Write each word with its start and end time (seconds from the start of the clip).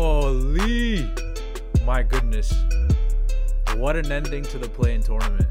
Holy, 0.00 1.10
my 1.84 2.04
goodness! 2.04 2.54
What 3.74 3.96
an 3.96 4.12
ending 4.12 4.44
to 4.44 4.56
the 4.56 4.68
play-in 4.68 5.02
tournament. 5.02 5.48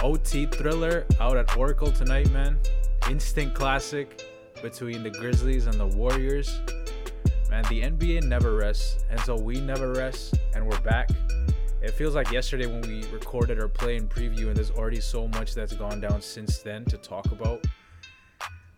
OT 0.00 0.46
thriller 0.46 1.04
out 1.18 1.36
at 1.36 1.56
Oracle 1.56 1.90
tonight, 1.90 2.30
man. 2.30 2.60
Instant 3.10 3.54
classic 3.54 4.22
between 4.62 5.02
the 5.02 5.10
Grizzlies 5.10 5.66
and 5.66 5.80
the 5.80 5.86
Warriors. 5.88 6.60
Man, 7.50 7.64
the 7.68 7.82
NBA 7.82 8.22
never 8.22 8.54
rests, 8.54 9.04
and 9.10 9.18
so 9.22 9.36
we 9.36 9.60
never 9.60 9.94
rest, 9.94 10.38
and 10.54 10.64
we're 10.64 10.80
back. 10.82 11.10
It 11.82 11.90
feels 11.94 12.14
like 12.14 12.30
yesterday 12.30 12.66
when 12.66 12.82
we 12.82 13.04
recorded 13.08 13.58
our 13.58 13.66
play 13.66 13.96
and 13.96 14.08
preview, 14.08 14.46
and 14.46 14.56
there's 14.56 14.70
already 14.70 15.00
so 15.00 15.26
much 15.26 15.56
that's 15.56 15.72
gone 15.72 16.00
down 16.00 16.22
since 16.22 16.58
then 16.58 16.84
to 16.84 16.96
talk 16.96 17.26
about. 17.32 17.64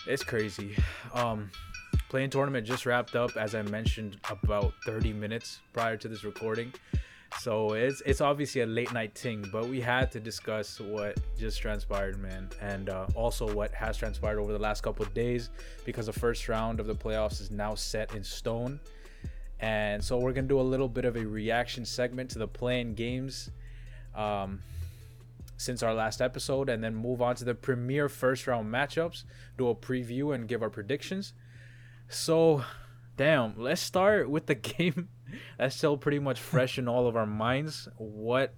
It's 0.07 0.25
crazy. 0.25 0.77
Um, 1.13 1.51
play-in 2.11 2.29
tournament 2.29 2.67
just 2.67 2.87
wrapped 2.87 3.15
up, 3.15 3.37
as 3.37 3.55
I 3.55 3.63
mentioned, 3.63 4.19
about 4.29 4.75
30 4.85 5.13
minutes 5.13 5.61
prior 5.73 5.97
to 5.97 6.09
this 6.09 6.25
recording. 6.25 6.75
So 7.39 7.75
it's 7.75 8.03
it's 8.05 8.21
obviously 8.21 8.63
a 8.63 8.67
late 8.67 8.93
night 8.93 9.15
thing, 9.15 9.49
but 9.53 9.69
we 9.69 9.81
had 9.81 10.11
to 10.13 10.21
discuss 10.21 10.81
what 10.81 11.17
just 11.39 11.61
transpired, 11.61 12.19
man, 12.19 12.51
and 12.61 12.91
uh, 12.91 13.07
also 13.15 13.55
what 13.55 13.71
has 13.71 13.97
transpired 13.97 14.41
over 14.41 14.53
the 14.53 14.59
last 14.59 14.83
couple 14.83 15.07
of 15.07 15.15
days 15.15 15.51
because 15.85 16.07
the 16.07 16.13
first 16.13 16.49
round 16.49 16.81
of 16.81 16.89
the 16.89 16.95
playoffs 16.95 17.41
is 17.41 17.53
now 17.53 17.77
set 17.77 18.13
in 18.17 18.25
stone. 18.25 18.81
And 19.61 20.03
so 20.03 20.19
we're 20.19 20.33
gonna 20.33 20.49
do 20.49 20.61
a 20.61 20.63
little 20.63 20.89
bit 20.89 21.05
of 21.05 21.17
a 21.17 21.25
reaction 21.25 21.85
segment 21.85 22.31
to 22.31 22.41
the 22.41 22.49
play-in 22.49 22.95
games 22.95 23.51
um, 24.17 24.59
since 25.57 25.85
our 25.85 25.95
last 25.95 26.21
episode, 26.21 26.69
and 26.69 26.83
then 26.83 26.97
move 26.97 27.23
on 27.23 27.37
to 27.37 27.45
the 27.45 27.55
premier 27.55 28.09
first 28.09 28.49
round 28.49 28.67
matchups, 28.67 29.23
do 29.57 29.69
a 29.69 29.75
preview, 29.77 30.35
and 30.35 30.49
give 30.49 30.65
our 30.65 30.71
predictions. 30.71 31.35
So, 32.11 32.65
damn, 33.17 33.55
let's 33.57 33.81
start 33.81 34.29
with 34.29 34.47
the 34.47 34.55
game 34.57 35.09
that's 35.57 35.77
still 35.77 35.97
pretty 35.97 36.19
much 36.19 36.41
fresh 36.41 36.77
in 36.77 36.89
all 36.89 37.07
of 37.07 37.17
our 37.17 37.25
minds. 37.27 37.89
What 37.97 38.53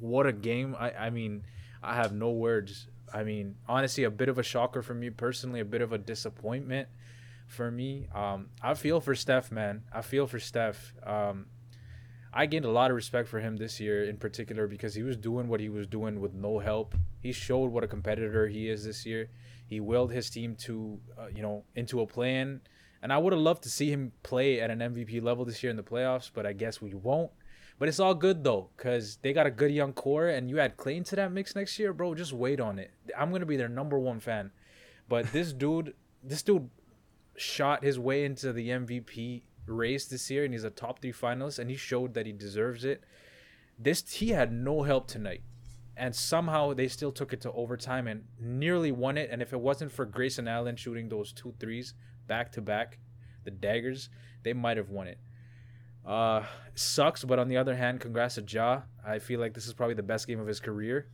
what 0.00 0.26
a 0.26 0.32
game. 0.32 0.74
I, 0.78 0.90
I 0.92 1.10
mean, 1.10 1.44
I 1.82 1.96
have 1.96 2.14
no 2.14 2.30
words. 2.30 2.88
I 3.12 3.22
mean, 3.22 3.56
honestly, 3.68 4.04
a 4.04 4.10
bit 4.10 4.30
of 4.30 4.38
a 4.38 4.42
shocker 4.42 4.80
for 4.80 4.94
me 4.94 5.10
personally, 5.10 5.60
a 5.60 5.66
bit 5.66 5.82
of 5.82 5.92
a 5.92 5.98
disappointment 5.98 6.88
for 7.46 7.70
me. 7.70 8.08
Um, 8.14 8.48
I 8.62 8.72
feel 8.72 9.02
for 9.02 9.14
Steph, 9.14 9.52
man. 9.52 9.82
I 9.92 10.00
feel 10.00 10.26
for 10.26 10.40
Steph. 10.40 10.94
Um, 11.06 11.46
I 12.32 12.46
gained 12.46 12.64
a 12.64 12.70
lot 12.70 12.90
of 12.90 12.96
respect 12.96 13.28
for 13.28 13.38
him 13.38 13.58
this 13.58 13.80
year 13.80 14.02
in 14.04 14.16
particular 14.16 14.66
because 14.66 14.94
he 14.94 15.02
was 15.02 15.18
doing 15.18 15.46
what 15.46 15.60
he 15.60 15.68
was 15.68 15.86
doing 15.86 16.20
with 16.20 16.32
no 16.32 16.58
help. 16.58 16.94
He 17.20 17.32
showed 17.32 17.70
what 17.70 17.84
a 17.84 17.86
competitor 17.86 18.48
he 18.48 18.70
is 18.70 18.82
this 18.84 19.04
year. 19.04 19.28
He 19.66 19.78
willed 19.78 20.10
his 20.10 20.30
team 20.30 20.56
to, 20.60 20.98
uh, 21.18 21.26
you 21.26 21.42
know, 21.42 21.64
into 21.76 22.00
a 22.00 22.06
plan 22.06 22.62
and 23.04 23.12
I 23.12 23.18
would 23.18 23.34
have 23.34 23.42
loved 23.42 23.62
to 23.64 23.68
see 23.68 23.90
him 23.90 24.12
play 24.22 24.62
at 24.62 24.70
an 24.70 24.78
MVP 24.78 25.22
level 25.22 25.44
this 25.44 25.62
year 25.62 25.68
in 25.68 25.76
the 25.76 25.82
playoffs, 25.82 26.30
but 26.32 26.46
I 26.46 26.54
guess 26.54 26.80
we 26.80 26.94
won't. 26.94 27.30
But 27.78 27.90
it's 27.90 28.00
all 28.00 28.14
good 28.14 28.42
though, 28.44 28.70
cause 28.78 29.18
they 29.20 29.34
got 29.34 29.46
a 29.46 29.50
good 29.50 29.72
young 29.72 29.92
core, 29.92 30.28
and 30.28 30.48
you 30.48 30.58
add 30.58 30.78
Clay 30.78 30.96
into 30.96 31.14
that 31.16 31.30
mix 31.30 31.54
next 31.54 31.78
year, 31.78 31.92
bro. 31.92 32.14
Just 32.14 32.32
wait 32.32 32.60
on 32.60 32.78
it. 32.78 32.92
I'm 33.16 33.30
gonna 33.30 33.44
be 33.44 33.58
their 33.58 33.68
number 33.68 33.98
one 33.98 34.20
fan. 34.20 34.52
But 35.06 35.30
this 35.32 35.52
dude, 35.64 35.92
this 36.22 36.42
dude, 36.42 36.70
shot 37.36 37.84
his 37.84 37.98
way 37.98 38.24
into 38.24 38.54
the 38.54 38.70
MVP 38.70 39.42
race 39.66 40.06
this 40.06 40.30
year, 40.30 40.44
and 40.44 40.54
he's 40.54 40.64
a 40.64 40.70
top 40.70 41.02
three 41.02 41.12
finalist, 41.12 41.58
and 41.58 41.68
he 41.68 41.76
showed 41.76 42.14
that 42.14 42.24
he 42.24 42.32
deserves 42.32 42.86
it. 42.86 43.04
This 43.78 44.14
he 44.14 44.30
had 44.30 44.50
no 44.50 44.84
help 44.84 45.08
tonight, 45.08 45.42
and 45.94 46.16
somehow 46.16 46.72
they 46.72 46.88
still 46.88 47.12
took 47.12 47.34
it 47.34 47.42
to 47.42 47.52
overtime 47.52 48.06
and 48.06 48.24
nearly 48.40 48.92
won 48.92 49.18
it. 49.18 49.28
And 49.30 49.42
if 49.42 49.52
it 49.52 49.60
wasn't 49.60 49.92
for 49.92 50.06
Grayson 50.06 50.48
Allen 50.48 50.76
shooting 50.76 51.10
those 51.10 51.32
two 51.32 51.52
threes 51.60 51.92
back 52.26 52.52
to 52.52 52.62
back, 52.62 52.98
the 53.44 53.50
daggers, 53.50 54.08
they 54.42 54.52
might 54.52 54.76
have 54.76 54.90
won 54.90 55.06
it. 55.06 55.18
Uh, 56.04 56.42
sucks, 56.74 57.24
but 57.24 57.38
on 57.38 57.48
the 57.48 57.56
other 57.56 57.74
hand, 57.74 58.00
congrats 58.00 58.34
to 58.34 58.42
Ja. 58.42 58.82
I 59.06 59.18
feel 59.18 59.40
like 59.40 59.54
this 59.54 59.66
is 59.66 59.72
probably 59.72 59.94
the 59.94 60.02
best 60.02 60.26
game 60.26 60.40
of 60.40 60.46
his 60.46 60.60
career. 60.60 61.08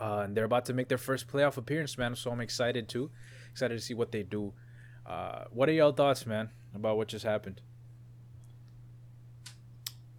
Uh, 0.00 0.22
and 0.24 0.36
they're 0.36 0.44
about 0.44 0.64
to 0.66 0.72
make 0.72 0.88
their 0.88 0.98
first 0.98 1.28
playoff 1.28 1.56
appearance, 1.56 1.96
man. 1.96 2.16
So 2.16 2.30
I'm 2.30 2.40
excited 2.40 2.88
too. 2.88 3.10
Excited 3.50 3.78
to 3.78 3.84
see 3.84 3.94
what 3.94 4.10
they 4.10 4.22
do. 4.22 4.52
Uh, 5.06 5.44
what 5.50 5.68
are 5.68 5.72
y'all 5.72 5.92
thoughts, 5.92 6.26
man, 6.26 6.50
about 6.74 6.96
what 6.96 7.08
just 7.08 7.24
happened? 7.24 7.60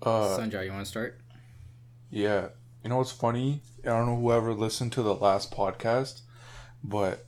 Uh, 0.02 0.38
Sanjay, 0.38 0.66
you 0.66 0.72
want 0.72 0.86
to 0.86 0.90
start? 0.90 1.20
Yeah. 2.10 2.50
You 2.84 2.90
know 2.90 2.98
what's 2.98 3.12
funny? 3.12 3.62
I 3.84 3.88
don't 3.88 4.06
know 4.06 4.16
whoever 4.18 4.54
listened 4.54 4.92
to 4.94 5.04
the 5.04 5.16
last 5.16 5.52
podcast, 5.52 6.22
but 6.84 7.26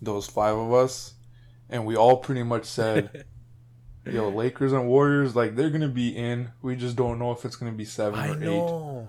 those 0.00 0.26
five 0.26 0.56
of 0.56 0.72
us 0.72 1.14
and 1.68 1.84
we 1.84 1.96
all 1.96 2.18
pretty 2.18 2.42
much 2.42 2.64
said, 2.64 3.24
"Yo, 4.06 4.28
Lakers 4.28 4.72
and 4.72 4.88
Warriors, 4.88 5.36
like 5.36 5.56
they're 5.56 5.70
gonna 5.70 5.88
be 5.88 6.16
in. 6.16 6.50
We 6.62 6.76
just 6.76 6.96
don't 6.96 7.18
know 7.18 7.32
if 7.32 7.44
it's 7.44 7.56
gonna 7.56 7.72
be 7.72 7.84
seven 7.84 8.18
I 8.18 8.30
or 8.30 8.36
know. 8.36 9.08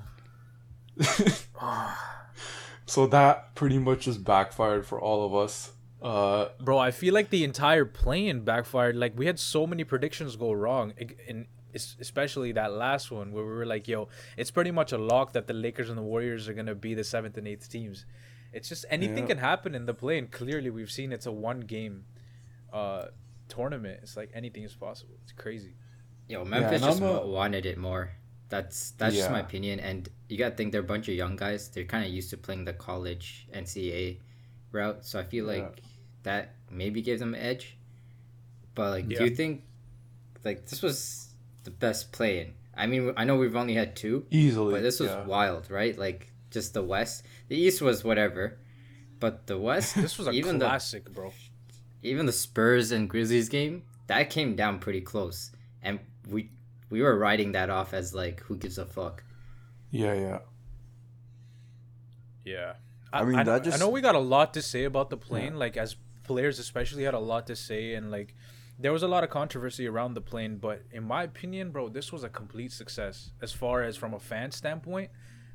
eight. 1.00 1.46
so 2.86 3.08
that 3.08 3.56
pretty 3.56 3.78
much 3.78 4.02
just 4.02 4.24
backfired 4.24 4.86
for 4.86 5.00
all 5.00 5.26
of 5.26 5.36
us. 5.36 5.72
Uh, 6.02 6.50
Bro, 6.60 6.78
I 6.78 6.92
feel 6.92 7.14
like 7.14 7.30
the 7.30 7.44
entire 7.44 7.86
play-in 7.86 8.42
backfired. 8.42 8.96
Like 8.96 9.18
we 9.18 9.26
had 9.26 9.40
so 9.40 9.68
many 9.68 9.84
predictions 9.84 10.36
go 10.36 10.52
wrong, 10.52 10.94
and 11.28 11.46
especially 11.74 12.52
that 12.54 12.74
last 12.74 13.12
one 13.12 13.32
where 13.32 13.44
we 13.44 13.52
were 13.52 13.66
like, 13.66 13.88
"Yo, 13.88 14.08
it's 14.38 14.52
pretty 14.52 14.72
much 14.72 14.92
a 14.92 14.98
lock 14.98 15.34
that 15.34 15.48
the 15.48 15.54
Lakers 15.54 15.90
and 15.90 15.98
the 15.98 16.04
Warriors 16.04 16.48
are 16.48 16.54
gonna 16.54 16.76
be 16.76 16.94
the 16.94 17.04
seventh 17.04 17.38
and 17.38 17.48
eighth 17.48 17.70
teams." 17.70 18.06
It's 18.52 18.68
just 18.68 18.86
anything 18.90 19.20
yeah. 19.20 19.28
can 19.28 19.38
happen 19.38 19.76
in 19.76 19.86
the 19.86 19.94
play, 19.94 20.18
and 20.18 20.32
clearly 20.32 20.70
we've 20.70 20.92
seen 20.92 21.12
it's 21.12 21.26
a 21.26 21.32
one 21.32 21.62
game 21.62 22.06
uh, 22.74 23.06
tournament, 23.50 24.00
it's 24.04 24.16
like 24.16 24.32
anything 24.34 24.64
is 24.64 24.76
possible. 24.76 25.16
It's 25.24 25.34
crazy. 25.34 25.76
Yo, 26.28 26.46
Memphis 26.46 26.82
yeah, 26.82 26.88
just 26.88 27.02
a, 27.02 27.26
wanted 27.26 27.66
it 27.66 27.78
more. 27.78 28.12
That's 28.50 28.92
that's 28.92 29.16
yeah. 29.16 29.22
just 29.22 29.32
my 29.32 29.40
opinion. 29.40 29.80
And 29.80 30.08
you 30.30 30.38
gotta 30.38 30.56
think 30.56 30.72
they're 30.72 30.82
a 30.82 30.92
bunch 30.96 31.08
of 31.10 31.16
young 31.16 31.36
guys. 31.36 31.70
They're 31.70 31.84
kind 31.84 32.06
of 32.06 32.12
used 32.12 32.30
to 32.30 32.38
playing 32.38 32.66
the 32.66 32.74
college 32.74 33.48
NCAA 33.54 34.20
route, 34.72 35.06
so 35.06 35.20
I 35.20 35.24
feel 35.24 35.46
like 35.46 35.78
yeah. 35.78 35.90
that 36.24 36.56
maybe 36.72 37.02
gave 37.02 37.20
them 37.20 37.34
an 37.34 37.42
edge. 37.42 37.78
But 38.76 38.92
like, 38.92 39.10
do 39.10 39.24
you 39.24 39.36
think 39.36 39.64
like 40.46 40.68
this 40.68 40.82
was 40.82 41.30
the 41.64 41.72
best 41.72 42.12
play-in? 42.12 42.54
I 42.76 42.88
mean, 42.88 43.14
I 43.18 43.26
know 43.26 43.36
we've 43.36 43.56
only 43.56 43.74
had 43.74 43.96
two 43.96 44.26
easily, 44.30 44.74
but 44.74 44.84
this 44.84 45.00
was 45.00 45.12
wild, 45.28 45.70
right? 45.70 45.98
Like 45.98 46.32
just 46.52 46.74
the 46.74 46.84
West. 46.84 47.24
The 47.50 47.58
East 47.58 47.82
was 47.82 48.04
whatever, 48.04 48.58
but 49.20 49.48
the 49.48 49.58
West. 49.58 49.96
this 50.02 50.18
was 50.18 50.28
a 50.28 50.32
even 50.32 50.60
classic, 50.60 51.06
the, 51.06 51.10
bro 51.10 51.34
even 52.04 52.26
the 52.26 52.32
Spurs 52.32 52.92
and 52.92 53.10
Grizzlies 53.10 53.50
game, 53.50 53.84
that 54.08 54.30
came 54.30 54.56
down 54.56 54.80
pretty 54.80 55.02
close, 55.02 55.52
and 55.82 56.00
we 56.28 56.50
we 56.90 57.02
were 57.02 57.18
writing 57.18 57.52
that 57.54 57.70
off 57.70 57.94
as 57.94 58.14
like 58.14 58.42
who 58.42 58.58
gives 58.58 58.78
a 58.78 58.86
fuck. 58.86 59.24
Yeah, 59.92 60.14
yeah, 60.14 60.40
yeah. 62.46 62.74
I, 63.12 63.22
I 63.22 63.26
mean, 63.26 63.40
I, 63.40 63.44
that 63.44 63.64
just 63.64 63.78
I 63.78 63.80
know 63.80 63.90
we 63.90 64.02
got 64.02 64.16
a 64.16 64.20
lot 64.20 64.54
to 64.54 64.62
say 64.62 64.84
about 64.84 65.10
the 65.10 65.18
play-in. 65.18 65.54
Yeah. 65.54 65.60
Like 65.60 65.78
as 65.78 65.96
players, 66.24 66.60
especially, 66.60 67.04
had 67.04 67.14
a 67.14 67.20
lot 67.20 67.48
to 67.48 67.56
say, 67.56 67.94
and 67.94 68.12
like 68.12 68.36
there 68.78 68.94
was 68.94 69.04
a 69.04 69.08
lot 69.08 69.24
of 69.24 69.30
controversy 69.30 69.88
around 69.88 70.14
the 70.14 70.22
play-in. 70.22 70.58
But 70.58 70.84
in 70.92 71.04
my 71.04 71.24
opinion, 71.24 71.72
bro, 71.72 71.90
this 71.90 72.12
was 72.12 72.24
a 72.24 72.30
complete 72.30 72.72
success 72.72 73.32
as 73.42 73.52
far 73.52 73.84
as 73.84 73.98
from 73.98 74.14
a 74.14 74.20
fan 74.20 74.52
standpoint. 74.52 75.12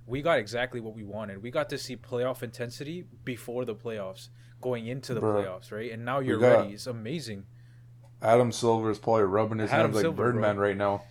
We 0.06 0.20
got 0.20 0.38
exactly 0.38 0.80
what 0.80 0.94
we 0.94 1.02
wanted. 1.02 1.42
We 1.42 1.50
got 1.50 1.70
to 1.70 1.78
see 1.78 1.96
playoff 1.96 2.42
intensity 2.42 3.04
before 3.24 3.64
the 3.64 3.74
playoffs 3.74 4.28
going 4.64 4.86
into 4.86 5.12
the 5.12 5.20
bro, 5.20 5.44
playoffs, 5.44 5.70
right? 5.70 5.92
And 5.92 6.04
now 6.04 6.20
you're 6.20 6.38
ready. 6.38 6.72
It's 6.72 6.86
amazing. 6.86 7.44
Adam 8.22 8.50
Silver 8.50 8.90
is 8.90 8.98
probably 8.98 9.24
rubbing 9.24 9.58
his 9.58 9.70
Adam 9.70 9.92
hands 9.92 10.02
like 10.04 10.16
Birdman 10.16 10.56
bro. 10.56 10.66
right 10.66 10.76
now. 10.76 11.02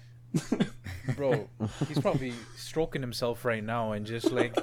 bro, 1.16 1.48
he's 1.88 2.00
probably 2.00 2.34
stroking 2.58 3.02
himself 3.04 3.46
right 3.46 3.64
now 3.64 3.92
and 3.92 4.04
just 4.08 4.32
like 4.32 4.58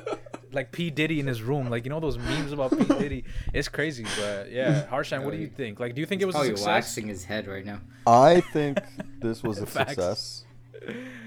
like 0.52 0.72
P 0.72 0.90
Diddy 0.90 1.20
in 1.20 1.28
his 1.28 1.40
room, 1.40 1.70
like 1.70 1.84
you 1.84 1.90
know 1.90 2.00
those 2.00 2.18
memes 2.18 2.50
about 2.50 2.76
P 2.76 2.84
Diddy. 2.84 3.24
It's 3.54 3.68
crazy, 3.68 4.04
but 4.18 4.50
yeah, 4.50 4.84
Harshan, 4.90 5.22
what 5.22 5.30
do 5.30 5.38
you 5.38 5.46
think? 5.46 5.78
Like, 5.78 5.94
do 5.94 6.00
you 6.00 6.06
think 6.06 6.20
he's 6.20 6.24
it 6.24 6.26
was 6.26 6.34
probably 6.34 6.50
a 6.50 6.56
success? 6.56 6.66
Oh, 6.66 6.74
he's 6.74 6.84
waxing 6.84 7.06
his 7.06 7.24
head 7.24 7.46
right 7.46 7.64
now. 7.64 7.80
I 8.04 8.40
think 8.40 8.80
this 9.20 9.44
was 9.44 9.58
a 9.58 9.66
success. 9.68 10.44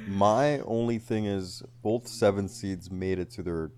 My 0.07 0.59
only 0.59 0.99
thing 0.99 1.25
is 1.25 1.63
both 1.81 2.09
seven 2.09 2.49
seeds 2.49 2.91
made 2.91 3.19
it 3.19 3.31
to 3.31 3.43
their 3.43 3.71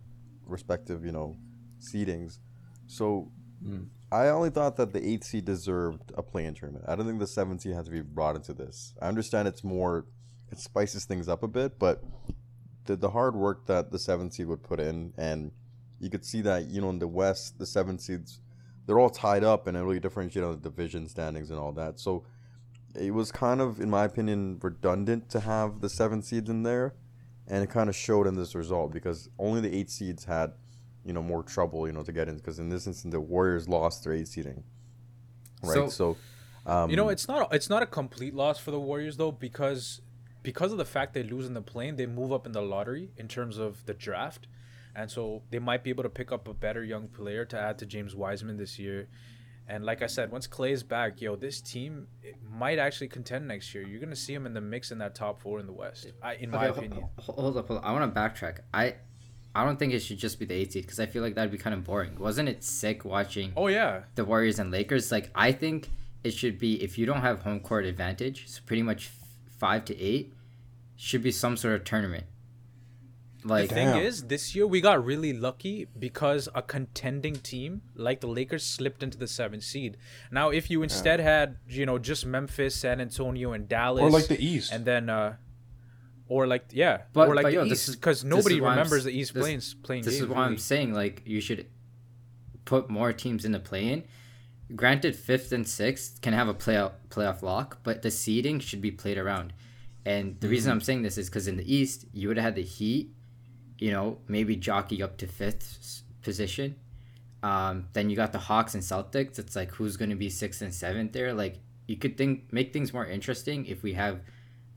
respective, 0.47 1.05
you 1.05 1.11
know, 1.11 1.37
seedings. 1.79 2.39
So 2.87 3.31
Mm. 3.65 3.87
I 4.11 4.27
only 4.27 4.49
thought 4.49 4.77
that 4.77 4.93
the 4.93 5.05
eight 5.05 5.23
seed 5.23 5.45
deserved 5.45 6.11
a 6.15 6.21
play-in 6.21 6.53
tournament. 6.53 6.85
I 6.87 6.95
don't 6.95 7.05
think 7.05 7.19
the 7.19 7.27
seven 7.27 7.59
seed 7.59 7.73
had 7.73 7.85
to 7.85 7.91
be 7.91 8.01
brought 8.01 8.35
into 8.35 8.53
this. 8.53 8.93
I 9.01 9.07
understand 9.07 9.47
it's 9.47 9.63
more, 9.63 10.05
it 10.51 10.59
spices 10.59 11.05
things 11.05 11.27
up 11.27 11.43
a 11.43 11.47
bit, 11.47 11.79
but 11.79 12.03
the 12.85 12.95
the 12.95 13.09
hard 13.09 13.35
work 13.35 13.65
that 13.65 13.91
the 13.91 13.99
seven 13.99 14.31
seed 14.31 14.47
would 14.47 14.63
put 14.63 14.79
in, 14.79 15.13
and 15.17 15.51
you 15.99 16.09
could 16.09 16.23
see 16.23 16.41
that 16.41 16.65
you 16.65 16.81
know 16.81 16.89
in 16.89 16.99
the 16.99 17.07
West, 17.07 17.57
the 17.57 17.65
seven 17.65 17.97
seeds, 17.97 18.39
they're 18.85 18.99
all 18.99 19.09
tied 19.09 19.43
up, 19.43 19.67
and 19.67 19.75
it 19.75 19.81
really 19.81 19.99
differentiates 19.99 20.45
on 20.45 20.51
the 20.51 20.69
division 20.69 21.07
standings 21.07 21.49
and 21.49 21.59
all 21.59 21.71
that. 21.73 21.99
So 21.99 22.23
it 22.95 23.13
was 23.13 23.31
kind 23.31 23.59
of, 23.59 23.79
in 23.79 23.89
my 23.89 24.05
opinion, 24.05 24.59
redundant 24.61 25.29
to 25.29 25.41
have 25.41 25.81
the 25.81 25.89
seven 25.89 26.21
seeds 26.21 26.49
in 26.49 26.63
there, 26.63 26.93
and 27.47 27.63
it 27.63 27.69
kind 27.69 27.89
of 27.89 27.95
showed 27.95 28.27
in 28.27 28.35
this 28.35 28.55
result 28.55 28.93
because 28.93 29.29
only 29.37 29.61
the 29.61 29.75
eight 29.75 29.89
seeds 29.89 30.25
had 30.25 30.53
you 31.05 31.13
know 31.13 31.21
more 31.21 31.43
trouble 31.43 31.87
you 31.87 31.93
know 31.93 32.03
to 32.03 32.11
get 32.11 32.27
in 32.27 32.35
because 32.35 32.59
in 32.59 32.69
this 32.69 32.87
instance 32.87 33.11
the 33.11 33.19
Warriors 33.19 33.69
lost 33.69 34.03
their 34.03 34.13
eight 34.13 34.27
seeding, 34.27 34.63
right? 35.63 35.73
So, 35.73 35.89
so 35.89 36.17
Um, 36.65 36.89
you 36.89 36.95
know, 36.95 37.09
it's 37.09 37.27
not 37.27 37.53
it's 37.53 37.69
not 37.69 37.83
a 37.83 37.85
complete 37.85 38.33
loss 38.33 38.57
for 38.59 38.71
the 38.71 38.79
Warriors 38.79 39.17
though 39.17 39.31
because 39.31 40.01
because 40.41 40.71
of 40.71 40.77
the 40.77 40.85
fact 40.85 41.13
they 41.13 41.23
lose 41.23 41.45
in 41.47 41.53
the 41.53 41.61
play-in, 41.61 41.95
they 41.95 42.05
move 42.05 42.31
up 42.31 42.45
in 42.45 42.51
the 42.51 42.61
lottery 42.61 43.11
in 43.17 43.27
terms 43.27 43.57
of 43.57 43.85
the 43.85 43.93
draft, 43.93 44.47
and 44.95 45.09
so 45.09 45.43
they 45.51 45.59
might 45.59 45.83
be 45.83 45.89
able 45.89 46.03
to 46.03 46.09
pick 46.09 46.31
up 46.31 46.47
a 46.47 46.53
better 46.53 46.83
young 46.83 47.07
player 47.07 47.45
to 47.45 47.59
add 47.59 47.77
to 47.79 47.85
James 47.85 48.15
Wiseman 48.15 48.57
this 48.57 48.79
year. 48.79 49.07
And 49.67 49.83
like 49.83 50.03
I 50.03 50.05
said, 50.07 50.31
once 50.31 50.45
Clay's 50.45 50.83
back, 50.83 51.21
yo, 51.21 51.35
this 51.35 51.59
team 51.59 52.07
might 52.51 52.77
actually 52.77 53.07
contend 53.07 53.47
next 53.47 53.73
year. 53.73 53.83
You're 53.83 53.99
gonna 53.99 54.15
see 54.15 54.33
them 54.33 54.45
in 54.45 54.53
the 54.53 54.61
mix 54.61 54.91
in 54.91 54.99
that 54.99 55.15
top 55.15 55.41
four 55.41 55.59
in 55.59 55.65
the 55.65 55.73
West. 55.73 56.11
I, 56.21 56.35
in 56.35 56.51
my 56.51 56.67
opinion. 56.67 57.07
Hold 57.19 57.57
up, 57.57 57.67
hold 57.67 57.79
up. 57.79 57.85
I 57.85 57.91
want 57.91 58.13
to 58.13 58.19
backtrack. 58.19 58.59
I, 58.73 58.95
I 59.55 59.63
don't 59.63 59.79
think 59.79 59.93
it 59.93 59.99
should 60.01 60.17
just 60.17 60.37
be 60.37 60.45
the 60.45 60.53
eight 60.53 60.73
seed 60.73 60.83
because 60.83 60.99
I 60.99 61.05
feel 61.05 61.23
like 61.23 61.35
that'd 61.35 61.49
be 61.51 61.57
kind 61.57 61.73
of 61.73 61.85
boring. 61.85 62.19
Wasn't 62.19 62.49
it 62.49 62.61
sick 62.61 63.05
watching? 63.05 63.53
Oh 63.55 63.67
yeah. 63.67 64.01
The 64.15 64.25
Warriors 64.25 64.59
and 64.59 64.69
Lakers. 64.69 65.13
Like 65.13 65.31
I 65.33 65.53
think 65.53 65.89
it 66.25 66.31
should 66.31 66.59
be 66.59 66.83
if 66.83 66.97
you 66.97 67.05
don't 67.05 67.21
have 67.21 67.43
home 67.43 67.61
court 67.61 67.85
advantage, 67.85 68.47
so 68.47 68.59
pretty 68.65 68.83
much 68.83 69.09
five 69.57 69.85
to 69.85 69.97
eight, 69.97 70.33
should 70.97 71.23
be 71.23 71.31
some 71.31 71.55
sort 71.55 71.75
of 71.75 71.85
tournament. 71.85 72.25
Like 73.45 73.69
the 73.69 73.75
thing 73.75 73.87
damn. 73.89 74.01
is, 74.01 74.23
this 74.23 74.55
year 74.55 74.65
we 74.65 74.81
got 74.81 75.05
really 75.05 75.31
lucky 75.31 75.87
because 75.99 76.49
a 76.55 76.63
contending 76.63 77.35
team 77.35 77.83
like 77.93 78.19
the 78.19 78.27
Lakers 78.27 78.65
slipped 78.65 79.03
into 79.03 79.19
the 79.19 79.27
seventh 79.27 79.63
seed. 79.63 79.97
Now, 80.31 80.49
if 80.49 80.69
you 80.71 80.81
instead 80.81 81.19
yeah. 81.19 81.25
had 81.25 81.57
you 81.69 81.85
know 81.85 81.99
just 81.99 82.25
Memphis, 82.25 82.75
San 82.75 82.99
Antonio, 82.99 83.53
and 83.53 83.69
Dallas, 83.69 84.01
or 84.01 84.09
like 84.09 84.27
the 84.27 84.43
East, 84.43 84.73
and 84.73 84.83
then 84.83 85.09
uh, 85.09 85.35
or 86.27 86.47
like 86.47 86.65
yeah, 86.71 87.01
but, 87.13 87.27
or 87.27 87.35
like 87.35 87.43
but, 87.43 87.53
yo, 87.53 87.65
East, 87.65 87.91
because 87.91 88.23
nobody 88.23 88.59
remembers 88.59 89.03
the 89.03 89.11
East 89.11 89.33
playing 89.33 89.61
playing. 89.83 90.03
This 90.03 90.15
games, 90.15 90.23
is 90.23 90.27
why 90.27 90.41
really. 90.41 90.47
I'm 90.47 90.57
saying 90.57 90.93
like 90.93 91.21
you 91.25 91.41
should 91.41 91.67
put 92.65 92.89
more 92.89 93.13
teams 93.13 93.45
in 93.45 93.51
the 93.51 93.59
play-in. 93.59 94.03
Granted, 94.75 95.15
fifth 95.15 95.51
and 95.51 95.67
sixth 95.67 96.21
can 96.21 96.33
have 96.33 96.47
a 96.47 96.53
playoff 96.53 96.93
playoff 97.09 97.41
lock, 97.41 97.79
but 97.83 98.01
the 98.01 98.09
seeding 98.09 98.59
should 98.59 98.81
be 98.81 98.91
played 98.91 99.17
around. 99.17 99.53
And 100.05 100.39
the 100.39 100.47
mm-hmm. 100.47 100.51
reason 100.51 100.71
I'm 100.71 100.81
saying 100.81 101.03
this 101.03 101.17
is 101.17 101.29
because 101.29 101.47
in 101.47 101.57
the 101.57 101.73
East, 101.73 102.05
you 102.13 102.27
would 102.27 102.37
have 102.37 102.45
had 102.45 102.55
the 102.55 102.63
Heat, 102.63 103.11
you 103.77 103.91
know, 103.91 104.19
maybe 104.27 104.55
jockey 104.55 105.01
up 105.01 105.17
to 105.17 105.27
fifth 105.27 106.03
position. 106.21 106.75
Um, 107.43 107.87
then 107.93 108.09
you 108.09 108.15
got 108.15 108.31
the 108.31 108.39
Hawks 108.39 108.73
and 108.73 108.81
Celtics. 108.81 109.37
It's 109.37 109.55
like 109.55 109.71
who's 109.71 109.97
going 109.97 110.09
to 110.09 110.15
be 110.15 110.29
sixth 110.29 110.63
and 110.63 110.73
seventh 110.73 111.13
there. 111.13 111.33
Like 111.33 111.59
you 111.85 111.95
could 111.95 112.17
think 112.17 112.51
make 112.51 112.73
things 112.73 112.91
more 112.91 113.05
interesting 113.05 113.67
if 113.67 113.83
we 113.83 113.93
have 113.93 114.21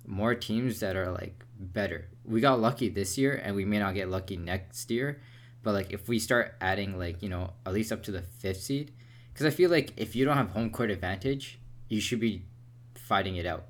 more 0.09 0.35
teams 0.35 0.81
that 0.81 0.97
are 0.97 1.13
like 1.13 1.45
better. 1.61 2.09
We 2.25 2.41
got 2.41 2.61
lucky 2.61 2.89
this 2.89 3.19
year, 3.19 3.41
and 3.43 3.55
we 3.55 3.65
may 3.65 3.79
not 3.79 3.95
get 3.95 4.09
lucky 4.09 4.37
next 4.37 4.91
year. 4.91 5.21
But 5.63 5.75
like 5.75 5.93
if 5.93 6.09
we 6.09 6.19
start 6.19 6.55
adding 6.61 6.99
like 6.99 7.23
you 7.23 7.29
know 7.29 7.53
at 7.67 7.73
least 7.73 7.93
up 7.93 8.03
to 8.05 8.11
the 8.11 8.23
fifth 8.23 8.63
seed, 8.63 8.93
because 9.33 9.47
I 9.47 9.51
feel 9.51 9.71
like 9.71 9.93
if 9.97 10.17
you 10.17 10.25
don't 10.25 10.37
have 10.37 10.51
home 10.51 10.71
court 10.71 10.91
advantage, 10.91 11.59
you 11.89 12.01
should 12.01 12.21
be 12.21 12.45
fighting 12.95 13.37
it 13.37 13.47
out. 13.47 13.67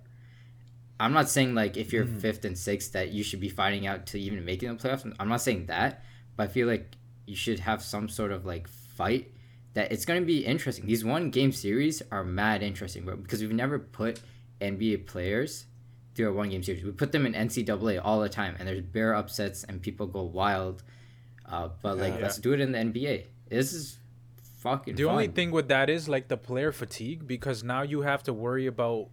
I'm 1.01 1.13
not 1.13 1.29
saying 1.29 1.55
like 1.55 1.77
if 1.77 1.93
you're 1.93 2.05
mm. 2.05 2.21
fifth 2.21 2.45
and 2.45 2.57
sixth 2.57 2.93
that 2.93 3.11
you 3.11 3.23
should 3.23 3.41
be 3.41 3.49
fighting 3.49 3.87
out 3.87 4.07
to 4.07 4.21
even 4.21 4.45
making 4.45 4.69
the 4.69 4.75
playoffs. 4.77 5.13
I'm 5.19 5.29
not 5.29 5.41
saying 5.41 5.67
that, 5.67 6.05
but 6.37 6.45
I 6.45 6.53
feel 6.53 6.67
like 6.67 6.97
you 7.27 7.37
should 7.37 7.61
have 7.61 7.83
some 7.83 8.09
sort 8.09 8.33
of 8.33 8.45
like 8.45 8.69
fight 8.69 9.33
that 9.75 9.93
it's 9.93 10.05
going 10.05 10.21
to 10.21 10.27
be 10.27 10.45
interesting. 10.45 10.87
These 10.87 11.05
one 11.05 11.31
game 11.31 11.53
series 11.53 12.03
are 12.11 12.25
mad 12.25 12.63
interesting, 12.63 13.05
bro, 13.05 13.17
because 13.17 13.41
we've 13.41 13.53
never 13.53 13.79
put 13.79 14.21
NBA 14.61 15.07
players 15.07 15.67
through 16.19 16.31
a 16.31 16.33
one 16.33 16.51
game 16.51 16.65
series. 16.65 16.83
We 16.83 16.91
put 16.91 17.13
them 17.13 17.25
in 17.25 17.33
NCAA 17.33 18.01
all 18.03 18.21
the 18.21 18.29
time, 18.29 18.57
and 18.59 18.67
there's 18.67 18.83
bare 18.83 19.15
upsets 19.15 19.63
and 19.63 19.81
people 19.81 20.09
go 20.09 20.23
wild. 20.23 20.83
Uh, 21.47 21.69
but 21.81 21.97
like, 21.97 22.15
yeah. 22.15 22.23
let's 22.23 22.39
do 22.39 22.53
it 22.53 22.61
in 22.61 22.73
the 22.73 22.79
NBA. 22.79 23.27
This 23.49 23.73
is 23.73 23.99
fucking. 24.59 24.97
The 24.97 25.05
fun. 25.05 25.13
only 25.13 25.29
thing 25.29 25.53
with 25.53 25.69
that 25.69 25.89
is 25.89 26.09
like 26.09 26.27
the 26.27 26.37
player 26.37 26.73
fatigue 26.73 27.27
because 27.27 27.63
now 27.63 27.83
you 27.83 28.03
have 28.03 28.25
to 28.25 28.33
worry 28.33 28.67
about 28.67 29.11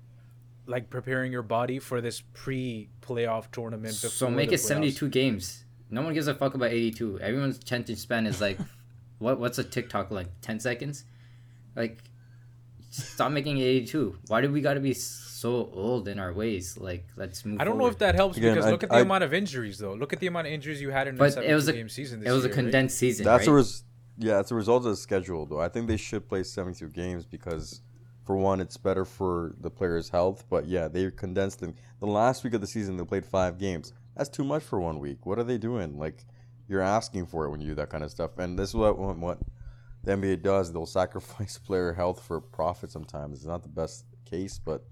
like 0.66 0.90
preparing 0.90 1.32
your 1.32 1.44
body 1.44 1.78
for 1.78 2.02
this 2.02 2.24
pre-playoff 2.34 3.52
tournament. 3.52 3.94
So 3.94 4.30
make 4.32 4.52
it 4.52 4.58
seventy-two 4.58 5.10
games. 5.10 5.64
No 5.92 6.02
one 6.02 6.16
gives 6.16 6.28
a 6.28 6.34
fuck 6.34 6.56
about 6.56 6.72
eighty-two. 6.72 7.20
Everyone's 7.20 7.58
attention 7.58 7.98
span 7.98 8.26
is 8.26 8.42
like, 8.42 8.58
what? 9.20 9.40
What's 9.40 9.60
a 9.60 9.64
TikTok 9.64 10.10
like? 10.10 10.42
Ten 10.42 10.60
seconds? 10.60 11.06
Like, 11.76 12.04
stop 12.90 13.32
making 13.32 13.60
eighty-two. 13.60 14.18
Why 14.28 14.42
do 14.42 14.52
we 14.52 14.62
got 14.62 14.74
to 14.74 14.80
be 14.80 14.96
so 15.46 15.70
old 15.74 16.08
in 16.08 16.18
our 16.20 16.34
ways? 16.34 16.78
Like, 16.78 17.06
let's 17.16 17.46
move. 17.46 17.62
I 17.62 17.64
don't 17.64 17.74
forward. 17.74 17.84
know 17.84 17.92
if 17.92 17.98
that 18.00 18.16
helps 18.16 18.38
Again, 18.38 18.56
because 18.56 18.66
I, 18.66 18.72
look 18.72 18.84
at 18.84 18.90
the 18.90 18.96
I, 18.96 19.02
amount 19.02 19.24
of 19.24 19.34
injuries 19.34 19.78
though. 19.78 19.94
Look 19.94 20.14
at 20.14 20.20
the 20.20 20.28
amount 20.28 20.48
of 20.48 20.54
injuries 20.54 20.82
you 20.82 20.90
had 20.90 21.08
in 21.08 21.16
the 21.16 21.30
seventy-two 21.30 21.72
game 21.72 21.90
season. 21.90 22.26
it 22.26 22.32
was 22.32 22.44
year, 22.44 22.52
a 22.52 22.56
condensed 22.56 22.96
right? 22.96 23.00
season. 23.00 23.26
That's 23.26 23.48
right? 23.48 23.54
a 23.54 23.56
res- 23.56 23.84
yeah, 24.18 24.40
it's 24.40 24.52
a 24.52 24.56
result 24.56 24.86
of 24.86 24.92
the 24.92 24.96
schedule 24.96 25.46
though. 25.46 25.62
I 25.62 25.70
think 25.70 25.88
they 25.88 25.98
should 25.98 26.28
play 26.28 26.44
seventy-two 26.44 26.90
games 26.90 27.26
because 27.26 27.82
for 28.26 28.36
one, 28.36 28.60
it's 28.60 28.78
better 28.78 29.06
for 29.06 29.54
the 29.60 29.70
players' 29.70 30.10
health. 30.10 30.46
But 30.50 30.66
yeah, 30.66 30.88
they 30.88 31.12
condensed 31.12 31.60
them. 31.60 31.76
The 32.00 32.08
last 32.08 32.44
week 32.44 32.54
of 32.54 32.62
the 32.62 32.68
season, 32.68 32.98
they 32.98 33.06
played 33.06 33.26
five 33.26 33.60
games. 33.60 33.94
That's 34.18 34.30
too 34.30 34.44
much 34.44 34.64
for 34.64 34.80
one 34.80 35.00
week. 35.00 35.26
What 35.26 35.38
are 35.38 35.44
they 35.44 35.58
doing? 35.58 35.98
Like, 36.00 36.26
you're 36.68 36.82
asking 36.82 37.28
for 37.28 37.46
it 37.46 37.52
when 37.52 37.62
you 37.62 37.68
do 37.68 37.76
that 37.76 37.90
kind 37.90 38.04
of 38.04 38.10
stuff. 38.10 38.40
And 38.40 38.58
this 38.58 38.70
is 38.70 38.76
what 38.76 38.98
what 38.98 39.40
the 40.04 40.12
NBA 40.14 40.42
does. 40.42 40.74
They'll 40.74 40.86
sacrifice 41.02 41.60
player 41.60 41.94
health 41.94 42.24
for 42.24 42.42
profit. 42.42 42.92
Sometimes 42.92 43.38
it's 43.38 43.46
not 43.46 43.62
the 43.62 43.70
best 43.70 44.06
case, 44.26 44.58
but 44.58 44.84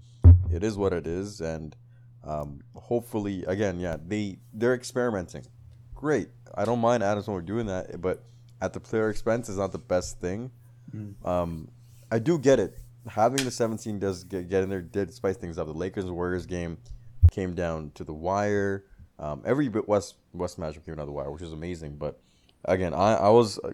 it 0.50 0.62
is 0.62 0.76
what 0.76 0.92
it 0.92 1.06
is. 1.06 1.40
And 1.40 1.76
um, 2.24 2.60
hopefully, 2.74 3.44
again, 3.46 3.80
yeah, 3.80 3.96
they 4.04 4.38
they're 4.52 4.74
experimenting. 4.74 5.46
Great. 5.94 6.28
I 6.54 6.64
don't 6.64 6.80
mind 6.80 7.02
Adams 7.02 7.26
when 7.26 7.34
we're 7.34 7.42
doing 7.42 7.66
that, 7.66 8.00
but 8.00 8.22
at 8.60 8.72
the 8.72 8.80
player 8.80 9.10
expense 9.10 9.48
is 9.48 9.58
not 9.58 9.72
the 9.72 9.78
best 9.78 10.20
thing. 10.20 10.50
Mm. 10.94 11.26
Um, 11.26 11.68
I 12.10 12.18
do 12.18 12.38
get 12.38 12.60
it 12.60 12.78
having 13.08 13.44
the 13.44 13.50
17 13.50 13.98
does 13.98 14.24
get, 14.24 14.48
get 14.48 14.62
in 14.62 14.68
there 14.68 14.80
did 14.80 15.12
spice 15.12 15.36
things 15.36 15.58
up. 15.58 15.66
The 15.66 15.72
Lakers 15.72 16.06
Warriors 16.06 16.46
game 16.46 16.78
came 17.30 17.54
down 17.54 17.92
to 17.94 18.04
the 18.04 18.14
wire. 18.14 18.84
Um, 19.18 19.42
every 19.44 19.68
bit 19.68 19.88
West 19.88 20.16
West 20.32 20.58
matchup 20.58 20.84
came 20.84 20.96
down 20.96 20.98
to 20.98 21.06
the 21.06 21.12
wire, 21.12 21.30
which 21.30 21.42
is 21.42 21.52
amazing. 21.52 21.96
But 21.96 22.20
again, 22.64 22.94
I 22.94 23.14
I 23.14 23.28
was 23.28 23.58
uh, 23.58 23.72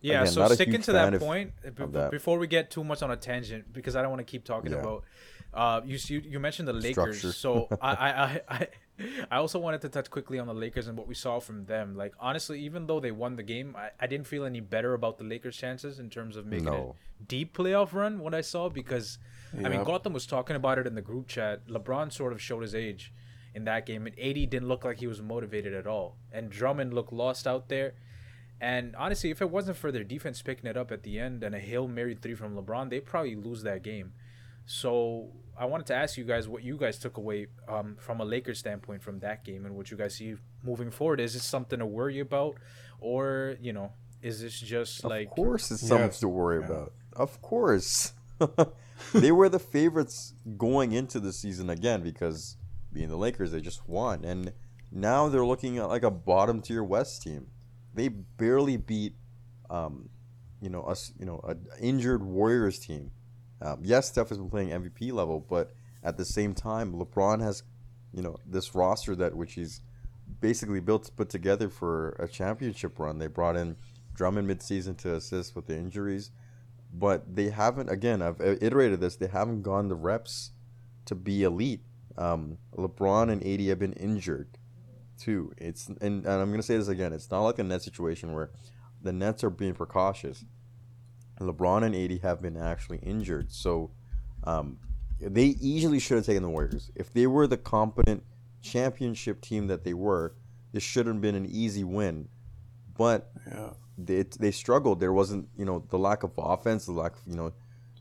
yeah. 0.00 0.22
Again, 0.22 0.32
so 0.32 0.48
sticking 0.48 0.82
to 0.82 0.92
that 0.92 1.18
point 1.18 1.52
b- 1.62 1.84
that. 1.90 2.10
before 2.10 2.38
we 2.38 2.46
get 2.46 2.70
too 2.70 2.84
much 2.84 3.02
on 3.02 3.10
a 3.10 3.16
tangent 3.16 3.72
because 3.72 3.96
I 3.96 4.02
don't 4.02 4.10
want 4.10 4.26
to 4.26 4.30
keep 4.30 4.44
talking 4.44 4.72
yeah. 4.72 4.78
about. 4.78 5.04
Uh, 5.52 5.80
you, 5.84 5.98
you 6.06 6.22
you 6.24 6.40
mentioned 6.40 6.68
the 6.68 6.72
Lakers, 6.72 7.18
Structure. 7.18 7.32
so 7.32 7.68
I, 7.82 7.92
I 7.92 8.40
I 8.48 8.68
I 9.30 9.36
also 9.36 9.58
wanted 9.58 9.80
to 9.82 9.88
touch 9.88 10.10
quickly 10.10 10.38
on 10.38 10.46
the 10.46 10.54
Lakers 10.54 10.86
and 10.86 10.96
what 10.96 11.08
we 11.08 11.14
saw 11.14 11.40
from 11.40 11.64
them. 11.64 11.96
Like 11.96 12.14
honestly, 12.20 12.60
even 12.60 12.86
though 12.86 13.00
they 13.00 13.10
won 13.10 13.36
the 13.36 13.42
game, 13.42 13.74
I, 13.76 13.90
I 13.98 14.06
didn't 14.06 14.26
feel 14.26 14.44
any 14.44 14.60
better 14.60 14.94
about 14.94 15.18
the 15.18 15.24
Lakers' 15.24 15.56
chances 15.56 15.98
in 15.98 16.08
terms 16.10 16.36
of 16.36 16.46
making 16.46 16.66
no. 16.66 16.94
a 17.20 17.24
deep 17.24 17.56
playoff 17.56 17.92
run. 17.92 18.20
What 18.20 18.34
I 18.34 18.40
saw 18.40 18.68
because. 18.68 19.18
I 19.52 19.68
mean 19.68 19.84
Gautam 19.84 20.12
was 20.12 20.26
talking 20.26 20.54
about 20.54 20.78
it 20.78 20.86
in 20.86 20.94
the 20.94 21.02
group 21.02 21.26
chat. 21.26 21.66
LeBron 21.66 22.12
sort 22.12 22.32
of 22.32 22.40
showed 22.40 22.62
his 22.62 22.72
age 22.72 23.12
in 23.52 23.64
that 23.64 23.84
game, 23.84 24.06
and 24.06 24.16
AD 24.16 24.34
didn't 24.34 24.68
look 24.68 24.84
like 24.84 24.98
he 24.98 25.08
was 25.08 25.20
motivated 25.20 25.74
at 25.74 25.86
all, 25.86 26.16
and 26.32 26.50
Drummond 26.50 26.94
looked 26.94 27.12
lost 27.12 27.48
out 27.48 27.68
there. 27.68 27.94
And 28.60 28.94
honestly, 28.94 29.30
if 29.30 29.40
it 29.40 29.50
wasn't 29.50 29.78
for 29.78 29.90
their 29.90 30.04
defense 30.04 30.42
picking 30.42 30.68
it 30.68 30.76
up 30.76 30.92
at 30.92 31.02
the 31.02 31.18
end 31.18 31.42
and 31.42 31.54
a 31.54 31.58
hail 31.58 31.88
mary 31.88 32.14
three 32.14 32.34
from 32.34 32.54
LeBron, 32.54 32.90
they 32.90 33.00
probably 33.00 33.34
lose 33.34 33.62
that 33.62 33.82
game. 33.82 34.12
So 34.66 35.32
I 35.58 35.66
wanted 35.66 35.86
to 35.88 35.94
ask 35.94 36.16
you 36.16 36.24
guys 36.24 36.48
what 36.48 36.62
you 36.62 36.76
guys 36.76 36.98
took 36.98 37.18
away 37.18 37.48
um, 37.68 37.96
from 37.98 38.20
a 38.20 38.24
Lakers 38.24 38.58
standpoint 38.58 39.02
from 39.02 39.18
that 39.20 39.44
game 39.44 39.66
and 39.66 39.76
what 39.76 39.90
you 39.90 39.96
guys 39.96 40.14
see 40.14 40.36
moving 40.62 40.90
forward. 40.90 41.20
Is 41.20 41.34
this 41.34 41.44
something 41.44 41.78
to 41.78 41.86
worry 41.86 42.20
about, 42.20 42.56
or 42.98 43.56
you 43.60 43.72
know, 43.72 43.92
is 44.22 44.40
this 44.40 44.58
just 44.58 45.04
of 45.04 45.10
like? 45.10 45.28
Of 45.28 45.34
course, 45.34 45.70
it's 45.70 45.86
something 45.86 46.10
to 46.10 46.28
worry 46.28 46.60
yeah. 46.60 46.66
about. 46.66 46.92
Of 47.14 47.42
course, 47.42 48.14
they 49.12 49.32
were 49.32 49.48
the 49.48 49.58
favorites 49.58 50.34
going 50.56 50.92
into 50.92 51.20
the 51.20 51.32
season 51.32 51.68
again 51.68 52.02
because 52.02 52.56
being 52.92 53.08
the 53.08 53.16
Lakers, 53.16 53.52
they 53.52 53.60
just 53.60 53.86
won, 53.88 54.24
and 54.24 54.52
now 54.90 55.28
they're 55.28 55.44
looking 55.44 55.78
at 55.78 55.88
like 55.88 56.04
a 56.04 56.10
bottom 56.10 56.62
tier 56.62 56.82
West 56.82 57.22
team. 57.22 57.48
They 57.92 58.08
barely 58.08 58.76
beat, 58.76 59.14
um, 59.68 60.08
you 60.62 60.70
know, 60.70 60.82
us, 60.84 61.12
you 61.18 61.26
know, 61.26 61.40
an 61.46 61.66
injured 61.80 62.22
Warriors 62.22 62.78
team 62.78 63.10
um, 63.62 63.80
yes, 63.82 64.08
Steph 64.08 64.28
has 64.30 64.38
been 64.38 64.50
playing 64.50 64.70
MVP 64.70 65.12
level, 65.12 65.44
but 65.48 65.72
at 66.02 66.16
the 66.16 66.24
same 66.24 66.54
time, 66.54 66.94
LeBron 66.94 67.42
has, 67.42 67.62
you 68.12 68.22
know, 68.22 68.36
this 68.46 68.74
roster 68.74 69.14
that 69.16 69.36
which 69.36 69.54
he's 69.54 69.80
basically 70.40 70.80
built 70.80 71.10
put 71.16 71.28
together 71.28 71.68
for 71.68 72.10
a 72.18 72.28
championship 72.28 72.98
run. 72.98 73.18
They 73.18 73.26
brought 73.26 73.56
in 73.56 73.76
Drummond 74.14 74.48
midseason 74.48 74.96
to 74.98 75.14
assist 75.14 75.54
with 75.54 75.66
the 75.66 75.76
injuries, 75.76 76.30
but 76.92 77.34
they 77.34 77.50
haven't. 77.50 77.90
Again, 77.90 78.22
I've 78.22 78.40
iterated 78.40 79.00
this. 79.00 79.16
They 79.16 79.28
haven't 79.28 79.62
gone 79.62 79.88
the 79.88 79.94
reps 79.94 80.52
to 81.06 81.14
be 81.14 81.42
elite. 81.42 81.82
Um, 82.16 82.58
LeBron 82.76 83.30
and 83.30 83.44
AD 83.46 83.60
have 83.68 83.78
been 83.78 83.92
injured 83.94 84.58
too. 85.18 85.52
It's 85.58 85.88
and, 85.88 86.00
and 86.00 86.26
I'm 86.26 86.50
gonna 86.50 86.62
say 86.62 86.76
this 86.76 86.88
again. 86.88 87.12
It's 87.12 87.30
not 87.30 87.42
like 87.42 87.58
a 87.58 87.64
net 87.64 87.82
situation 87.82 88.32
where 88.32 88.50
the 89.02 89.12
Nets 89.12 89.44
are 89.44 89.50
being 89.50 89.74
precautious. 89.74 90.44
LeBron 91.48 91.84
and 91.84 91.94
AD 91.94 92.20
have 92.22 92.42
been 92.42 92.56
actually 92.56 92.98
injured. 92.98 93.52
So 93.52 93.90
um, 94.44 94.78
they 95.20 95.56
easily 95.60 95.98
should 95.98 96.16
have 96.16 96.26
taken 96.26 96.42
the 96.42 96.50
Warriors. 96.50 96.90
If 96.94 97.12
they 97.12 97.26
were 97.26 97.46
the 97.46 97.56
competent 97.56 98.22
championship 98.62 99.40
team 99.40 99.66
that 99.68 99.84
they 99.84 99.94
were, 99.94 100.34
this 100.72 100.82
should 100.82 101.06
have 101.06 101.20
been 101.20 101.34
an 101.34 101.46
easy 101.46 101.84
win. 101.84 102.28
But 102.96 103.30
yeah. 103.46 103.70
they, 103.96 104.22
they 104.22 104.50
struggled. 104.50 105.00
There 105.00 105.12
wasn't, 105.12 105.48
you 105.56 105.64
know, 105.64 105.84
the 105.88 105.98
lack 105.98 106.22
of 106.22 106.32
offense, 106.36 106.86
the 106.86 106.92
lack 106.92 107.12
of, 107.12 107.20
you 107.26 107.36
know, 107.36 107.52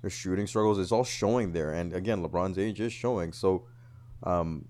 their 0.01 0.09
shooting 0.09 0.47
struggles. 0.47 0.79
It's 0.79 0.91
all 0.91 1.03
showing 1.03 1.51
there, 1.53 1.73
and 1.73 1.93
again, 1.93 2.23
LeBron's 2.23 2.57
age 2.57 2.79
is 2.79 2.93
showing. 2.93 3.33
So, 3.33 3.65
um, 4.23 4.65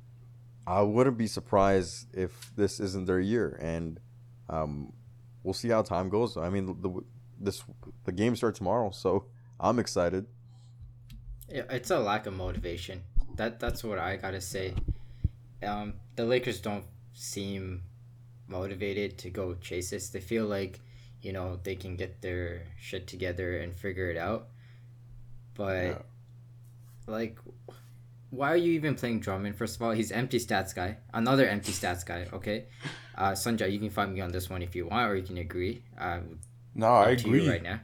I 0.66 0.82
wouldn't 0.82 1.18
be 1.18 1.28
surprised 1.28 2.08
if 2.16 2.52
this 2.56 2.80
isn't 2.80 3.06
their 3.06 3.20
year, 3.20 3.58
and 3.62 4.00
um, 4.50 4.94
we'll 5.44 5.54
see 5.54 5.70
how 5.70 5.82
time 5.82 6.10
goes. 6.10 6.38
I 6.38 6.50
mean, 6.50 6.66
the 6.82 7.02
this 7.40 7.64
the 8.06 8.12
game 8.12 8.36
starts 8.36 8.58
tomorrow, 8.58 8.92
so 8.92 9.26
I'm 9.60 9.80
excited. 9.80 10.26
Yeah, 11.50 11.64
it's 11.70 11.90
a 11.90 12.00
lack 12.00 12.28
of 12.28 12.34
motivation. 12.34 13.04
That 13.36 13.60
that's 13.60 13.84
what 13.84 14.00
I 14.00 14.18
gotta 14.18 14.42
say. 14.42 14.74
Um, 15.64 15.94
the 16.16 16.26
Lakers 16.26 16.60
don't 16.62 16.86
seem 17.14 17.84
motivated 18.48 19.18
to 19.20 19.30
go 19.30 19.56
chase 19.56 19.90
this. 19.92 20.10
They 20.10 20.20
feel 20.20 20.46
like, 20.46 20.80
you 21.22 21.34
know, 21.34 21.60
they 21.64 21.76
can 21.76 21.96
get 21.96 22.22
their 22.22 22.64
shit 22.80 23.08
together 23.08 23.58
and 23.58 23.76
figure 23.76 24.10
it 24.10 24.18
out. 24.18 24.48
But 25.56 25.86
yeah. 25.86 25.98
like 27.08 27.38
why 28.32 28.52
are 28.52 28.58
you 28.58 28.74
even 28.74 28.94
playing 28.94 29.22
Drummond? 29.22 29.56
First 29.56 29.76
of 29.76 29.82
all, 29.82 29.92
he's 29.92 30.12
empty 30.12 30.40
stats 30.40 30.76
guy. 30.76 30.98
Another 31.14 31.48
empty 31.48 31.72
stats 31.72 32.06
guy, 32.06 32.28
okay? 32.32 32.66
Uh 33.18 33.32
Sunjay, 33.32 33.72
you 33.72 33.80
can 33.80 33.90
find 33.90 34.14
me 34.14 34.22
on 34.22 34.32
this 34.32 34.50
one 34.50 34.62
if 34.62 34.76
you 34.76 34.88
want 34.88 35.10
or 35.10 35.16
you 35.16 35.24
can 35.24 35.38
agree. 35.38 35.84
Uh, 36.00 36.20
no, 36.80 36.88
I 36.88 37.10
agree. 37.12 37.48
right 37.48 37.64
now. 37.64 37.82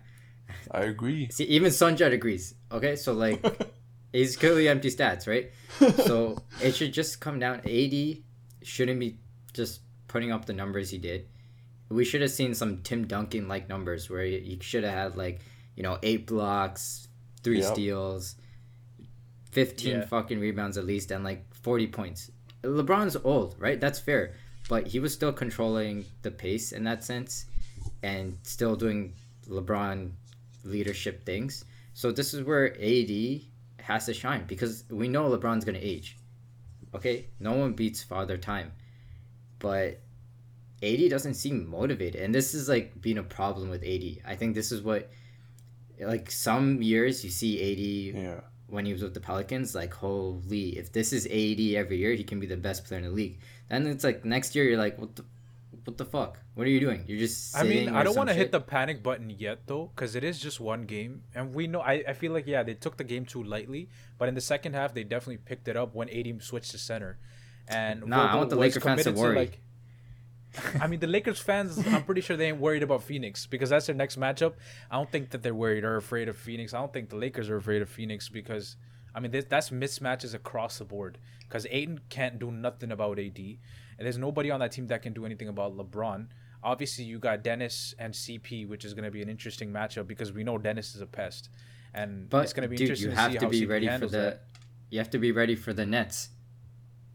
I 0.71 0.81
agree. 0.81 1.29
See, 1.31 1.45
even 1.45 1.71
Sunjay 1.71 2.11
agrees. 2.11 2.55
Okay, 2.71 2.95
so 2.95 3.13
like 3.13 3.43
he's 4.13 4.37
clearly 4.37 4.67
empty 4.67 4.89
stats, 4.89 5.27
right? 5.27 5.51
so 6.05 6.37
it 6.61 6.75
should 6.75 6.93
just 6.93 7.19
come 7.19 7.39
down. 7.39 7.61
AD 7.65 8.17
shouldn't 8.63 8.99
be 8.99 9.19
just 9.53 9.81
putting 10.07 10.31
up 10.31 10.45
the 10.45 10.53
numbers 10.53 10.89
he 10.89 10.97
did. 10.97 11.27
We 11.89 12.05
should 12.05 12.21
have 12.21 12.31
seen 12.31 12.53
some 12.55 12.81
Tim 12.81 13.05
Duncan 13.05 13.47
like 13.47 13.69
numbers 13.69 14.09
where 14.09 14.23
he 14.25 14.57
should 14.61 14.83
have 14.83 14.93
had 14.93 15.17
like 15.17 15.41
you 15.75 15.83
know 15.83 15.99
eight 16.01 16.25
blocks, 16.25 17.07
three 17.43 17.59
yep. 17.59 17.73
steals, 17.73 18.35
fifteen 19.51 19.97
yeah. 19.97 20.05
fucking 20.05 20.39
rebounds 20.39 20.77
at 20.77 20.85
least, 20.85 21.11
and 21.11 21.23
like 21.23 21.53
forty 21.53 21.87
points. 21.87 22.31
LeBron's 22.63 23.15
old, 23.23 23.55
right? 23.59 23.79
That's 23.79 23.99
fair, 23.99 24.33
but 24.67 24.87
he 24.87 24.99
was 24.99 25.13
still 25.13 25.31
controlling 25.31 26.05
the 26.23 26.31
pace 26.31 26.71
in 26.71 26.83
that 26.85 27.03
sense, 27.03 27.45
and 28.03 28.37
still 28.43 28.75
doing 28.75 29.13
LeBron 29.47 30.11
leadership 30.63 31.25
things. 31.25 31.65
So 31.93 32.11
this 32.11 32.33
is 32.33 32.43
where 32.43 32.73
AD 32.81 33.41
has 33.79 34.05
to 34.07 34.13
shine 34.13 34.45
because 34.47 34.83
we 34.89 35.07
know 35.07 35.29
LeBron's 35.29 35.65
gonna 35.65 35.79
age. 35.81 36.17
Okay, 36.93 37.27
no 37.39 37.53
one 37.53 37.73
beats 37.73 38.03
Father 38.03 38.37
Time, 38.37 38.71
but 39.59 40.01
AD 40.81 41.09
doesn't 41.09 41.35
seem 41.35 41.69
motivated, 41.69 42.21
and 42.21 42.33
this 42.33 42.53
is 42.53 42.67
like 42.67 42.99
being 43.01 43.17
a 43.17 43.23
problem 43.23 43.69
with 43.69 43.83
AD. 43.83 44.17
I 44.25 44.35
think 44.35 44.55
this 44.55 44.71
is 44.71 44.81
what, 44.81 45.09
like 45.99 46.31
some 46.31 46.81
years 46.81 47.23
you 47.23 47.29
see 47.29 48.13
AD 48.13 48.23
yeah. 48.23 48.39
when 48.67 48.85
he 48.85 48.93
was 48.93 49.01
with 49.01 49.13
the 49.13 49.19
Pelicans, 49.19 49.75
like 49.75 49.93
holy, 49.93 50.77
if 50.77 50.91
this 50.91 51.13
is 51.13 51.25
AD 51.25 51.59
every 51.75 51.97
year, 51.97 52.13
he 52.13 52.23
can 52.23 52.39
be 52.39 52.47
the 52.47 52.57
best 52.57 52.85
player 52.85 52.99
in 52.99 53.05
the 53.05 53.11
league. 53.11 53.39
Then 53.69 53.87
it's 53.87 54.03
like 54.03 54.25
next 54.25 54.55
year 54.55 54.65
you're 54.65 54.77
like, 54.77 54.97
what 54.99 55.15
the, 55.15 55.25
what 55.85 55.97
the 55.97 56.05
fuck? 56.05 56.39
What 56.55 56.67
are 56.67 56.69
you 56.69 56.79
doing? 56.79 57.05
You're 57.07 57.19
just. 57.19 57.55
I 57.55 57.63
mean, 57.63 57.89
I 57.89 58.03
don't 58.03 58.15
want 58.15 58.29
to 58.29 58.35
hit 58.35 58.51
the 58.51 58.59
panic 58.59 59.01
button 59.03 59.29
yet 59.29 59.67
though, 59.67 59.91
because 59.95 60.15
it 60.15 60.23
is 60.23 60.39
just 60.39 60.59
one 60.59 60.83
game, 60.83 61.23
and 61.33 61.53
we 61.53 61.67
know. 61.67 61.81
I, 61.81 62.03
I 62.07 62.13
feel 62.13 62.33
like 62.33 62.47
yeah, 62.47 62.63
they 62.63 62.73
took 62.73 62.97
the 62.97 63.03
game 63.03 63.25
too 63.25 63.43
lightly, 63.43 63.89
but 64.17 64.27
in 64.27 64.35
the 64.35 64.41
second 64.41 64.73
half 64.73 64.93
they 64.93 65.03
definitely 65.03 65.37
picked 65.37 65.67
it 65.67 65.77
up 65.77 65.95
when 65.95 66.09
AD 66.09 66.41
switched 66.43 66.71
to 66.71 66.77
center, 66.77 67.19
and 67.67 68.05
nah, 68.07 68.33
I 68.33 68.35
want 68.35 68.49
the 68.49 68.55
Lakers 68.55 68.83
fans 68.83 69.03
to 69.03 69.11
worry. 69.11 69.35
To, 69.35 69.39
like, 69.39 69.59
I 70.81 70.87
mean, 70.87 70.99
the 70.99 71.07
Lakers 71.07 71.39
fans, 71.39 71.77
I'm 71.87 72.03
pretty 72.03 72.21
sure 72.21 72.37
they 72.37 72.47
ain't 72.47 72.59
worried 72.59 72.83
about 72.83 73.03
Phoenix 73.03 73.45
because 73.45 73.69
that's 73.69 73.87
their 73.87 73.95
next 73.95 74.19
matchup. 74.19 74.53
I 74.89 74.95
don't 74.95 75.11
think 75.11 75.31
that 75.31 75.43
they're 75.43 75.55
worried 75.55 75.83
or 75.83 75.97
afraid 75.97 76.29
of 76.29 76.37
Phoenix. 76.37 76.73
I 76.73 76.79
don't 76.79 76.93
think 76.93 77.09
the 77.09 77.15
Lakers 77.15 77.49
are 77.49 77.57
afraid 77.57 77.81
of 77.81 77.89
Phoenix 77.89 78.29
because, 78.29 78.75
I 79.13 79.19
mean, 79.19 79.31
that's 79.49 79.69
mismatches 79.69 80.33
across 80.33 80.77
the 80.77 80.85
board. 80.85 81.17
Because 81.41 81.67
Ayton 81.69 82.01
can't 82.09 82.39
do 82.39 82.51
nothing 82.51 82.91
about 82.91 83.19
AD, 83.19 83.39
and 83.97 84.05
there's 84.05 84.17
nobody 84.17 84.51
on 84.51 84.59
that 84.59 84.71
team 84.71 84.87
that 84.87 85.01
can 85.01 85.13
do 85.13 85.25
anything 85.25 85.47
about 85.47 85.75
LeBron 85.75 86.27
obviously 86.65 87.05
you 87.05 87.19
got 87.19 87.43
Dennis 87.43 87.93
and 87.99 88.13
CP, 88.13 88.67
which 88.67 88.83
is 88.83 88.93
going 88.93 89.05
to 89.05 89.11
be 89.11 89.21
an 89.21 89.29
interesting 89.29 89.71
matchup 89.71 90.07
because 90.07 90.33
we 90.33 90.43
know 90.43 90.57
Dennis 90.57 90.95
is 90.95 91.01
a 91.01 91.05
pest, 91.05 91.49
and 91.93 92.29
but, 92.29 92.43
it's 92.43 92.51
going 92.51 92.63
to 92.63 92.69
be 92.69 92.75
dude, 92.75 92.89
interesting. 92.89 93.11
You 93.11 93.15
have 93.15 93.31
to, 93.31 93.39
to 93.39 93.47
be 93.47 93.61
CP 93.61 93.69
ready 93.69 93.87
for 93.87 94.07
the. 94.07 94.17
That. 94.17 94.41
You 94.89 94.99
have 94.99 95.09
to 95.11 95.19
be 95.19 95.31
ready 95.31 95.55
for 95.55 95.71
the 95.71 95.85
Nets. 95.85 96.29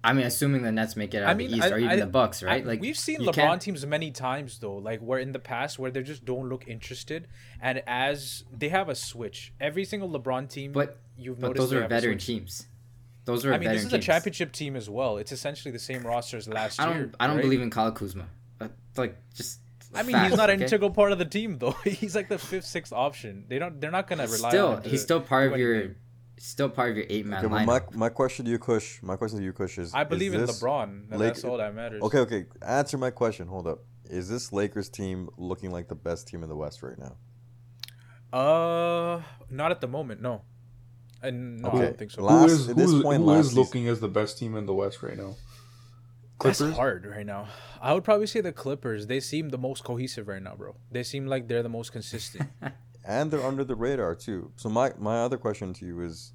I 0.02 0.14
mean, 0.14 0.24
assuming 0.24 0.62
the 0.62 0.72
Nets 0.72 0.96
make 0.96 1.12
it 1.12 1.22
out 1.22 1.28
I 1.28 1.34
mean, 1.34 1.48
of 1.48 1.50
the 1.50 1.56
East, 1.58 1.66
I, 1.66 1.70
or 1.70 1.78
even 1.78 1.90
I, 1.90 1.96
the 1.96 2.06
Bucks, 2.06 2.42
right? 2.42 2.64
like 2.64 2.80
we've 2.80 2.96
seen 2.96 3.20
LeBron 3.20 3.34
can't... 3.34 3.62
teams 3.62 3.84
many 3.84 4.10
times 4.10 4.58
though, 4.58 4.76
like 4.76 5.00
where 5.00 5.18
in 5.18 5.32
the 5.32 5.38
past 5.38 5.78
where 5.78 5.90
they 5.90 6.02
just 6.02 6.24
don't 6.24 6.48
look 6.48 6.66
interested, 6.66 7.28
and 7.60 7.82
as 7.86 8.44
they 8.50 8.70
have 8.70 8.88
a 8.88 8.94
switch, 8.94 9.52
every 9.60 9.84
single 9.84 10.08
LeBron 10.08 10.48
team, 10.48 10.72
but 10.72 10.98
you've 11.18 11.38
but 11.38 11.48
noticed 11.48 11.70
those 11.70 11.82
are 11.82 11.86
veteran 11.86 12.18
teams. 12.18 12.66
Those 13.24 13.44
are. 13.44 13.52
I 13.52 13.58
mean, 13.58 13.70
this 13.70 13.84
is 13.84 13.90
teams. 13.90 14.02
a 14.02 14.06
championship 14.06 14.52
team 14.52 14.76
as 14.76 14.88
well. 14.88 15.18
It's 15.18 15.32
essentially 15.32 15.72
the 15.72 15.78
same 15.78 16.02
roster 16.02 16.36
as 16.36 16.48
last 16.48 16.80
I 16.80 16.86
don't, 16.86 16.96
year. 16.96 17.12
I 17.20 17.26
don't 17.26 17.36
right? 17.36 17.42
believe 17.42 17.60
in 17.60 17.70
Kyle 17.70 17.92
Kuzma. 17.92 18.26
like 18.96 19.16
just. 19.34 19.60
I 19.92 20.04
mean, 20.04 20.16
he's 20.22 20.36
not 20.36 20.50
an 20.50 20.56
okay? 20.56 20.64
integral 20.64 20.90
part 20.90 21.10
of 21.10 21.18
the 21.18 21.24
team 21.24 21.58
though. 21.58 21.72
he's 21.84 22.14
like 22.14 22.28
the 22.28 22.38
fifth, 22.38 22.64
sixth 22.64 22.92
option. 22.92 23.44
They 23.48 23.58
don't. 23.58 23.80
They're 23.80 23.90
not 23.90 24.06
gonna 24.06 24.26
rely. 24.26 24.48
Still, 24.50 24.68
on 24.68 24.82
he's 24.84 25.02
still 25.02 25.20
part 25.20 25.52
of 25.52 25.58
your. 25.58 25.96
Still 26.38 26.70
part 26.70 26.92
of 26.92 26.96
your 26.96 27.04
eight 27.10 27.26
man 27.26 27.44
okay, 27.44 27.54
lineup. 27.54 27.66
My, 27.66 27.80
my 27.92 28.08
question 28.08 28.46
to 28.46 28.50
you, 28.50 28.58
Kush. 28.58 29.02
My 29.02 29.16
question 29.16 29.40
to 29.40 29.44
you, 29.44 29.52
Kush 29.52 29.76
is. 29.76 29.92
I 29.92 30.04
believe 30.04 30.34
is 30.34 30.40
in 30.40 30.46
LeBron. 30.46 31.10
that's 31.10 31.44
all 31.44 31.58
that 31.58 31.74
matters. 31.74 32.02
Okay, 32.02 32.20
okay. 32.20 32.46
Answer 32.66 32.96
my 32.96 33.10
question. 33.10 33.46
Hold 33.46 33.66
up. 33.66 33.80
Is 34.04 34.28
this 34.28 34.50
Lakers 34.50 34.88
team 34.88 35.28
looking 35.36 35.70
like 35.70 35.88
the 35.88 35.94
best 35.94 36.28
team 36.28 36.42
in 36.42 36.48
the 36.48 36.56
West 36.56 36.82
right 36.82 36.96
now? 36.98 37.16
Uh, 38.32 39.22
not 39.50 39.70
at 39.70 39.80
the 39.80 39.86
moment. 39.86 40.22
No. 40.22 40.42
And 41.22 41.60
no, 41.60 41.68
okay. 41.68 41.78
I 41.78 41.82
don't 41.82 41.98
think 41.98 42.10
so. 42.10 42.22
Last, 42.22 42.48
who 42.48 42.54
is, 42.54 42.66
who, 42.66 43.02
point, 43.02 43.22
who 43.22 43.34
is 43.34 43.56
looking 43.56 43.88
as 43.88 44.00
the 44.00 44.08
best 44.08 44.38
team 44.38 44.56
in 44.56 44.66
the 44.66 44.74
West 44.74 45.02
right 45.02 45.16
now? 45.16 45.36
Clippers? 46.38 46.58
That's 46.58 46.76
hard 46.76 47.04
right 47.04 47.26
now. 47.26 47.48
I 47.82 47.92
would 47.92 48.04
probably 48.04 48.26
say 48.26 48.40
the 48.40 48.52
Clippers. 48.52 49.06
They 49.06 49.20
seem 49.20 49.50
the 49.50 49.58
most 49.58 49.84
cohesive 49.84 50.28
right 50.28 50.42
now, 50.42 50.54
bro. 50.54 50.76
They 50.90 51.02
seem 51.02 51.26
like 51.26 51.48
they're 51.48 51.62
the 51.62 51.68
most 51.68 51.92
consistent. 51.92 52.48
and 53.04 53.30
they're 53.30 53.44
under 53.44 53.64
the 53.64 53.74
radar 53.74 54.14
too. 54.14 54.50
So 54.56 54.70
my 54.70 54.92
my 54.98 55.18
other 55.18 55.36
question 55.36 55.74
to 55.74 55.84
you 55.84 56.00
is, 56.00 56.32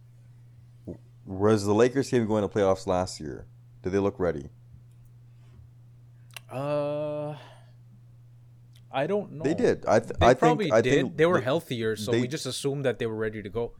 was 1.25 1.65
the 1.65 1.73
Lakers 1.73 2.09
team 2.09 2.27
going 2.27 2.47
to 2.47 2.47
playoffs 2.47 2.85
last 2.85 3.19
year? 3.19 3.47
Did 3.81 3.93
they 3.93 3.99
look 3.99 4.19
ready? 4.19 4.49
Uh, 6.51 7.35
I 8.91 9.07
don't 9.07 9.33
know. 9.33 9.43
They 9.43 9.53
did. 9.53 9.85
I 9.87 9.99
th- 9.99 10.11
they 10.19 10.25
I 10.27 10.33
probably 10.35 10.69
think, 10.69 10.83
did. 10.83 10.93
I 10.93 10.95
think 10.95 11.17
they 11.17 11.25
were 11.25 11.41
healthier, 11.41 11.95
so 11.95 12.11
they, 12.11 12.21
we 12.21 12.27
just 12.27 12.45
assumed 12.45 12.85
that 12.85 12.99
they 12.99 13.05
were 13.05 13.15
ready 13.15 13.41
to 13.41 13.49
go. 13.49 13.73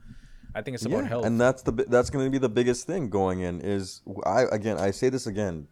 I 0.56 0.62
think 0.62 0.76
it's 0.76 0.86
about 0.86 1.04
yeah, 1.04 1.10
health. 1.10 1.26
And 1.26 1.40
that's 1.40 1.62
the 1.64 1.72
that's 1.72 2.10
going 2.10 2.26
to 2.26 2.32
be 2.32 2.38
the 2.38 2.50
biggest 2.50 2.88
thing 2.88 3.10
going 3.10 3.42
in 3.42 3.60
is 3.60 4.02
I 4.26 4.44
again 4.44 4.78
I 4.78 4.92
say 4.92 5.10
this 5.10 5.28
again. 5.28 5.68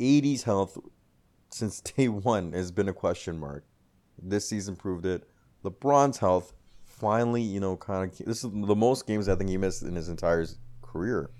AD's 0.00 0.42
health 0.42 0.78
since 1.50 1.80
day 1.96 2.08
one 2.08 2.52
has 2.52 2.72
been 2.72 2.88
a 2.88 2.94
question 2.94 3.38
mark. 3.38 3.64
This 4.20 4.48
season 4.48 4.74
proved 4.74 5.04
it. 5.04 5.28
LeBron's 5.62 6.18
health 6.18 6.54
finally, 6.84 7.42
you 7.42 7.60
know, 7.60 7.76
kind 7.76 8.10
of 8.10 8.18
this 8.26 8.42
is 8.42 8.50
the 8.50 8.74
most 8.74 9.06
games 9.06 9.28
I 9.28 9.36
think 9.36 9.50
he 9.50 9.58
missed 9.58 9.82
in 9.82 9.94
his 9.94 10.08
entire 10.08 10.46
career. 10.80 11.30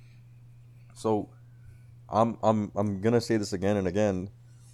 So, 0.95 1.31
I'm 2.09 2.37
I'm 2.43 2.71
I'm 2.77 3.01
gonna 3.01 3.21
say 3.21 3.39
this 3.39 3.55
again 3.55 3.79
and 3.79 3.89
again. 3.89 4.29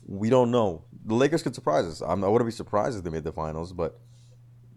We 0.06 0.28
don't 0.28 0.50
know. 0.50 0.84
The 1.04 1.14
Lakers 1.14 1.42
could 1.44 1.54
surprise 1.54 1.86
us. 1.86 2.00
I'm, 2.00 2.24
I 2.24 2.28
wouldn't 2.28 2.48
be 2.48 2.52
surprised 2.52 2.98
if 2.98 3.04
they 3.04 3.10
made 3.10 3.22
the 3.22 3.32
finals, 3.32 3.72
but 3.72 4.00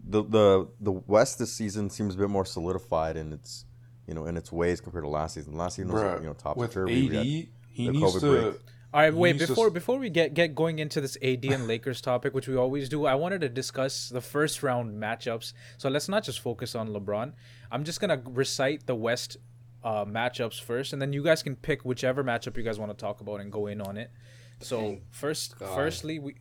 the 0.06 0.22
the 0.22 0.68
the 0.80 0.92
West 0.92 1.38
this 1.38 1.52
season 1.52 1.90
seems 1.90 2.14
a 2.14 2.18
bit 2.18 2.28
more 2.28 2.44
solidified 2.44 3.16
in 3.16 3.32
its 3.32 3.64
you 4.06 4.14
know 4.14 4.26
in 4.26 4.36
its 4.36 4.52
ways 4.52 4.80
compared 4.80 5.04
to 5.04 5.08
last 5.08 5.34
season. 5.34 5.54
Last 5.54 5.76
season 5.76 5.92
was 5.92 6.02
Bruh, 6.02 6.20
you 6.20 6.26
know 6.26 6.34
top 6.34 6.56
with 6.56 6.76
AD, 6.76 6.88
he 6.88 7.48
needs 7.76 8.20
to. 8.20 8.42
Break. 8.42 8.60
All 8.92 9.00
right, 9.00 9.12
wait 9.12 9.38
before 9.40 9.70
before 9.70 9.98
we 9.98 10.08
get 10.08 10.34
get 10.34 10.54
going 10.54 10.78
into 10.78 11.00
this 11.00 11.18
AD 11.20 11.44
and 11.46 11.66
Lakers 11.72 12.00
topic, 12.00 12.32
which 12.32 12.46
we 12.46 12.56
always 12.56 12.88
do. 12.88 13.06
I 13.06 13.16
wanted 13.16 13.40
to 13.40 13.48
discuss 13.48 14.08
the 14.08 14.20
first 14.20 14.62
round 14.62 15.02
matchups. 15.02 15.52
So 15.78 15.88
let's 15.88 16.08
not 16.08 16.22
just 16.22 16.38
focus 16.38 16.76
on 16.76 16.90
LeBron. 16.90 17.32
I'm 17.72 17.82
just 17.82 18.00
gonna 18.00 18.22
recite 18.24 18.86
the 18.86 18.94
West 18.94 19.38
uh, 19.82 20.04
matchups 20.04 20.60
first, 20.62 20.92
and 20.92 21.02
then 21.02 21.12
you 21.12 21.24
guys 21.24 21.42
can 21.42 21.56
pick 21.56 21.84
whichever 21.84 22.22
matchup 22.22 22.56
you 22.56 22.62
guys 22.62 22.78
want 22.78 22.96
to 22.96 22.96
talk 22.96 23.20
about 23.20 23.40
and 23.40 23.50
go 23.50 23.66
in 23.66 23.80
on 23.80 23.96
it. 23.96 24.12
So 24.60 24.98
first, 25.10 25.58
God. 25.58 25.74
firstly 25.74 26.20
we, 26.20 26.36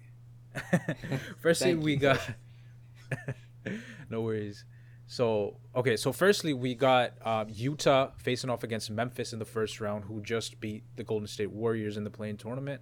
firstly 1.41 1.74
we 1.74 1.96
got. 1.96 2.20
no 4.10 4.22
worries. 4.22 4.65
So 5.08 5.58
okay, 5.75 5.98
so 5.98 6.12
firstly 6.12 6.53
we 6.53 6.75
got 6.75 7.13
uh, 7.24 7.46
Utah 7.48 8.12
facing 8.17 8.50
off 8.50 8.63
against 8.63 8.89
Memphis 8.89 9.34
in 9.34 9.39
the 9.39 9.46
first 9.46 9.82
round, 9.82 10.05
who 10.05 10.22
just 10.22 10.60
beat 10.60 10.84
the 10.96 11.03
Golden 11.03 11.27
State 11.27 11.51
Warriors 11.51 11.98
in 11.98 12.03
the 12.03 12.10
play-in 12.10 12.38
tournament. 12.38 12.82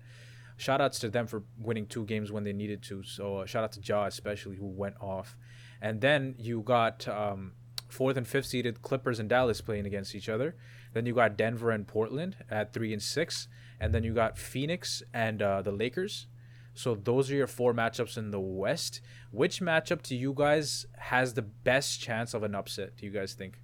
Shout 0.58 0.80
outs 0.80 1.00
to 1.00 1.10
them 1.10 1.26
for 1.26 1.44
winning 1.58 1.88
two 1.88 2.06
games 2.06 2.32
when 2.32 2.44
they 2.44 2.54
needed 2.54 2.84
to. 2.84 3.04
So 3.04 3.38
uh, 3.38 3.46
shout 3.46 3.64
out 3.64 3.72
to 3.74 3.82
Ja 3.82 4.06
especially 4.06 4.58
who 4.58 4.68
went 4.68 4.96
off, 5.02 5.36
and 5.82 6.02
then 6.02 6.36
you 6.38 6.62
got 6.62 7.08
um, 7.08 7.54
fourth 7.90 8.18
and 8.18 8.28
fifth 8.28 8.46
seeded 8.46 8.82
Clippers 8.82 9.20
and 9.20 9.28
Dallas 9.28 9.62
playing 9.62 9.86
against 9.86 10.14
each 10.14 10.30
other. 10.30 10.56
Then 10.94 11.06
you 11.06 11.14
got 11.14 11.38
Denver 11.38 11.72
and 11.72 11.88
Portland 11.88 12.38
at 12.50 12.74
three 12.74 12.94
and 12.94 13.02
six, 13.02 13.48
and 13.80 13.94
then 13.94 14.04
you 14.04 14.14
got 14.14 14.38
Phoenix 14.38 15.02
and 15.14 15.42
uh, 15.42 15.62
the 15.62 15.72
Lakers. 15.72 16.28
So 16.74 16.96
those 16.96 17.30
are 17.32 17.36
your 17.36 17.48
four 17.48 17.74
matchups 17.74 18.18
in 18.18 18.32
the 18.32 18.40
West. 18.40 19.01
Which 19.32 19.60
matchup 19.60 20.01
to 20.04 20.16
you 20.16 20.34
guys 20.36 20.86
has 20.98 21.34
the 21.34 21.42
best 21.42 22.00
chance 22.01 22.34
of 22.34 22.44
an 22.44 22.56
upset? 22.56 22.98
Do 22.98 23.06
you 23.06 23.12
guys 23.12 23.34
think? 23.34 23.60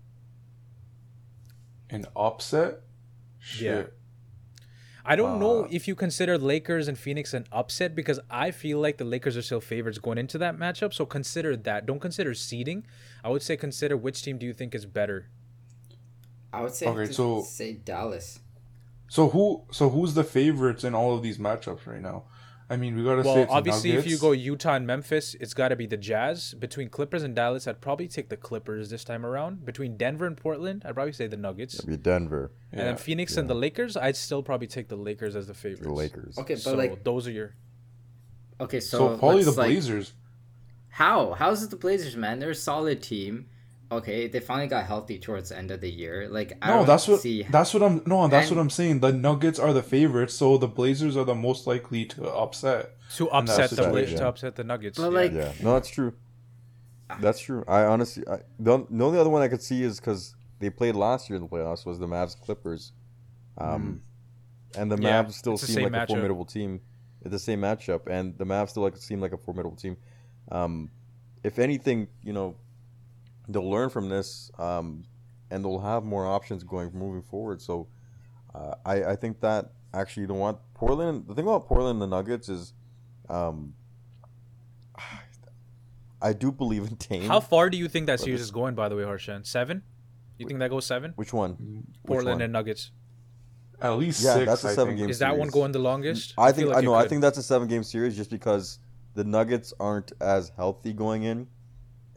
An 1.90 2.06
upset? 2.16 2.82
Shit. 3.40 3.64
Yeah. 3.64 3.84
I 5.10 5.16
don't 5.16 5.36
uh, 5.36 5.40
know 5.40 5.68
if 5.72 5.88
you 5.88 5.96
consider 5.96 6.38
Lakers 6.38 6.90
and 6.90 7.00
Phoenix 7.00 7.34
an 7.34 7.46
upset 7.50 7.96
because 7.96 8.20
I 8.30 8.52
feel 8.52 8.80
like 8.80 8.98
the 8.98 9.06
Lakers 9.06 9.38
are 9.38 9.42
still 9.42 9.62
favorites 9.62 10.00
going 10.00 10.18
into 10.18 10.38
that 10.40 10.58
matchup. 10.58 10.94
So 10.94 11.06
consider 11.06 11.56
that. 11.56 11.86
Don't 11.86 12.02
consider 12.02 12.34
seeding. 12.34 12.86
I 13.24 13.30
would 13.30 13.42
say 13.42 13.56
consider 13.56 13.96
which 13.96 14.22
team 14.22 14.38
do 14.38 14.46
you 14.46 14.52
think 14.52 14.76
is 14.76 14.86
better. 14.86 15.30
I 16.52 16.62
would 16.62 16.74
say 16.74 16.88
okay, 16.88 17.12
so 17.12 17.42
say 17.42 17.74
Dallas. 17.74 18.40
So 19.08 19.30
who 19.30 19.64
so 19.72 19.90
who's 19.90 20.14
the 20.14 20.26
favorites 20.26 20.84
in 20.84 20.94
all 20.94 21.16
of 21.16 21.24
these 21.24 21.38
matchups 21.38 21.88
right 21.88 22.02
now? 22.02 22.24
I 22.70 22.76
mean, 22.76 22.98
we 22.98 23.04
gotta 23.04 23.22
well, 23.22 23.36
say. 23.36 23.46
Well, 23.46 23.54
obviously, 23.54 23.92
if 23.92 24.06
you 24.06 24.18
go 24.18 24.34
Utah 24.34 24.74
and 24.74 24.86
Memphis, 24.86 25.36
it's 25.40 25.54
got 25.54 25.70
to 25.70 25.78
be 25.78 25.86
the 25.86 25.96
Jazz. 25.96 26.54
Between 26.54 26.90
Clippers 26.90 27.24
and 27.24 27.34
Dallas, 27.34 27.66
I'd 27.66 27.80
probably 27.80 28.10
take 28.10 28.28
the 28.28 28.36
Clippers 28.36 28.90
this 28.90 29.06
time 29.06 29.26
around. 29.26 29.66
Between 29.66 29.96
Denver 29.96 30.26
and 30.26 30.36
Portland, 30.36 30.84
I'd 30.86 30.94
probably 30.94 31.14
say 31.14 31.28
the 31.28 31.38
Nuggets. 31.38 31.76
It'd 31.76 31.88
be 31.88 31.96
Denver. 31.96 32.52
And 32.72 32.80
yeah. 32.80 32.86
then 32.88 32.98
Phoenix 32.98 33.34
yeah. 33.34 33.42
and 33.42 33.50
the 33.50 33.56
Lakers, 33.56 33.96
I'd 33.96 34.18
still 34.18 34.44
probably 34.44 34.68
take 34.68 34.90
the 34.90 34.98
Lakers 34.98 35.36
as 35.36 35.48
the 35.48 35.54
favorites. 35.54 35.88
The 35.88 35.94
Lakers. 35.94 36.38
Okay, 36.38 36.56
but 36.56 36.62
so 36.62 36.76
like 36.76 37.04
those 37.06 37.26
are 37.28 37.32
your. 37.32 37.56
Okay, 38.60 38.82
so, 38.82 38.98
so 38.98 39.18
probably 39.18 39.44
the 39.44 39.52
Blazers. 39.54 40.08
Like, 40.08 40.16
how? 40.90 41.34
How's 41.34 41.64
it 41.64 41.70
the 41.70 41.78
Blazers, 41.78 42.18
man? 42.18 42.40
They're 42.40 42.50
a 42.50 42.56
solid 42.56 43.02
team 43.02 43.48
okay, 43.92 44.28
they 44.28 44.40
finally 44.40 44.68
got 44.68 44.86
healthy 44.86 45.20
towards 45.20 45.50
the 45.50 45.58
end 45.58 45.72
of 45.72 45.82
the 45.82 45.90
year. 45.90 46.28
Like 46.30 46.58
I 46.62 46.70
no, 46.70 46.86
that's 46.86 47.08
what 47.08 47.22
see... 47.22 47.44
that's 47.44 47.74
what 47.74 47.84
I'm 47.84 48.02
no, 48.06 48.28
that's 48.28 48.48
and... 48.48 48.58
what 48.58 48.62
I'm 48.62 48.70
saying. 48.70 49.00
The 49.00 49.12
Nuggets 49.12 49.60
are 49.60 49.74
the 49.74 49.84
favorites, 49.84 50.34
so 50.34 50.58
the 50.58 50.68
Blazers 50.68 51.16
are 51.18 51.26
the 51.26 51.36
most 51.36 51.68
likely 51.68 52.06
to 52.06 52.30
upset. 52.30 52.98
To 53.16 53.30
upset 53.30 53.70
the 53.70 53.90
Blazers, 53.90 54.14
yeah. 54.14 54.20
to 54.20 54.28
upset 54.28 54.56
the 54.56 54.64
Nuggets. 54.64 54.98
But 54.98 55.14
like, 55.14 55.32
yeah, 55.32 55.54
no, 55.62 55.74
that's 55.74 55.90
true. 55.90 56.14
That's 57.22 57.40
true. 57.40 57.64
I 57.68 57.84
honestly, 57.84 58.24
I, 58.28 58.40
the, 58.60 58.86
the 58.90 59.06
only 59.06 59.18
other 59.18 59.30
one 59.30 59.42
I 59.42 59.48
could 59.48 59.62
see 59.62 59.82
is 59.82 60.00
because 60.00 60.36
they 60.60 60.70
played 60.70 60.96
last 60.96 61.30
year 61.30 61.38
in 61.38 61.42
the 61.42 61.48
playoffs 61.48 61.86
was 61.86 62.00
the 62.00 62.08
Mavs 62.08 62.40
Clippers, 62.40 62.92
um, 63.58 64.02
mm. 64.74 64.82
and 64.82 64.92
the 64.92 65.02
yeah, 65.02 65.24
Mavs 65.24 65.34
still 65.34 65.58
seem 65.58 65.84
like 65.84 65.94
matchup. 65.94 66.04
a 66.04 66.08
formidable 66.08 66.46
team. 66.46 66.82
It's 67.22 67.32
the 67.32 67.40
same 67.40 67.62
matchup, 67.62 68.08
and 68.08 68.38
the 68.38 68.46
Mavs 68.46 68.70
still 68.70 68.84
like 68.84 68.98
seem 68.98 69.22
like 69.22 69.32
a 69.32 69.38
formidable 69.38 69.78
team. 69.78 69.98
Um, 70.52 70.92
if 71.44 71.60
anything, 71.60 72.08
you 72.24 72.34
know, 72.34 72.58
they'll 73.48 73.70
learn 73.70 73.90
from 73.90 74.10
this, 74.10 74.52
um, 74.58 75.06
and 75.50 75.64
they'll 75.64 75.80
have 75.80 76.04
more 76.04 76.26
options 76.26 76.64
going 76.64 76.92
moving 76.94 77.22
forward. 77.22 77.62
So, 77.62 77.88
uh, 78.54 78.76
I 78.86 79.04
I 79.04 79.16
think 79.16 79.40
that 79.42 79.72
actually 79.94 80.22
you 80.22 80.28
don't 80.28 80.40
want 80.40 80.60
Portland. 80.74 81.26
The 81.28 81.36
thing 81.36 81.46
about 81.46 81.68
Portland 81.68 82.02
and 82.02 82.02
the 82.02 82.16
Nuggets 82.16 82.50
is, 82.50 82.74
um, 83.30 83.74
I 86.22 86.34
do 86.34 86.52
believe 86.52 86.84
in 86.84 86.96
Dame. 86.96 87.28
How 87.28 87.40
far 87.40 87.70
do 87.70 87.78
you 87.78 87.88
think 87.88 88.08
that 88.08 88.20
series 88.20 88.42
is 88.42 88.52
going? 88.52 88.76
By 88.76 88.90
the 88.90 88.96
way, 88.96 89.04
Harshan, 89.04 89.46
seven. 89.46 89.84
You 90.38 90.48
think 90.48 90.60
that 90.60 90.70
goes 90.70 90.86
seven? 90.86 91.14
Which 91.16 91.34
one? 91.34 91.56
Portland 91.56 91.88
Which 92.06 92.26
one? 92.26 92.42
and 92.42 92.54
Nuggets. 92.54 92.92
At 93.80 93.92
least 93.92 94.24
yeah, 94.24 94.34
six, 94.34 94.46
that's 94.46 94.64
a 94.64 94.74
seven 94.74 94.96
game. 94.96 95.10
Is 95.10 95.20
that 95.20 95.38
one 95.38 95.50
going 95.50 95.72
the 95.72 95.80
longest? 95.80 96.34
I, 96.38 96.48
I 96.48 96.52
think 96.52 96.70
like 96.70 96.78
I 96.78 96.82
know. 96.82 96.96
I 96.96 97.08
think 97.08 97.22
that's 97.22 97.38
a 97.38 97.44
seven 97.44 97.68
game 97.68 97.84
series 97.84 98.16
just 98.16 98.32
because 98.32 98.80
the 99.14 99.24
Nuggets 99.24 99.74
aren't 99.80 100.14
as 100.20 100.52
healthy 100.56 100.94
going 100.94 101.24
in 101.24 101.48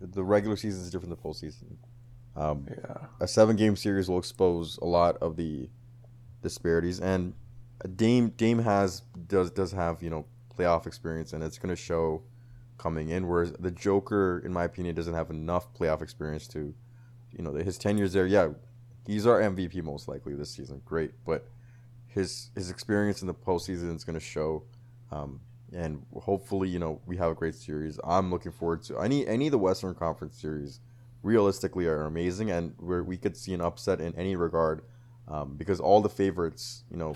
the 0.01 0.25
regular 0.25 0.57
season 0.57 0.83
is 0.83 0.91
different 0.91 1.11
than 1.11 1.19
the 1.23 1.29
postseason. 1.29 1.77
Um, 2.37 2.67
yeah. 2.71 3.07
A 3.21 3.29
seven 3.29 3.57
game 3.57 3.77
series 3.77 4.09
will 4.09 4.19
expose 4.19 4.79
a 4.81 4.87
lot 4.87 5.17
of 5.19 5.37
the 5.37 5.69
disparities, 6.43 7.01
and 7.01 7.35
Dame 7.97 8.31
Dame 8.31 8.61
has 8.61 9.03
does 9.29 9.51
does 9.51 9.73
have 9.73 10.03
you 10.03 10.11
know 10.11 10.27
playoff 10.57 10.87
experience, 10.87 11.33
and 11.33 11.43
it's 11.43 11.59
going 11.59 11.75
to 11.75 11.81
show 11.81 12.23
coming 12.79 13.11
in. 13.11 13.29
Whereas 13.29 13.53
the 13.53 13.71
Joker, 13.71 14.43
in 14.45 14.53
my 14.53 14.65
opinion, 14.65 14.95
doesn't 14.95 15.15
have 15.15 15.31
enough 15.31 15.73
playoff 15.75 16.03
experience 16.03 16.47
to, 16.49 16.75
you 17.37 17.43
know, 17.43 17.53
his 17.55 17.79
ten 17.79 17.99
years 17.99 18.13
there. 18.13 18.27
Yeah, 18.27 18.51
he's 19.07 19.27
our 19.27 19.41
MVP 19.41 19.83
most 19.83 20.09
likely 20.09 20.35
this 20.35 20.51
season. 20.51 20.83
Great, 20.85 21.13
but 21.27 21.47
his 22.07 22.51
his 22.55 22.71
experience 22.71 23.23
in 23.23 23.27
the 23.27 23.35
postseason 23.35 23.95
is 23.95 24.05
going 24.05 24.19
to 24.19 24.25
show. 24.25 24.63
Um, 25.11 25.41
and 25.73 26.05
hopefully, 26.15 26.69
you 26.69 26.79
know, 26.79 27.01
we 27.07 27.17
have 27.17 27.31
a 27.31 27.35
great 27.35 27.55
series. 27.55 27.99
I'm 28.05 28.31
looking 28.31 28.53
forward 28.53 28.83
to 28.85 28.99
any 28.99 29.27
any 29.27 29.47
of 29.47 29.53
the 29.53 29.59
Western 29.59 29.95
Conference 29.95 30.41
series. 30.41 30.81
Realistically, 31.23 31.87
are 31.87 32.07
amazing, 32.07 32.51
and 32.51 32.75
where 32.79 33.03
we 33.03 33.19
could 33.19 33.37
see 33.37 33.53
an 33.53 33.61
upset 33.61 34.01
in 34.01 34.15
any 34.17 34.37
regard, 34.37 34.83
um, 35.29 35.55
because 35.57 35.79
all 35.79 36.01
the 36.01 36.09
favorites, 36.09 36.85
you 36.91 36.97
know, 36.97 37.15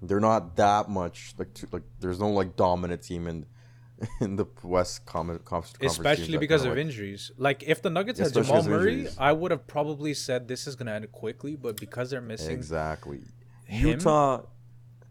they're 0.00 0.20
not 0.20 0.54
that 0.56 0.88
much 0.88 1.34
like 1.36 1.52
too, 1.52 1.66
like 1.72 1.82
there's 1.98 2.20
no 2.20 2.30
like 2.30 2.54
dominant 2.54 3.02
team 3.02 3.26
in 3.26 3.46
in 4.20 4.36
the 4.36 4.46
West 4.62 5.04
com- 5.06 5.38
conference. 5.44 5.76
Especially 5.80 6.38
because 6.38 6.64
of 6.64 6.70
like, 6.70 6.78
injuries. 6.78 7.32
Like 7.36 7.64
if 7.66 7.82
the 7.82 7.90
Nuggets 7.90 8.20
had 8.20 8.32
Jamal 8.32 8.62
Murray. 8.62 9.08
I 9.18 9.32
would 9.32 9.50
have 9.50 9.66
probably 9.66 10.14
said 10.14 10.46
this 10.46 10.66
is 10.66 10.76
gonna 10.76 10.92
end 10.92 11.10
quickly, 11.12 11.56
but 11.56 11.76
because 11.76 12.10
they're 12.10 12.20
missing 12.20 12.52
exactly 12.52 13.20
him, 13.64 13.88
Utah. 13.88 14.42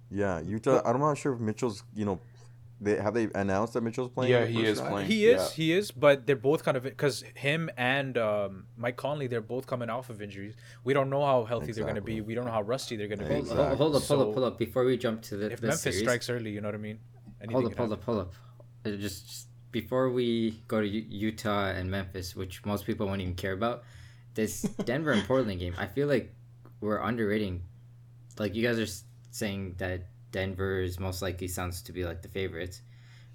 Yeah, 0.09 0.39
Utah. 0.39 0.81
I'm 0.85 0.99
not 0.99 1.17
sure 1.17 1.33
if 1.33 1.39
Mitchell's 1.39 1.83
you 1.93 2.05
know 2.05 2.21
they 2.79 2.95
have 2.97 3.13
they 3.13 3.27
announced 3.33 3.73
that 3.73 3.81
Mitchell's 3.81 4.09
playing. 4.09 4.31
Yeah, 4.31 4.45
he 4.45 4.63
is 4.63 4.79
round? 4.79 4.91
playing. 4.91 5.07
He 5.07 5.27
is. 5.27 5.41
Yeah. 5.41 5.55
He 5.55 5.73
is. 5.73 5.91
But 5.91 6.27
they're 6.27 6.35
both 6.35 6.63
kind 6.63 6.77
of 6.77 6.83
because 6.83 7.23
him 7.33 7.69
and 7.75 8.17
um, 8.17 8.65
Mike 8.75 8.97
Conley, 8.97 9.27
they're 9.27 9.41
both 9.41 9.65
coming 9.65 9.89
off 9.89 10.09
of 10.09 10.21
injuries. 10.21 10.55
We 10.83 10.93
don't 10.93 11.09
know 11.09 11.25
how 11.25 11.45
healthy 11.45 11.69
exactly. 11.69 11.83
they're 11.83 11.93
going 11.93 11.95
to 11.95 12.01
be. 12.01 12.21
We 12.21 12.35
don't 12.35 12.45
know 12.45 12.51
how 12.51 12.61
rusty 12.61 12.95
they're 12.95 13.07
going 13.07 13.19
to 13.19 13.25
exactly. 13.25 13.55
be. 13.55 13.61
Hold, 13.61 13.77
hold 13.77 13.95
up, 13.95 14.03
hold 14.03 14.21
up, 14.21 14.33
hold 14.33 14.43
up. 14.45 14.57
Before 14.59 14.85
we 14.85 14.95
jump 14.97 15.23
to 15.23 15.37
the 15.37 15.51
if 15.51 15.59
the 15.59 15.67
Memphis 15.67 15.81
series, 15.81 15.99
strikes 15.99 16.29
early, 16.29 16.51
you 16.51 16.61
know 16.61 16.67
what 16.67 16.75
I 16.75 16.79
mean. 16.79 16.99
Anything 17.41 17.61
hold 17.61 17.71
up, 17.71 17.77
hold 17.77 17.93
up, 17.93 18.03
hold 18.03 18.19
up. 18.19 18.33
Uh, 18.85 18.91
just, 18.91 19.27
just 19.27 19.47
before 19.71 20.11
we 20.11 20.61
go 20.67 20.79
to 20.79 20.87
U- 20.87 21.05
Utah 21.09 21.69
and 21.69 21.89
Memphis, 21.89 22.35
which 22.35 22.63
most 22.63 22.85
people 22.85 23.07
won't 23.07 23.21
even 23.21 23.33
care 23.33 23.53
about, 23.53 23.83
this 24.35 24.61
Denver 24.85 25.11
and 25.11 25.23
Portland 25.25 25.59
game, 25.59 25.73
I 25.79 25.87
feel 25.87 26.07
like 26.07 26.33
we're 26.79 27.01
underrating. 27.01 27.63
Like 28.37 28.53
you 28.53 28.61
guys 28.61 28.77
are 28.77 29.03
saying 29.31 29.75
that 29.79 30.01
Denver 30.31 30.81
is 30.81 30.99
most 30.99 31.21
likely 31.21 31.47
sounds 31.47 31.81
to 31.83 31.91
be 31.91 32.03
like 32.03 32.21
the 32.21 32.27
favorites. 32.27 32.81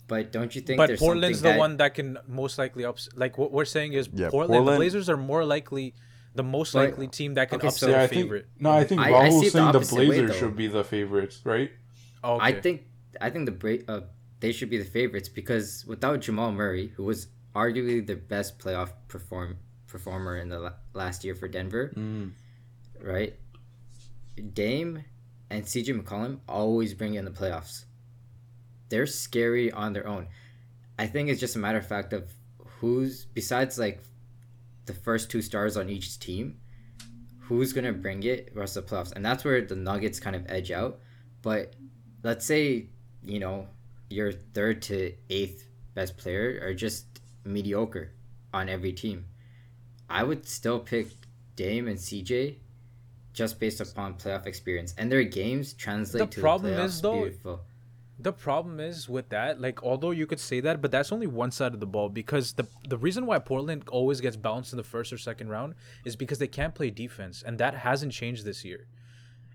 But 0.08 0.32
don't 0.32 0.54
you 0.54 0.60
think? 0.60 0.76
But 0.76 0.98
Portland's 0.98 1.40
the 1.40 1.50
that... 1.50 1.58
one 1.58 1.76
that 1.78 1.94
can 1.94 2.18
most 2.26 2.58
likely 2.58 2.84
ups. 2.84 3.08
Like 3.14 3.38
what 3.38 3.52
we're 3.52 3.64
saying 3.64 3.94
is 3.94 4.08
yeah, 4.12 4.30
Portland, 4.30 4.58
Portland. 4.58 4.74
The 4.74 4.78
Blazers 4.78 5.08
are 5.08 5.16
more 5.16 5.44
likely 5.44 5.94
the 6.34 6.42
most 6.42 6.72
but, 6.72 6.84
likely 6.84 7.08
team 7.08 7.34
that 7.34 7.48
can 7.48 7.58
okay, 7.58 7.68
upset 7.68 7.88
so 7.88 7.90
yeah, 7.90 8.06
favorite. 8.06 8.46
Think, 8.46 8.62
no, 8.62 8.70
I 8.70 8.84
think 8.84 9.00
I 9.00 9.30
saying 9.30 9.72
the, 9.72 9.78
the 9.78 9.94
Blazers 9.94 10.30
way, 10.30 10.38
should 10.38 10.56
be 10.56 10.66
the 10.66 10.84
favorites, 10.84 11.40
right? 11.44 11.70
Okay. 12.24 12.44
I 12.44 12.52
think 12.52 12.82
I 13.20 13.30
think 13.30 13.46
the 13.46 13.52
Bra- 13.52 13.84
uh, 13.88 14.00
they 14.40 14.52
should 14.52 14.70
be 14.70 14.78
the 14.78 14.84
favorites 14.84 15.28
because 15.28 15.84
without 15.86 16.20
Jamal 16.20 16.52
Murray, 16.52 16.88
who 16.96 17.04
was 17.04 17.28
arguably 17.54 18.04
the 18.06 18.16
best 18.16 18.58
playoff 18.58 18.90
perform 19.08 19.58
performer 19.86 20.36
in 20.36 20.48
the 20.48 20.58
la- 20.58 20.72
last 20.94 21.24
year 21.24 21.34
for 21.34 21.48
Denver, 21.48 21.92
mm. 21.94 22.32
right? 23.00 23.34
Dame 24.54 25.04
and 25.52 25.64
CJ 25.64 26.02
McCollum 26.02 26.40
always 26.48 26.94
bring 26.94 27.14
in 27.14 27.24
the 27.24 27.30
playoffs 27.30 27.84
they're 28.92 29.06
scary 29.06 29.72
on 29.72 29.94
their 29.94 30.06
own. 30.06 30.28
I 30.98 31.06
think 31.06 31.30
it's 31.30 31.40
just 31.40 31.56
a 31.56 31.58
matter 31.58 31.78
of 31.78 31.86
fact 31.86 32.12
of 32.12 32.30
who's 32.78 33.24
besides 33.24 33.78
like 33.78 34.02
the 34.84 34.92
first 34.92 35.30
two 35.30 35.40
stars 35.40 35.78
on 35.78 35.88
each 35.88 36.18
team, 36.18 36.60
who's 37.40 37.72
gonna 37.72 37.94
bring 37.94 38.22
it 38.22 38.52
rest 38.54 38.76
of 38.76 38.86
the 38.86 38.94
playoffs, 38.94 39.12
and 39.12 39.24
that's 39.24 39.44
where 39.44 39.62
the 39.62 39.76
Nuggets 39.76 40.20
kind 40.20 40.36
of 40.36 40.44
edge 40.46 40.70
out. 40.70 41.00
But 41.40 41.74
let's 42.22 42.44
say 42.44 42.90
you 43.24 43.38
know 43.38 43.68
your 44.10 44.30
third 44.30 44.82
to 44.82 45.14
eighth 45.30 45.66
best 45.94 46.18
player 46.18 46.60
are 46.62 46.74
just 46.74 47.06
mediocre 47.46 48.12
on 48.52 48.68
every 48.68 48.92
team. 48.92 49.24
I 50.10 50.22
would 50.22 50.46
still 50.46 50.80
pick 50.80 51.08
Dame 51.56 51.88
and 51.88 51.98
CJ 51.98 52.56
just 53.32 53.58
based 53.58 53.80
upon 53.80 54.14
playoff 54.14 54.46
experience, 54.46 54.94
and 54.98 55.10
their 55.10 55.24
games 55.24 55.72
translate 55.72 56.20
the 56.20 56.26
to 56.34 56.40
problem 56.40 56.74
the 56.74 56.80
playoffs. 56.80 56.84
Is, 56.86 57.00
though, 57.00 57.22
beautiful 57.22 57.60
the 58.22 58.32
problem 58.32 58.78
is 58.78 59.08
with 59.08 59.28
that, 59.30 59.60
like 59.60 59.82
although 59.82 60.10
you 60.10 60.26
could 60.26 60.38
say 60.38 60.60
that, 60.60 60.80
but 60.80 60.90
that's 60.90 61.10
only 61.12 61.26
one 61.26 61.50
side 61.50 61.74
of 61.74 61.80
the 61.80 61.86
ball 61.86 62.08
because 62.08 62.52
the 62.52 62.66
the 62.88 62.96
reason 62.96 63.26
why 63.26 63.38
Portland 63.38 63.84
always 63.88 64.20
gets 64.20 64.36
bounced 64.36 64.72
in 64.72 64.76
the 64.76 64.84
first 64.84 65.12
or 65.12 65.18
second 65.18 65.48
round 65.48 65.74
is 66.04 66.14
because 66.14 66.38
they 66.38 66.46
can't 66.46 66.74
play 66.74 66.90
defense, 66.90 67.42
and 67.44 67.58
that 67.58 67.74
hasn't 67.74 68.12
changed 68.12 68.44
this 68.44 68.64
year. 68.64 68.86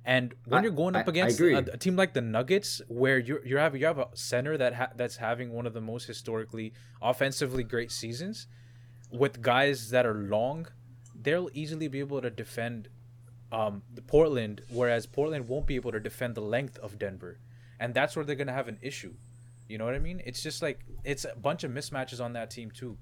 And 0.03 0.33
when 0.45 0.59
I, 0.59 0.63
you're 0.63 0.71
going 0.71 0.95
up 0.95 1.07
against 1.07 1.39
a, 1.39 1.77
team 1.77 1.95
like 1.95 2.13
the 2.13 2.21
Nuggets, 2.21 2.81
where 2.87 3.19
you 3.19 3.39
you 3.45 3.57
have 3.57 3.75
you 3.75 3.85
have 3.85 3.99
a 3.99 4.07
center 4.13 4.57
that 4.57 4.73
ha- 4.73 4.91
that's 4.95 5.17
having 5.17 5.53
one 5.53 5.65
of 5.65 5.73
the 5.73 5.81
most 5.81 6.05
historically 6.05 6.73
offensively 7.01 7.63
great 7.63 7.91
seasons, 7.91 8.47
with 9.11 9.41
guys 9.41 9.91
that 9.91 10.05
are 10.05 10.13
long, 10.13 10.67
they'll 11.15 11.49
easily 11.53 11.87
be 11.87 11.99
able 11.99 12.21
to 12.21 12.29
defend 12.29 12.89
um, 13.51 13.83
the 13.93 14.01
Portland, 14.01 14.61
whereas 14.69 15.05
Portland 15.05 15.47
won't 15.47 15.65
be 15.65 15.75
able 15.75 15.91
to 15.91 15.99
defend 15.99 16.35
the 16.35 16.41
length 16.41 16.77
of 16.79 16.99
Denver 16.99 17.39
and 17.79 17.93
that's 17.93 18.15
where 18.15 18.25
they're 18.25 18.35
gonna 18.35 18.53
have 18.53 18.67
an 18.67 18.77
issue. 18.81 19.13
You 19.67 19.77
know 19.77 19.85
what 19.85 19.95
I 19.95 19.99
mean? 19.99 20.21
It's 20.25 20.41
just 20.41 20.61
like 20.61 20.79
it's 21.03 21.25
a 21.25 21.35
bunch 21.35 21.63
of 21.63 21.71
mismatches 21.71 22.23
on 22.23 22.33
that 22.33 22.51
team 22.51 22.71
too. 22.71 22.97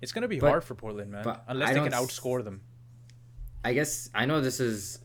It's 0.00 0.12
gonna 0.12 0.28
be 0.28 0.40
but, 0.40 0.48
hard 0.48 0.64
for 0.64 0.74
Portland, 0.74 1.10
man, 1.10 1.24
unless 1.46 1.74
they 1.74 1.80
can 1.80 1.92
outscore 1.92 2.44
them. 2.44 2.60
I 3.64 3.72
guess 3.72 4.10
I 4.14 4.26
know 4.26 4.40
this 4.40 4.60
is 4.60 5.00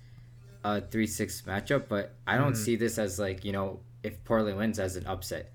a 0.64 0.82
three-six 0.82 1.42
matchup, 1.44 1.88
but 1.88 2.16
I 2.28 2.38
don't 2.38 2.54
mm. 2.54 2.58
see 2.58 2.76
this 2.76 2.98
as 2.98 3.20
like 3.20 3.44
you 3.44 3.52
know 3.52 3.80
if 4.04 4.24
Portland 4.24 4.58
wins 4.58 4.80
as 4.80 4.96
an 4.96 5.06
upset. 5.08 5.52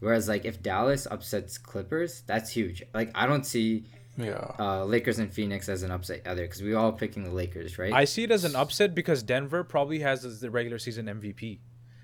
Whereas 0.00 0.28
like 0.28 0.44
if 0.44 0.62
Dallas 0.62 1.06
upsets 1.10 1.58
Clippers, 1.58 2.22
that's 2.26 2.50
huge. 2.50 2.82
Like 2.92 3.10
I 3.14 3.26
don't 3.26 3.46
see 3.46 3.84
yeah 4.16 4.52
uh, 4.58 4.84
Lakers 4.84 5.18
and 5.18 5.32
Phoenix 5.32 5.68
as 5.68 5.82
an 5.82 5.90
upset 5.90 6.26
other 6.26 6.42
because 6.42 6.62
we 6.62 6.74
all 6.74 6.92
picking 6.92 7.24
the 7.24 7.30
Lakers, 7.30 7.78
right? 7.78 7.92
I 7.92 8.04
see 8.04 8.24
it 8.24 8.30
as 8.30 8.44
an 8.44 8.54
upset 8.54 8.94
because 8.94 9.22
Denver 9.22 9.64
probably 9.64 10.00
has 10.00 10.40
the 10.40 10.50
regular 10.50 10.78
season 10.78 11.06
MVP. 11.06 11.60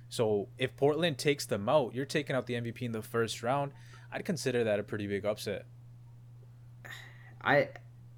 So 0.09 0.49
if 0.57 0.77
Portland 0.77 1.19
takes 1.19 1.45
them 1.45 1.69
out, 1.69 1.95
you're 1.95 2.07
taking 2.07 2.35
out 2.35 2.47
the 2.47 2.55
MVP 2.55 2.83
in 2.83 2.93
the 2.93 3.03
first 3.03 3.43
round. 3.43 3.73
I'd 4.11 4.25
consider 4.25 4.65
that 4.65 4.79
a 4.79 4.83
pretty 4.83 5.07
big 5.07 5.27
upset. 5.27 5.67
I 7.43 7.69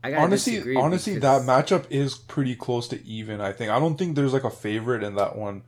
I 0.02 0.14
honestly 0.14 0.76
honestly 0.76 1.14
because... 1.14 1.44
that 1.44 1.66
matchup 1.66 1.86
is 1.90 2.14
pretty 2.14 2.54
close 2.54 2.88
to 2.88 3.04
even. 3.04 3.40
I 3.40 3.52
think 3.52 3.70
I 3.70 3.78
don't 3.78 3.96
think 3.96 4.16
there's 4.16 4.32
like 4.32 4.44
a 4.44 4.50
favorite 4.50 5.02
in 5.02 5.16
that 5.16 5.36
one. 5.36 5.62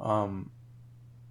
Um, 0.00 0.50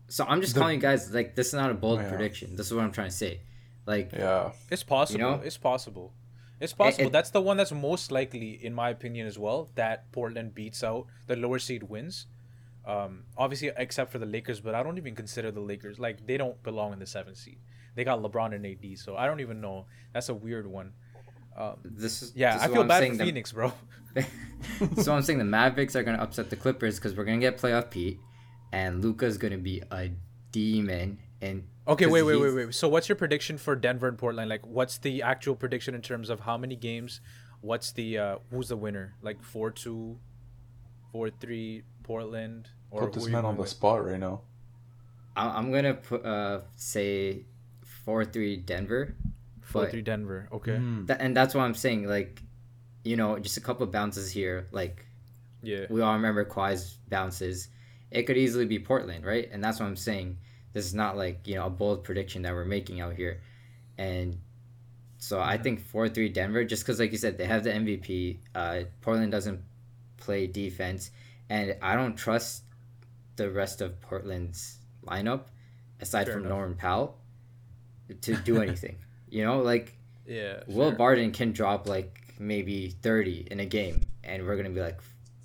so 0.08 0.26
I'm 0.28 0.42
just 0.42 0.54
the, 0.54 0.60
calling 0.60 0.76
you 0.76 0.82
guys 0.82 1.12
like 1.14 1.36
this 1.36 1.48
is 1.48 1.54
not 1.54 1.72
a 1.72 1.74
bold 1.74 2.02
yeah. 2.02 2.10
prediction. 2.10 2.56
This 2.56 2.68
is 2.68 2.74
what 2.74 2.84
I'm 2.84 2.92
trying 2.92 3.10
to 3.10 3.16
say. 3.16 3.42
Like 3.86 4.12
yeah, 4.12 4.52
it's 4.70 4.84
possible. 4.84 5.20
You 5.20 5.26
know? 5.26 5.42
It's 5.44 5.58
possible. 5.58 6.14
It's 6.60 6.74
possible. 6.74 7.08
It, 7.08 7.12
that's 7.12 7.32
the 7.32 7.42
one 7.42 7.58
that's 7.58 7.72
most 7.72 8.12
likely, 8.12 8.64
in 8.64 8.74
my 8.74 8.90
opinion, 8.90 9.28
as 9.28 9.38
well. 9.38 9.70
That 9.76 10.12
Portland 10.12 10.56
beats 10.56 10.84
out 10.84 11.08
the 11.28 11.36
lower 11.36 11.60
seed 11.60 11.84
wins. 11.84 12.28
Um, 12.86 13.24
obviously, 13.38 13.72
except 13.76 14.12
for 14.12 14.20
the 14.20 14.26
Lakers, 14.26 14.60
but 14.60 14.76
I 14.76 14.84
don't 14.84 14.98
even 14.98 15.16
consider 15.16 15.52
the 15.52 15.60
Lakers 15.60 16.00
like 16.00 16.26
they 16.28 16.38
don't 16.38 16.62
belong 16.64 16.94
in 16.94 17.00
the 17.00 17.06
seventh 17.06 17.38
seed. 17.38 17.58
They 17.96 18.04
got 18.04 18.22
LeBron 18.22 18.54
and 18.54 18.66
AD, 18.66 18.98
so 18.98 19.18
I 19.18 19.26
don't 19.26 19.40
even 19.40 19.60
know. 19.60 19.86
That's 20.14 20.30
a 20.30 20.34
weird 20.34 20.68
one. 20.68 20.94
Um, 21.58 21.78
this 21.84 22.22
is 22.22 22.34
yeah. 22.36 22.54
This 22.54 22.64
I 22.64 22.68
feel 22.68 22.84
bad 22.84 23.08
for 23.08 23.16
the, 23.16 23.26
Phoenix, 23.26 23.52
bro. 23.52 23.74
so 25.02 25.14
I'm 25.14 25.22
saying 25.24 25.40
the 25.40 25.46
Mavericks 25.46 25.96
are 25.96 26.04
gonna 26.04 26.22
upset 26.22 26.50
the 26.50 26.56
Clippers 26.56 26.98
because 26.98 27.16
we're 27.16 27.26
gonna 27.26 27.40
get 27.40 27.58
playoff 27.58 27.90
P, 27.90 28.20
and 28.72 29.04
Luka's 29.04 29.38
gonna 29.38 29.58
be 29.58 29.82
a 29.92 30.12
demon. 30.52 31.20
And 31.42 31.68
okay, 31.88 32.06
wait, 32.06 32.24
wait, 32.24 32.38
wait, 32.38 32.54
wait. 32.54 32.74
So 32.74 32.88
what's 32.88 33.10
your 33.10 33.16
prediction 33.16 33.58
for 33.58 33.76
Denver 33.76 34.08
and 34.08 34.18
Portland? 34.18 34.50
Like, 34.50 34.66
what's 34.66 34.98
the 34.98 35.22
actual 35.22 35.56
prediction 35.56 35.94
in 35.94 36.02
terms 36.02 36.30
of 36.30 36.42
how 36.42 36.58
many 36.58 36.76
games? 36.76 37.22
What's 37.62 37.92
the 37.92 38.18
uh 38.18 38.36
who's 38.52 38.70
the 38.70 38.78
winner? 38.78 39.16
Like 39.22 39.44
four 39.44 39.72
two, 39.72 40.18
four 41.12 41.30
three 41.30 41.84
Portland. 42.04 42.70
Or 42.92 43.02
Put 43.02 43.14
this 43.14 43.28
man 43.28 43.46
on 43.46 43.56
the 43.56 43.62
with? 43.62 43.70
spot 43.70 44.06
right 44.06 44.20
now. 44.20 44.42
I'm 45.36 45.72
gonna 45.72 45.96
put 45.96 46.26
uh 46.26 46.62
say 46.76 47.46
four 47.84 48.24
three 48.24 48.56
Denver 48.58 49.16
Four 49.66 49.90
three 49.90 50.02
Denver. 50.02 50.48
Okay. 50.52 50.78
Mm. 50.78 51.08
Th- 51.08 51.20
and 51.20 51.36
that's 51.36 51.56
what 51.56 51.64
I'm 51.64 51.74
saying. 51.74 52.08
Like, 52.08 52.42
you 53.04 53.18
know, 53.18 53.38
just 53.40 53.58
a 53.58 53.62
couple 53.62 53.86
bounces 53.88 54.32
here. 54.32 54.68
Like, 54.72 55.06
yeah, 55.64 55.86
we 55.90 56.02
all 56.02 56.14
remember 56.14 56.46
Kawhi's 56.46 56.98
bounces. 57.10 57.70
It 58.12 58.24
could 58.24 58.38
easily 58.38 58.66
be 58.66 58.80
Portland, 58.80 59.26
right? 59.26 59.50
And 59.52 59.64
that's 59.64 59.80
what 59.80 59.88
I'm 59.88 59.96
saying. 59.96 60.38
This 60.76 60.86
is 60.86 60.94
not 60.94 61.16
like 61.16 61.48
you 61.48 61.56
know 61.56 61.68
a 61.68 61.70
bold 61.70 62.04
prediction 62.04 62.42
that 62.42 62.54
we're 62.54 62.66
making 62.66 63.00
out 63.00 63.14
here, 63.14 63.40
and 63.98 64.38
so 65.18 65.40
I 65.40 65.58
think 65.58 65.80
four 65.80 66.10
three 66.10 66.28
Denver. 66.28 66.66
Just 66.66 66.84
because, 66.84 67.00
like 67.00 67.14
you 67.14 67.18
said, 67.18 67.38
they 67.38 67.46
have 67.46 67.64
the 67.64 67.70
MVP. 67.70 68.40
Uh, 68.54 68.82
Portland 69.00 69.32
doesn't 69.32 69.62
play 70.18 70.48
defense, 70.48 71.12
and 71.50 71.78
I 71.82 71.96
don't 71.96 72.18
trust 72.18 72.64
the 73.38 73.50
rest 73.50 73.80
of 73.80 74.02
Portland's 74.02 74.80
lineup 75.08 75.44
aside 76.02 76.26
Fair 76.26 76.34
from 76.34 76.44
enough. 76.44 76.58
Norman 76.58 76.76
Powell 76.76 77.16
to 78.20 78.36
do 78.36 78.62
anything. 78.62 78.98
You 79.30 79.46
know, 79.46 79.62
like 79.62 79.98
yeah, 80.28 80.64
Will. 80.68 80.92
Barton 80.92 81.32
can 81.32 81.54
drop 81.54 81.88
like 81.88 82.20
maybe 82.38 82.90
thirty 82.90 83.48
in 83.50 83.62
a 83.62 83.66
game, 83.66 84.02
and 84.26 84.46
we're 84.46 84.58
gonna 84.58 84.72
be 84.72 84.82
like, 84.82 85.00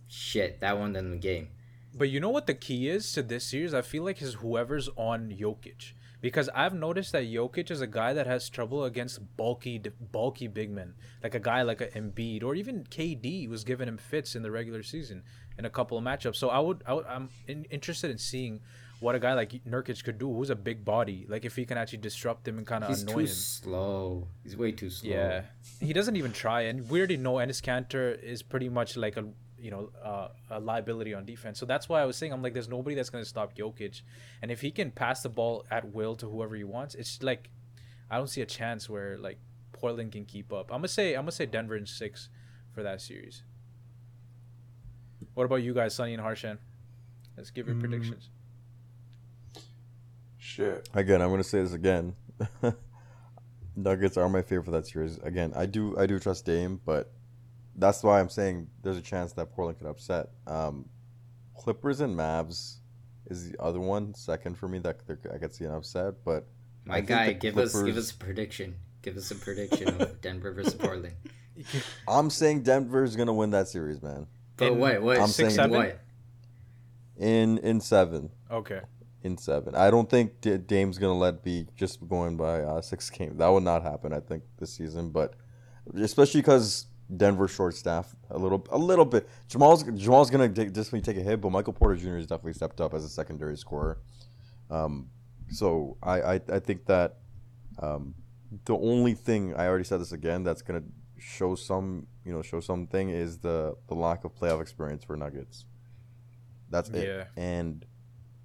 shit, 0.09 0.59
that 0.59 0.77
one 0.77 0.97
in 0.97 1.13
the 1.13 1.17
game. 1.19 1.51
But 1.95 2.09
you 2.09 2.21
know 2.21 2.31
what 2.31 2.47
the 2.47 2.55
key 2.55 2.89
is 2.89 3.13
to 3.13 3.23
this 3.23 3.45
series? 3.45 3.75
I 3.75 3.83
feel 3.83 4.05
like 4.05 4.23
is 4.23 4.35
whoever's 4.35 4.89
on 4.97 5.31
Jokic. 5.31 5.93
Because 6.21 6.51
I've 6.55 6.75
noticed 6.75 7.13
that 7.13 7.25
Jokic 7.25 7.71
is 7.71 7.81
a 7.81 7.87
guy 7.87 8.13
that 8.13 8.27
has 8.27 8.51
trouble 8.51 8.85
against 8.85 9.37
bulky, 9.39 9.79
bulky 10.13 10.49
big 10.49 10.71
men, 10.71 10.95
like 11.23 11.35
a 11.35 11.41
guy 11.41 11.63
like 11.63 11.81
a 11.81 11.87
Embiid 11.89 12.45
or 12.45 12.55
even 12.55 12.85
KD 12.85 13.49
was 13.49 13.65
giving 13.65 13.89
him 13.89 13.97
fits 13.97 14.37
in 14.37 14.43
the 14.43 14.51
regular 14.51 14.83
season 14.83 15.23
in 15.57 15.65
a 15.65 15.71
couple 15.71 15.97
of 15.97 16.05
matchups. 16.05 16.37
So 16.37 16.51
I 16.51 16.59
would, 16.59 16.83
I 16.87 16.93
would 16.93 17.07
I'm 17.07 17.31
in, 17.49 17.65
interested 17.71 18.11
in 18.11 18.19
seeing 18.19 18.61
what 19.01 19.15
a 19.15 19.19
guy 19.19 19.33
like 19.33 19.65
Nurkic 19.65 20.05
could 20.05 20.19
do, 20.19 20.31
who's 20.31 20.51
a 20.51 20.55
big 20.55 20.85
body. 20.85 21.27
Like 21.27 21.47
if 21.47 21.57
he 21.57 21.65
can 21.65 21.79
actually 21.79 21.99
disrupt 21.99 22.47
him 22.47 22.59
and 22.59 22.67
kind 22.67 22.85
of 22.85 22.91
annoy 22.91 23.13
him. 23.13 23.19
He's 23.21 23.31
too 23.31 23.65
slow. 23.65 24.29
He's 24.43 24.57
way 24.59 24.73
too 24.73 24.91
slow. 24.91 25.11
Yeah, 25.11 25.43
he 25.81 25.95
doesn't 25.95 26.17
even 26.17 26.33
try, 26.33 26.63
and 26.63 26.89
we 26.91 26.99
already 26.99 27.17
know 27.17 27.35
Enes 27.35 27.63
Kanter 27.63 28.23
is 28.23 28.43
pretty 28.43 28.69
much 28.69 28.99
like 28.99 29.17
a 29.17 29.25
you 29.61 29.71
know 29.71 29.91
uh, 30.03 30.29
a 30.51 30.61
liability 30.61 31.15
on 31.15 31.25
defense. 31.25 31.59
So 31.59 31.67
that's 31.67 31.89
why 31.89 32.01
I 32.01 32.05
was 32.05 32.17
saying 32.17 32.33
I'm 32.33 32.43
like, 32.43 32.55
there's 32.55 32.69
nobody 32.69 32.97
that's 32.97 33.11
gonna 33.11 33.25
stop 33.25 33.57
Jokic, 33.57 34.03
and 34.43 34.51
if 34.51 34.61
he 34.61 34.71
can 34.71 34.91
pass 34.91 35.23
the 35.23 35.29
ball 35.29 35.65
at 35.71 35.93
will 35.93 36.17
to 36.17 36.29
whoever 36.29 36.57
he 36.57 36.65
wants, 36.65 36.95
it's 36.95 37.23
like 37.23 37.51
I 38.11 38.17
don't 38.17 38.29
see 38.29 38.41
a 38.41 38.47
chance 38.47 38.89
where 38.89 39.19
like 39.19 39.39
Portland 39.73 40.13
can 40.13 40.25
keep 40.25 40.53
up. 40.53 40.71
I'm 40.71 40.79
gonna 40.79 40.89
say 40.89 41.15
I'm 41.15 41.23
gonna 41.23 41.33
say 41.33 41.47
Denver 41.47 41.77
in 41.77 41.87
six 41.87 42.29
for 42.73 42.83
that 42.83 43.01
series. 43.01 43.43
What 45.35 45.45
about 45.45 45.57
you 45.57 45.75
guys, 45.75 45.95
Sunny 45.95 46.15
and 46.15 46.23
Harshan? 46.23 46.59
Let's 47.37 47.51
give 47.51 47.67
your 47.67 47.77
mm. 47.77 47.81
predictions. 47.81 48.29
Shit. 50.39 50.89
Again, 50.95 51.23
I'm 51.23 51.31
gonna 51.31 51.45
say 51.45 51.63
this 51.63 51.73
again. 51.73 52.15
Nuggets 53.77 54.17
are 54.17 54.29
my 54.29 54.43
favorite 54.43 54.65
for 54.65 54.71
that 54.73 54.87
series. 54.87 55.19
Again, 55.19 55.53
I 55.55 55.67
do 55.67 55.97
I 55.99 56.07
do 56.07 56.19
trust 56.19 56.45
Dame, 56.45 56.81
but 56.85 57.13
that's 57.81 58.03
why 58.03 58.21
I'm 58.21 58.29
saying 58.29 58.69
there's 58.83 58.97
a 58.97 59.03
chance 59.03 59.33
that 59.33 59.53
Portland 59.53 59.79
could 59.79 59.89
upset. 59.89 60.31
Um, 60.47 60.89
Clippers 61.57 62.01
and 62.01 62.17
Mavs 62.17 62.77
is 63.27 63.51
the 63.51 63.61
other 63.61 63.81
one, 63.81 64.15
second 64.15 64.57
for 64.57 64.69
me 64.69 64.79
that 64.81 65.01
I 65.33 65.39
could 65.39 65.55
see 65.55 65.65
an 65.65 65.73
upset. 65.73 66.15
But 66.25 66.47
my 66.85 67.01
guy, 67.01 67.33
give 67.33 67.55
Clippers... 67.55 67.75
us 67.75 67.83
give 67.83 67.97
us 67.97 68.11
a 68.11 68.17
prediction. 68.17 68.77
Give 69.03 69.17
us 69.17 69.31
a 69.31 69.35
prediction 69.35 70.01
of 70.01 70.21
Denver 70.23 70.53
versus 70.53 70.75
Portland. 70.75 71.15
I'm 72.09 72.31
saying 72.31 72.63
Denver 72.63 73.05
is 73.05 73.17
gonna 73.17 73.35
win 73.35 73.51
that 73.51 73.69
series, 73.69 74.03
man. 74.03 74.27
But 74.57 74.77
wait, 74.77 75.03
wait, 75.03 75.19
I'm 75.19 75.29
six, 75.29 75.37
saying 75.37 75.51
seven? 75.51 75.77
what? 75.77 76.01
In 77.17 77.59
in 77.59 77.81
seven. 77.81 78.31
Okay 78.51 78.81
in 79.23 79.37
seven. 79.37 79.75
I 79.75 79.91
don't 79.91 80.09
think 80.09 80.41
D- 80.41 80.57
Dame's 80.59 80.99
gonna 80.99 81.19
let 81.19 81.43
be 81.43 81.67
just 81.77 82.07
going 82.09 82.37
by 82.37 82.63
uh, 82.63 82.81
six 82.81 83.11
games. 83.11 83.39
That 83.39 83.49
would 83.49 83.63
not 83.63 83.83
happen. 83.83 84.13
I 84.13 84.21
think 84.21 84.43
this 84.59 84.73
season, 84.73 85.11
but 85.11 85.35
especially 85.95 86.41
because 86.41 86.87
Denver 87.17 87.49
short 87.49 87.75
staff 87.75 88.15
a 88.31 88.39
little 88.39 88.67
a 88.71 88.79
little 88.79 89.05
bit. 89.05 89.29
Jamal's 89.49 89.83
Jamal's 89.83 90.31
gonna 90.31 90.49
take, 90.49 90.73
definitely 90.73 91.01
take 91.01 91.17
a 91.17 91.23
hit, 91.23 91.41
but 91.41 91.51
Michael 91.51 91.73
Porter 91.73 91.97
Jr. 91.97 92.17
has 92.17 92.27
definitely 92.27 92.53
stepped 92.55 92.81
up 92.81 92.95
as 92.95 93.05
a 93.05 93.09
secondary 93.09 93.57
scorer. 93.57 93.99
Um, 94.71 95.09
so 95.51 95.97
I, 96.03 96.21
I 96.21 96.35
I 96.53 96.59
think 96.61 96.87
that 96.87 97.19
um, 97.81 98.15
the 98.65 98.77
only 98.77 99.15
thing 99.15 99.55
I 99.55 99.67
already 99.67 99.85
said 99.85 100.01
this 100.01 100.13
again 100.13 100.45
that's 100.45 100.63
gonna 100.63 100.83
show 101.19 101.55
some 101.55 102.07
you 102.25 102.33
know 102.33 102.43
show 102.43 102.61
something 102.61 103.11
is 103.11 103.39
the 103.39 103.77
the 103.89 103.95
lack 103.95 104.25
of 104.25 104.35
playoff 104.35 104.61
experience 104.61 105.05
for 105.05 105.17
Nuggets. 105.17 105.65
That's 106.71 106.89
it. 106.91 107.07
Yeah. 107.07 107.43
And 107.43 107.85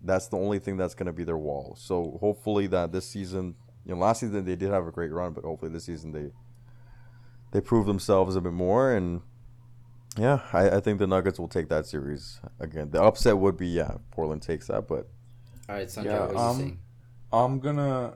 that's 0.02 0.28
the 0.28 0.38
only 0.38 0.60
thing 0.60 0.78
that's 0.78 0.96
going 0.96 1.08
to 1.08 1.14
be 1.14 1.24
their 1.24 1.38
wall. 1.38 1.76
So 1.80 2.18
hopefully 2.20 2.68
that 2.68 2.92
this 2.92 3.08
season, 3.08 3.56
you 3.86 3.94
know, 3.94 4.02
last 4.02 4.20
season 4.20 4.46
they 4.46 4.56
did 4.56 4.72
have 4.72 4.88
a 4.88 4.92
great 4.92 5.12
run, 5.12 5.34
but 5.34 5.44
hopefully 5.44 5.72
this 5.72 5.86
season 5.86 6.12
they 6.12 6.32
they 7.56 7.62
prove 7.62 7.86
themselves 7.86 8.36
a 8.36 8.42
bit 8.42 8.52
more. 8.52 8.94
And 8.94 9.22
yeah, 10.18 10.42
I, 10.52 10.72
I 10.72 10.80
think 10.82 11.00
the 11.00 11.08
Nuggets 11.08 11.40
will 11.40 11.48
take 11.48 11.70
that 11.70 11.86
series 11.86 12.42
again. 12.60 12.92
The 12.92 13.02
upset 13.02 13.38
would 13.38 13.56
be 13.56 13.68
yeah, 13.68 13.96
Portland 14.12 14.42
takes 14.42 14.68
that, 14.68 14.90
but 14.90 15.08
all 15.70 15.76
right, 15.76 15.90
Sandra, 15.90 16.32
yeah, 16.34 16.38
um, 16.38 16.80
I'm 17.32 17.60
gonna 17.60 18.16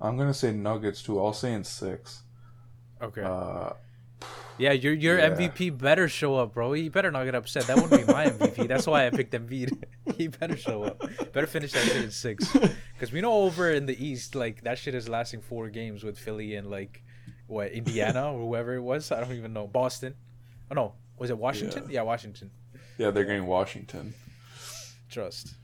I'm 0.00 0.16
gonna 0.16 0.34
say 0.34 0.50
Nuggets 0.50 1.04
too. 1.04 1.20
I'll 1.20 1.32
say 1.32 1.52
in 1.52 1.62
six. 1.62 2.24
Okay. 3.00 3.22
Uh, 3.22 3.74
yeah, 4.58 4.72
your 4.72 4.92
your 4.92 5.18
yeah. 5.18 5.30
MVP 5.30 5.78
better 5.78 6.08
show 6.08 6.34
up, 6.34 6.52
bro. 6.52 6.72
He 6.72 6.88
better 6.88 7.12
not 7.12 7.24
get 7.26 7.36
upset. 7.36 7.68
That 7.68 7.76
wouldn't 7.76 8.04
be 8.04 8.12
my 8.12 8.26
MVP. 8.26 8.66
That's 8.66 8.88
why 8.88 9.06
I 9.06 9.10
picked 9.10 9.34
Embiid. 9.34 9.84
he 10.16 10.26
better 10.26 10.56
show 10.56 10.82
up. 10.82 11.00
Better 11.32 11.46
finish 11.46 11.72
that 11.72 11.84
shit 11.84 12.02
in 12.02 12.10
six. 12.10 12.52
Because 12.52 13.12
we 13.12 13.20
know 13.20 13.34
over 13.34 13.70
in 13.70 13.86
the 13.86 14.04
East, 14.04 14.34
like 14.34 14.62
that 14.64 14.78
shit 14.78 14.96
is 14.96 15.08
lasting 15.08 15.42
four 15.42 15.68
games 15.68 16.02
with 16.02 16.18
Philly 16.18 16.56
and 16.56 16.68
like 16.68 17.04
what 17.46 17.72
Indiana 17.72 18.32
or 18.32 18.40
whoever 18.46 18.74
it 18.74 18.80
was. 18.80 19.10
I 19.12 19.20
don't 19.20 19.32
even 19.32 19.52
know. 19.52 19.66
Boston. 19.66 20.14
Oh 20.70 20.74
no, 20.74 20.92
was 21.18 21.30
it 21.30 21.38
Washington? 21.38 21.84
Yeah, 21.84 22.00
yeah 22.00 22.02
Washington. 22.02 22.50
Yeah, 22.98 23.10
they're 23.10 23.24
getting 23.24 23.46
Washington. 23.46 24.14
Trust. 25.10 25.54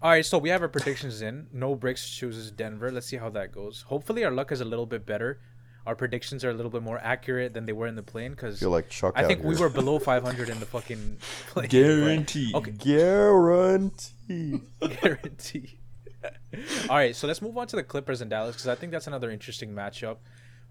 All 0.00 0.10
right, 0.10 0.24
so 0.24 0.38
we 0.38 0.48
have 0.50 0.62
our 0.62 0.68
predictions 0.68 1.22
in. 1.22 1.48
No 1.52 1.74
bricks 1.74 2.08
chooses 2.08 2.50
Denver. 2.52 2.90
Let's 2.92 3.06
see 3.06 3.16
how 3.16 3.30
that 3.30 3.50
goes. 3.50 3.82
Hopefully, 3.82 4.24
our 4.24 4.30
luck 4.30 4.52
is 4.52 4.60
a 4.60 4.64
little 4.64 4.86
bit 4.86 5.04
better 5.04 5.40
our 5.88 5.96
predictions 5.96 6.44
are 6.44 6.50
a 6.50 6.52
little 6.52 6.70
bit 6.70 6.82
more 6.82 7.00
accurate 7.02 7.54
than 7.54 7.64
they 7.64 7.72
were 7.72 7.86
in 7.86 7.94
the 7.94 8.02
play-in 8.02 8.32
because 8.32 8.60
like 8.62 8.90
Chuck. 8.90 9.14
I 9.16 9.24
think 9.24 9.42
we 9.42 9.56
were 9.56 9.70
below 9.70 9.98
500 10.10 10.50
in 10.50 10.60
the 10.60 10.66
fucking 10.66 11.16
play-in. 11.46 11.70
Guarantee. 11.70 12.52
Okay. 12.54 12.72
Guarantee. 12.72 14.60
Guarantee. 15.00 15.78
All 16.90 16.96
right, 16.96 17.16
so 17.16 17.26
let's 17.26 17.40
move 17.40 17.56
on 17.56 17.68
to 17.68 17.76
the 17.76 17.82
Clippers 17.82 18.20
and 18.20 18.28
Dallas 18.28 18.54
because 18.54 18.68
I 18.68 18.74
think 18.74 18.92
that's 18.92 19.06
another 19.06 19.30
interesting 19.30 19.70
matchup. 19.70 20.18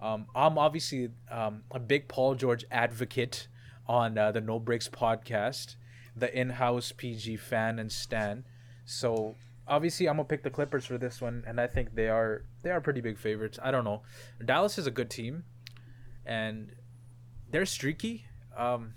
Um, 0.01 0.27
I'm 0.35 0.57
obviously 0.57 1.09
um, 1.31 1.63
a 1.71 1.79
big 1.79 2.07
Paul 2.07 2.35
George 2.35 2.65
advocate 2.71 3.47
on 3.87 4.17
uh, 4.17 4.31
the 4.31 4.41
No 4.41 4.59
Breaks 4.59 4.87
podcast, 4.87 5.75
the 6.15 6.33
in-house 6.37 6.91
PG 6.95 7.37
fan 7.37 7.79
and 7.79 7.91
stan. 7.91 8.43
So 8.85 9.35
obviously 9.67 10.07
I'm 10.07 10.17
gonna 10.17 10.25
pick 10.25 10.43
the 10.43 10.49
Clippers 10.49 10.85
for 10.85 10.97
this 10.97 11.21
one, 11.21 11.43
and 11.47 11.59
I 11.59 11.67
think 11.67 11.95
they 11.95 12.09
are 12.09 12.43
they 12.63 12.69
are 12.69 12.81
pretty 12.81 13.01
big 13.01 13.17
favorites. 13.17 13.59
I 13.61 13.71
don't 13.71 13.83
know. 13.83 14.03
Dallas 14.43 14.77
is 14.77 14.87
a 14.87 14.91
good 14.91 15.09
team, 15.09 15.43
and 16.25 16.73
they're 17.49 17.65
streaky. 17.65 18.25
Um, 18.55 18.93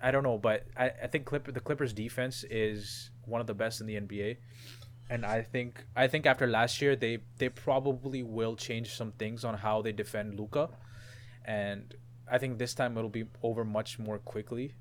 I 0.00 0.10
don't 0.10 0.22
know, 0.22 0.38
but 0.38 0.66
I, 0.76 0.90
I 1.04 1.06
think 1.06 1.24
Clipper 1.24 1.52
the 1.52 1.60
Clippers 1.60 1.92
defense 1.92 2.44
is 2.50 3.10
one 3.24 3.40
of 3.40 3.46
the 3.46 3.54
best 3.54 3.80
in 3.80 3.86
the 3.86 3.96
NBA, 3.96 4.36
and 5.08 5.24
I 5.24 5.42
think 5.42 5.84
I 5.94 6.06
think 6.08 6.26
after 6.26 6.46
last 6.46 6.82
year 6.82 6.96
they 6.96 7.18
they 7.38 7.48
probably 7.48 8.22
will 8.22 8.56
change 8.56 8.94
some 8.94 9.12
things 9.12 9.44
on 9.44 9.54
how 9.58 9.82
they 9.82 9.92
defend 9.92 10.38
Luka, 10.38 10.70
and 11.44 11.94
I 12.30 12.38
think 12.38 12.58
this 12.58 12.74
time 12.74 12.96
it'll 12.98 13.10
be 13.10 13.26
over 13.42 13.64
much 13.64 13.98
more 13.98 14.18
quickly. 14.18 14.74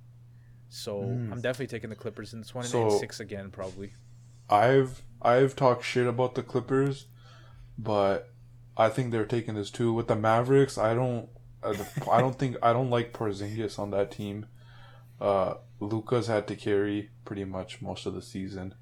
So 0.70 1.02
mm. 1.02 1.32
I'm 1.32 1.42
definitely 1.42 1.68
taking 1.68 1.90
the 1.90 1.96
Clippers 1.96 2.34
in 2.34 2.40
this 2.40 2.54
one 2.56 2.66
so, 2.66 2.84
and 2.84 2.92
six 2.94 3.20
again 3.20 3.52
probably. 3.52 3.94
I've 4.50 5.04
I've 5.22 5.56
talked 5.56 5.84
shit 5.84 6.08
about 6.08 6.36
the 6.36 6.44
Clippers, 6.44 7.06
but 7.78 8.30
I 8.78 8.90
think 8.90 9.12
they're 9.12 9.26
taking 9.26 9.56
this 9.56 9.70
too 9.72 9.94
with 9.94 10.08
the 10.08 10.16
Mavericks. 10.16 10.78
I 10.78 10.94
don't 10.94 11.30
I 12.12 12.20
don't 12.20 12.38
think 12.38 12.58
I 12.62 12.74
don't 12.74 12.90
like 12.90 13.14
Porzingis 13.14 13.80
on 13.80 13.92
that 13.92 14.12
team. 14.12 14.48
Uh, 15.20 15.56
Luka's 15.80 16.28
had 16.28 16.48
to 16.48 16.56
carry 16.56 17.10
pretty 17.24 17.46
much 17.46 17.82
most 17.82 18.06
of 18.06 18.14
the 18.14 18.22
season, 18.22 18.76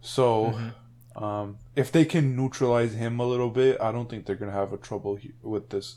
so 0.00 0.46
mm-hmm. 0.46 1.24
um, 1.24 1.58
if 1.76 1.92
they 1.92 2.04
can 2.04 2.36
neutralize 2.36 2.94
him 2.94 3.20
a 3.20 3.26
little 3.26 3.50
bit, 3.50 3.80
I 3.80 3.92
don't 3.92 4.08
think 4.08 4.26
they're 4.26 4.36
gonna 4.36 4.52
have 4.52 4.72
a 4.72 4.78
trouble 4.78 5.18
with 5.42 5.70
this 5.70 5.96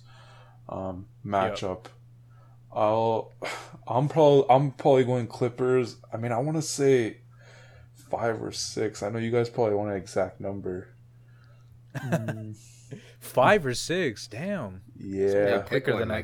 um, 0.70 1.08
matchup. 1.26 1.86
Yep. 1.86 1.90
I'll 2.74 3.32
I'm 3.88 4.08
probably 4.08 4.46
I'm 4.50 4.72
probably 4.72 5.04
going 5.04 5.28
Clippers. 5.28 5.98
I 6.14 6.18
mean, 6.18 6.32
I 6.32 6.40
want 6.40 6.58
to 6.58 6.62
say 6.62 7.18
five 8.10 8.42
or 8.42 8.52
six. 8.52 9.02
I 9.04 9.10
know 9.10 9.20
you 9.20 9.32
guys 9.32 9.50
probably 9.50 9.76
want 9.76 9.92
an 9.92 9.98
exact 9.98 10.40
number. 10.40 10.90
Mm. 11.94 12.56
five 13.20 13.66
or 13.66 13.74
six. 13.74 14.28
Damn. 14.28 14.82
Yeah. 14.98 15.60
quicker 15.60 15.98
than 15.98 16.08
that 16.08 16.24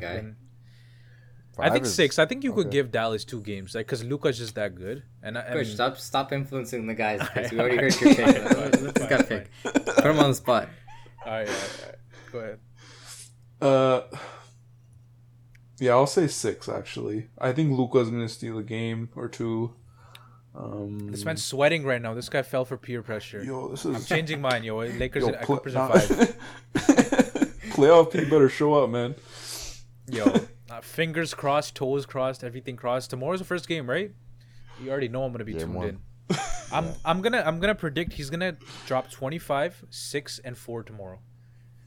guy. 1.58 1.68
I 1.68 1.70
think 1.70 1.86
is, 1.86 1.94
six. 1.94 2.20
I 2.20 2.26
think 2.26 2.44
you 2.44 2.54
could 2.54 2.70
give 2.70 2.92
Dallas 2.92 3.26
two 3.26 3.42
games, 3.42 3.76
like 3.76 3.86
because 3.86 4.04
Luka's 4.04 4.38
just 4.38 4.56
that 4.56 4.76
good. 4.76 5.04
And 5.24 5.38
I, 5.38 5.42
I 5.42 5.56
mean, 5.56 5.66
stop 5.66 5.98
stop 5.98 6.32
influencing 6.32 6.88
the 6.88 6.94
guys. 6.94 7.22
We 7.52 7.60
already 7.60 7.78
heard 7.78 8.00
your 8.02 8.16
pick. 8.16 8.82
Let's 8.82 9.08
got 9.10 9.28
pick. 9.28 9.50
Put 9.64 10.06
him 10.06 10.20
on 10.20 10.30
the 10.30 10.36
spot. 10.36 10.70
All 11.26 11.34
right, 11.34 11.48
all 11.48 11.54
right, 11.54 11.80
all 11.82 11.90
right. 11.90 11.98
Go 12.32 12.40
ahead. 12.40 12.60
Uh, 13.60 14.02
yeah, 15.80 15.92
I'll 15.92 16.08
say 16.08 16.28
six. 16.28 16.70
Actually, 16.70 17.28
I 17.38 17.52
think 17.52 17.78
Luka's 17.78 18.10
gonna 18.10 18.30
steal 18.30 18.58
a 18.58 18.64
game 18.64 19.10
or 19.16 19.28
two. 19.28 19.74
Um, 20.56 21.10
this 21.12 21.24
man's 21.24 21.44
sweating 21.44 21.84
right 21.84 22.02
now. 22.02 22.14
This 22.16 22.30
guy 22.30 22.42
fell 22.42 22.66
for 22.66 22.78
peer 22.78 23.04
pressure. 23.04 23.44
Yo, 23.44 23.70
this 23.70 23.86
is. 23.86 23.96
I'm 23.96 24.04
changing 24.18 24.42
mine, 24.42 24.64
yo. 24.64 24.78
Lakers, 24.78 25.24
yo, 25.24 25.34
pl- 25.34 25.46
Clippers 25.46 25.74
nah. 25.76 25.90
five. 25.90 26.38
Playoff 27.74 28.12
P 28.12 28.26
better 28.26 28.50
show 28.50 28.74
up, 28.74 28.90
man. 28.90 29.14
Yo, 30.10 30.26
uh, 30.78 30.82
fingers 30.82 31.34
crossed, 31.34 31.76
toes 31.76 32.06
crossed, 32.06 32.44
everything 32.44 32.76
crossed. 32.76 33.10
Tomorrow's 33.10 33.40
the 33.40 33.46
first 33.46 33.68
game, 33.68 33.90
right? 33.90 34.12
You 34.82 34.92
already 34.92 35.08
know 35.08 35.24
I'm 35.24 35.32
gonna 35.32 35.44
be 35.44 35.54
game 35.54 35.62
tuned 35.62 35.76
one. 35.76 35.88
in. 35.88 36.00
I'm 36.72 36.86
yeah. 36.86 36.94
I'm 37.06 37.22
gonna 37.22 37.44
I'm 37.46 37.60
gonna 37.60 37.76
predict 37.76 38.14
he's 38.14 38.30
gonna 38.30 38.58
drop 38.86 39.10
25, 39.10 39.86
six 39.90 40.40
and 40.40 40.58
four 40.58 40.84
tomorrow. 40.84 41.20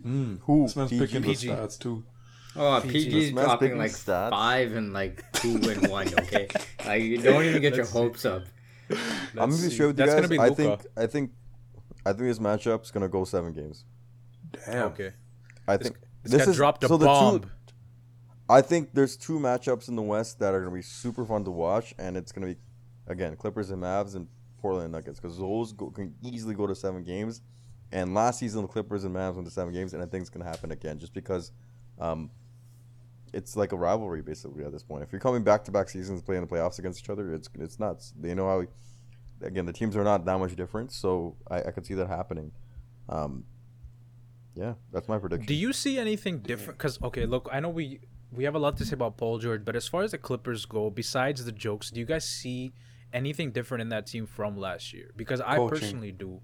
Mm, 0.05 0.41
who? 0.43 0.63
This 0.63 0.77
man's 0.77 0.91
PG. 0.91 1.07
picking 1.07 1.23
PG. 1.23 1.49
the 1.49 1.55
stats 1.55 1.79
too. 1.79 2.05
Oh, 2.57 2.83
PG's 2.85 3.33
dropping 3.33 3.79
like 3.79 3.93
stats. 3.93 4.31
five 4.31 4.73
and 4.73 4.93
like 4.93 5.31
two 5.33 5.61
and 5.71 5.89
one. 5.91 6.09
Okay, 6.09 6.49
like 6.85 7.03
you 7.03 7.19
don't 7.23 7.45
even 7.45 7.63
get 7.63 7.77
your 7.77 7.87
hopes 7.87 8.25
up. 8.25 8.45
I'm 8.91 9.51
gonna 9.51 9.63
be 9.63 9.71
sure 9.71 9.89
with 9.89 9.99
you 9.99 10.07
That's 10.07 10.29
guys. 10.29 10.39
I 10.39 10.51
think 10.55 10.81
I 10.97 11.07
think 11.07 11.31
I 12.07 12.13
think 12.13 12.29
this 12.29 12.39
matchup's 12.39 12.91
gonna 12.91 13.09
go 13.09 13.25
seven 13.25 13.53
games. 13.53 13.85
Damn. 14.67 14.87
Okay. 14.89 15.13
I 15.69 15.77
think 15.77 15.95
this, 16.23 16.33
this, 16.33 16.41
this 16.41 16.49
is 16.49 16.57
dropped 16.57 16.83
a 16.83 16.89
so 16.89 16.99
bomb. 16.99 17.35
The 17.35 17.41
two, 17.41 17.51
I 18.51 18.63
think 18.63 18.91
there's 18.93 19.17
two 19.17 19.39
matchups 19.39 19.89
in 19.89 19.97
the 19.97 20.03
West 20.03 20.39
that 20.41 20.55
are 20.55 20.61
gonna 20.61 20.75
be 20.75 20.83
super 20.83 21.25
fun 21.25 21.45
to 21.45 21.51
watch, 21.51 21.95
and 21.99 22.17
it's 22.17 22.33
gonna 22.33 22.49
be 22.49 22.57
again 23.07 23.37
Clippers 23.37 23.71
and 23.71 23.83
Mavs 23.83 24.17
and 24.17 24.27
Portland 24.61 24.93
Nuggets 24.93 25.21
because 25.21 25.39
those 25.39 25.73
go, 25.73 25.91
can 25.91 26.15
easily 26.23 26.55
go 26.55 26.67
to 26.67 26.75
seven 26.75 27.05
games. 27.05 27.43
And 27.93 28.15
last 28.15 28.39
season 28.39 28.63
the 28.63 28.69
Clippers 28.69 29.05
and 29.05 29.15
Mavs 29.15 29.35
went 29.35 29.47
to 29.47 29.53
seven 29.53 29.73
games, 29.73 29.95
and 29.95 30.03
I 30.03 30.07
think 30.07 30.23
it's 30.23 30.31
gonna 30.31 30.45
happen 30.45 30.73
again 30.73 30.99
just 30.99 31.15
because. 31.15 31.53
Um, 31.99 32.31
it's 33.33 33.57
like 33.57 33.71
a 33.71 33.77
rivalry 33.77 34.23
basically 34.23 34.65
at 34.65 34.73
this 34.73 34.83
point. 34.83 35.05
If 35.05 35.13
you're 35.13 35.21
coming 35.21 35.45
back 35.45 35.63
to 35.65 35.71
back 35.71 35.89
seasons 35.89 36.21
playing 36.21 36.41
the 36.41 36.49
playoffs 36.49 36.81
against 36.81 36.99
each 36.99 37.11
other, 37.11 37.33
it's 37.33 37.49
it's 37.59 37.79
nuts. 37.79 38.13
They 38.19 38.35
know 38.35 38.49
how. 38.49 38.67
Again, 39.47 39.65
the 39.65 39.73
teams 39.73 39.97
are 39.97 40.05
not 40.05 40.25
that 40.25 40.39
much 40.39 40.55
different, 40.57 40.93
so 40.93 41.37
I, 41.51 41.63
I 41.63 41.71
could 41.71 41.87
see 41.87 41.95
that 41.95 42.09
happening. 42.09 42.53
Um, 43.09 43.45
yeah, 44.55 44.75
that's 44.93 45.09
my 45.09 45.19
prediction. 45.19 45.47
Do 45.47 45.55
you 45.55 45.73
see 45.73 45.99
anything 45.99 46.41
different? 46.41 46.79
Because 46.79 47.01
okay, 47.03 47.25
look, 47.25 47.49
I 47.53 47.61
know 47.61 47.71
we 47.71 48.01
we 48.33 48.45
have 48.45 48.55
a 48.55 48.59
lot 48.59 48.77
to 48.79 48.85
say 48.85 48.95
about 48.95 49.17
Paul 49.17 49.39
George, 49.39 49.65
but 49.65 49.77
as 49.77 49.89
far 49.89 50.03
as 50.03 50.13
the 50.13 50.19
Clippers 50.19 50.65
go, 50.65 50.91
besides 50.91 51.45
the 51.45 51.53
jokes, 51.53 51.91
do 51.91 52.01
you 52.01 52.07
guys 52.07 52.25
see 52.25 52.73
anything 53.13 53.51
different 53.51 53.83
in 53.83 53.89
that 53.91 54.07
team 54.07 54.27
from 54.27 54.57
last 54.57 54.93
year? 54.93 55.11
Because 55.17 55.41
I 55.41 55.57
Coaching. 55.57 55.79
personally 55.79 56.13
do. 56.13 56.41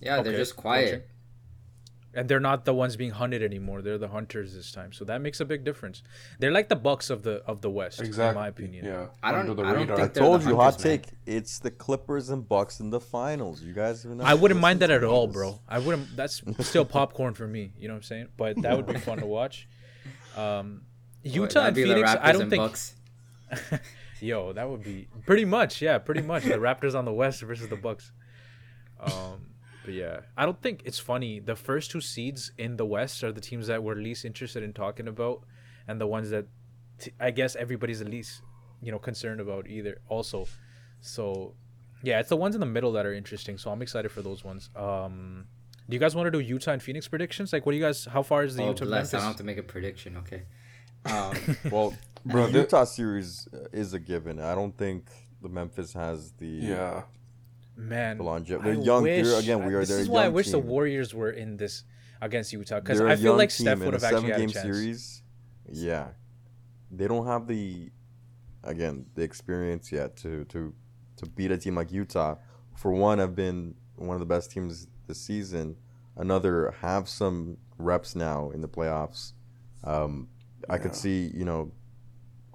Yeah, 0.00 0.16
okay. 0.16 0.30
they're 0.30 0.38
just 0.38 0.56
quiet. 0.56 0.90
Coaching 0.90 1.02
and 2.14 2.28
they're 2.28 2.40
not 2.40 2.64
the 2.64 2.74
ones 2.74 2.96
being 2.96 3.10
hunted 3.10 3.42
anymore. 3.42 3.82
They're 3.82 3.98
the 3.98 4.08
hunters 4.08 4.54
this 4.54 4.72
time, 4.72 4.92
so 4.92 5.04
that 5.04 5.20
makes 5.20 5.40
a 5.40 5.44
big 5.44 5.64
difference. 5.64 6.02
They're 6.38 6.50
like 6.50 6.68
the 6.68 6.76
Bucks 6.76 7.10
of 7.10 7.22
the 7.22 7.42
of 7.46 7.60
the 7.60 7.70
West, 7.70 8.00
exactly. 8.00 8.28
in 8.30 8.34
my 8.34 8.48
opinion. 8.48 8.84
Yeah, 8.86 9.06
I 9.22 9.32
don't. 9.32 9.58
I 9.60 9.72
don't 9.72 9.86
think 9.86 10.00
I 10.00 10.08
told 10.08 10.42
you, 10.42 10.56
hunters, 10.56 10.74
hot 10.74 10.78
take. 10.78 11.04
It's 11.26 11.58
the 11.58 11.70
Clippers 11.70 12.30
and 12.30 12.48
Bucks 12.48 12.80
in 12.80 12.90
the 12.90 13.00
finals. 13.00 13.62
You 13.62 13.72
guys 13.72 14.04
are 14.06 14.14
not. 14.14 14.26
I 14.26 14.34
wouldn't 14.34 14.60
mind 14.60 14.80
that 14.80 14.90
at 14.90 15.04
all, 15.04 15.26
bro. 15.26 15.60
I 15.68 15.78
wouldn't. 15.78 16.16
That's 16.16 16.42
still 16.60 16.84
popcorn 16.84 17.34
for 17.34 17.46
me. 17.46 17.72
You 17.78 17.88
know 17.88 17.94
what 17.94 17.98
I'm 17.98 18.02
saying? 18.02 18.28
But 18.36 18.62
that 18.62 18.76
would 18.76 18.86
be 18.86 18.98
fun 18.98 19.18
to 19.18 19.26
watch. 19.38 19.68
Um, 20.38 20.82
Utah 21.22 21.66
and 21.66 21.76
Phoenix. 21.76 22.16
I 22.20 22.32
don't 22.32 22.50
think. 22.50 22.78
Yo, 24.20 24.52
that 24.52 24.68
would 24.68 24.82
be 24.82 25.08
pretty 25.26 25.44
much. 25.44 25.80
Yeah, 25.80 25.98
pretty 25.98 26.22
much 26.22 26.44
the 26.44 26.54
Raptors 26.54 26.94
on 26.94 27.04
the 27.04 27.12
West 27.12 27.42
versus 27.42 27.68
the 27.68 27.76
Bucks. 27.76 28.12
Um, 29.00 29.50
but 29.84 29.94
yeah, 29.94 30.20
I 30.36 30.44
don't 30.44 30.60
think 30.60 30.82
it's 30.84 30.98
funny. 30.98 31.38
The 31.40 31.54
first 31.54 31.90
two 31.90 32.00
seeds 32.00 32.52
in 32.58 32.76
the 32.76 32.84
West 32.84 33.22
are 33.22 33.32
the 33.32 33.40
teams 33.40 33.68
that 33.68 33.82
we're 33.82 33.94
least 33.94 34.24
interested 34.24 34.62
in 34.62 34.72
talking 34.72 35.06
about, 35.08 35.44
and 35.86 36.00
the 36.00 36.06
ones 36.06 36.30
that 36.30 36.46
t- 36.98 37.12
I 37.20 37.30
guess 37.30 37.54
everybody's 37.54 38.00
the 38.00 38.08
least, 38.08 38.42
you 38.82 38.90
know, 38.90 38.98
concerned 38.98 39.40
about 39.40 39.68
either. 39.68 40.00
Also, 40.08 40.46
so 41.00 41.54
yeah, 42.02 42.18
it's 42.20 42.28
the 42.28 42.36
ones 42.36 42.54
in 42.54 42.60
the 42.60 42.66
middle 42.66 42.92
that 42.92 43.06
are 43.06 43.14
interesting. 43.14 43.56
So 43.56 43.70
I'm 43.70 43.82
excited 43.82 44.10
for 44.10 44.22
those 44.22 44.44
ones. 44.44 44.70
Um, 44.74 45.46
do 45.88 45.94
you 45.94 46.00
guys 46.00 46.14
want 46.14 46.26
to 46.26 46.30
do 46.30 46.40
Utah 46.40 46.72
and 46.72 46.82
Phoenix 46.82 47.08
predictions? 47.08 47.52
Like, 47.52 47.64
what 47.64 47.72
do 47.72 47.78
you 47.78 47.84
guys? 47.84 48.04
How 48.04 48.22
far 48.22 48.44
is 48.44 48.56
the 48.56 48.64
oh, 48.64 48.68
Utah? 48.68 48.84
Bless, 48.84 49.14
I 49.14 49.18
don't 49.18 49.26
have 49.28 49.36
to 49.36 49.44
make 49.44 49.58
a 49.58 49.62
prediction. 49.62 50.16
Okay. 50.18 50.42
Um, 51.04 51.56
well, 51.70 51.94
bro, 52.26 52.48
the 52.48 52.58
Utah 52.58 52.82
series 52.82 53.46
is 53.72 53.94
a 53.94 54.00
given. 54.00 54.40
I 54.40 54.56
don't 54.56 54.76
think 54.76 55.06
the 55.40 55.48
Memphis 55.48 55.92
has 55.92 56.32
the 56.32 56.46
yeah 56.46 57.02
Man, 57.78 58.18
the 58.18 58.24
longevity. 58.24 58.72
They're 58.72 58.84
young. 58.84 59.04
Wish, 59.04 59.24
they're, 59.24 59.38
again, 59.38 59.64
we 59.64 59.72
are. 59.74 59.84
There. 59.84 59.96
This 59.96 60.00
is 60.00 60.08
why 60.08 60.24
I 60.24 60.28
wish 60.28 60.46
team. 60.46 60.52
the 60.52 60.58
Warriors 60.58 61.14
were 61.14 61.30
in 61.30 61.56
this 61.56 61.84
against 62.20 62.52
Utah 62.52 62.80
because 62.80 63.00
I 63.00 63.14
feel 63.14 63.36
like 63.36 63.52
Steph 63.52 63.78
would 63.78 63.94
have 63.94 64.02
actually 64.02 64.32
had 64.32 64.40
a 64.40 64.46
chance. 64.48 64.60
Series, 64.60 65.22
yeah, 65.70 66.08
they 66.90 67.06
don't 67.06 67.26
have 67.26 67.46
the 67.46 67.90
again 68.64 69.06
the 69.14 69.22
experience 69.22 69.92
yet 69.92 70.16
to 70.16 70.44
to 70.46 70.74
to 71.18 71.26
beat 71.26 71.52
a 71.52 71.56
team 71.56 71.76
like 71.76 71.92
Utah. 71.92 72.34
For 72.74 72.90
one, 72.90 73.18
have 73.18 73.36
been 73.36 73.76
one 73.94 74.14
of 74.14 74.20
the 74.20 74.26
best 74.26 74.50
teams 74.50 74.88
this 75.08 75.20
season. 75.20 75.76
Another 76.16 76.74
have 76.80 77.08
some 77.08 77.58
reps 77.78 78.14
now 78.14 78.50
in 78.50 78.60
the 78.60 78.68
playoffs. 78.68 79.32
Um, 79.84 80.28
yeah. 80.60 80.74
I 80.74 80.78
could 80.78 80.94
see 80.94 81.30
you 81.34 81.44
know 81.44 81.72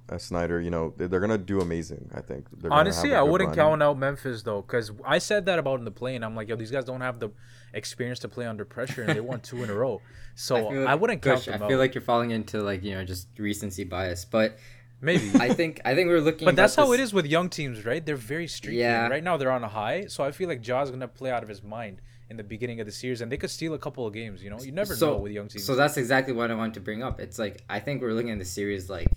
uh, 0.10 0.18
Snyder, 0.18 0.60
you 0.60 0.70
know, 0.70 0.94
they're, 0.98 1.08
they're 1.08 1.20
gonna 1.20 1.38
do 1.38 1.62
amazing. 1.62 2.10
I 2.14 2.22
think. 2.22 2.48
Honestly, 2.70 3.16
I 3.16 3.22
wouldn't 3.22 3.50
run. 3.50 3.56
count 3.56 3.84
out 3.84 3.98
Memphis 3.98 4.44
though, 4.44 4.62
because 4.62 4.92
I 5.06 5.18
said 5.18 5.46
that 5.46 5.60
about 5.60 5.80
in 5.80 5.86
the 5.86 5.92
play-in. 5.92 6.24
I'm 6.24 6.36
like, 6.36 6.50
yo, 6.50 6.56
these 6.56 6.72
guys 6.72 6.86
don't 6.86 7.02
have 7.02 7.20
the 7.20 7.30
experience 7.74 8.20
to 8.20 8.28
play 8.28 8.46
under 8.46 8.66
pressure, 8.66 9.04
and 9.04 9.16
they 9.16 9.22
won 9.22 9.40
two 9.40 9.64
in 9.64 9.70
a 9.70 9.74
row. 9.74 10.02
So 10.36 10.56
I, 10.56 10.62
like, 10.62 10.88
I 10.88 10.96
wouldn't 10.96 11.22
count 11.22 11.46
them 11.46 11.62
I 11.62 11.68
feel 11.68 11.78
like 11.78 11.94
you're 11.94 12.02
falling 12.02 12.32
into 12.32 12.60
like 12.64 12.84
you 12.84 12.96
know 12.96 13.06
just 13.06 13.28
recency 13.38 13.84
bias, 13.84 14.26
but 14.26 14.58
maybe 15.00 15.30
I 15.36 15.54
think 15.54 15.80
I 15.86 15.94
think 15.94 16.08
we're 16.08 16.22
looking. 16.22 16.46
But 16.46 16.56
that's 16.56 16.74
how 16.74 16.88
this... 16.88 17.00
it 17.00 17.04
is 17.04 17.14
with 17.14 17.28
young 17.28 17.50
teams, 17.50 17.86
right? 17.86 18.04
They're 18.04 18.16
very 18.16 18.48
streaky. 18.48 18.78
Yeah. 18.78 19.10
Right 19.10 19.24
now 19.24 19.38
they're 19.38 19.52
on 19.52 19.64
a 19.64 19.68
high, 19.68 20.06
so 20.08 20.24
I 20.24 20.32
feel 20.32 20.50
like 20.50 20.64
Ja's 20.64 20.90
gonna 20.90 21.08
play 21.08 21.30
out 21.30 21.44
of 21.44 21.50
his 21.50 21.62
mind 21.62 22.02
in 22.34 22.38
the 22.38 22.44
beginning 22.44 22.80
of 22.80 22.86
the 22.86 22.92
series, 22.92 23.22
and 23.22 23.32
they 23.32 23.38
could 23.38 23.52
steal 23.52 23.74
a 23.76 23.80
couple 23.80 24.06
of 24.06 24.14
games. 24.14 24.44
You 24.44 24.50
know, 24.50 24.60
you 24.60 24.72
never 24.72 24.96
so, 24.96 25.12
know 25.12 25.18
with 25.18 25.32
young 25.32 25.48
teams. 25.48 25.66
So 25.66 25.76
that's 25.76 25.98
exactly 25.98 26.34
what 26.34 26.50
I 26.50 26.56
wanted 26.56 26.74
to 26.76 26.80
bring 26.82 27.04
up. 27.04 27.20
It's 27.20 27.38
like 27.38 27.64
I 27.70 27.80
think 27.80 28.02
we're 28.02 28.14
looking 28.14 28.32
at 28.32 28.40
the 28.40 28.46
series 28.46 28.90
like 28.90 29.08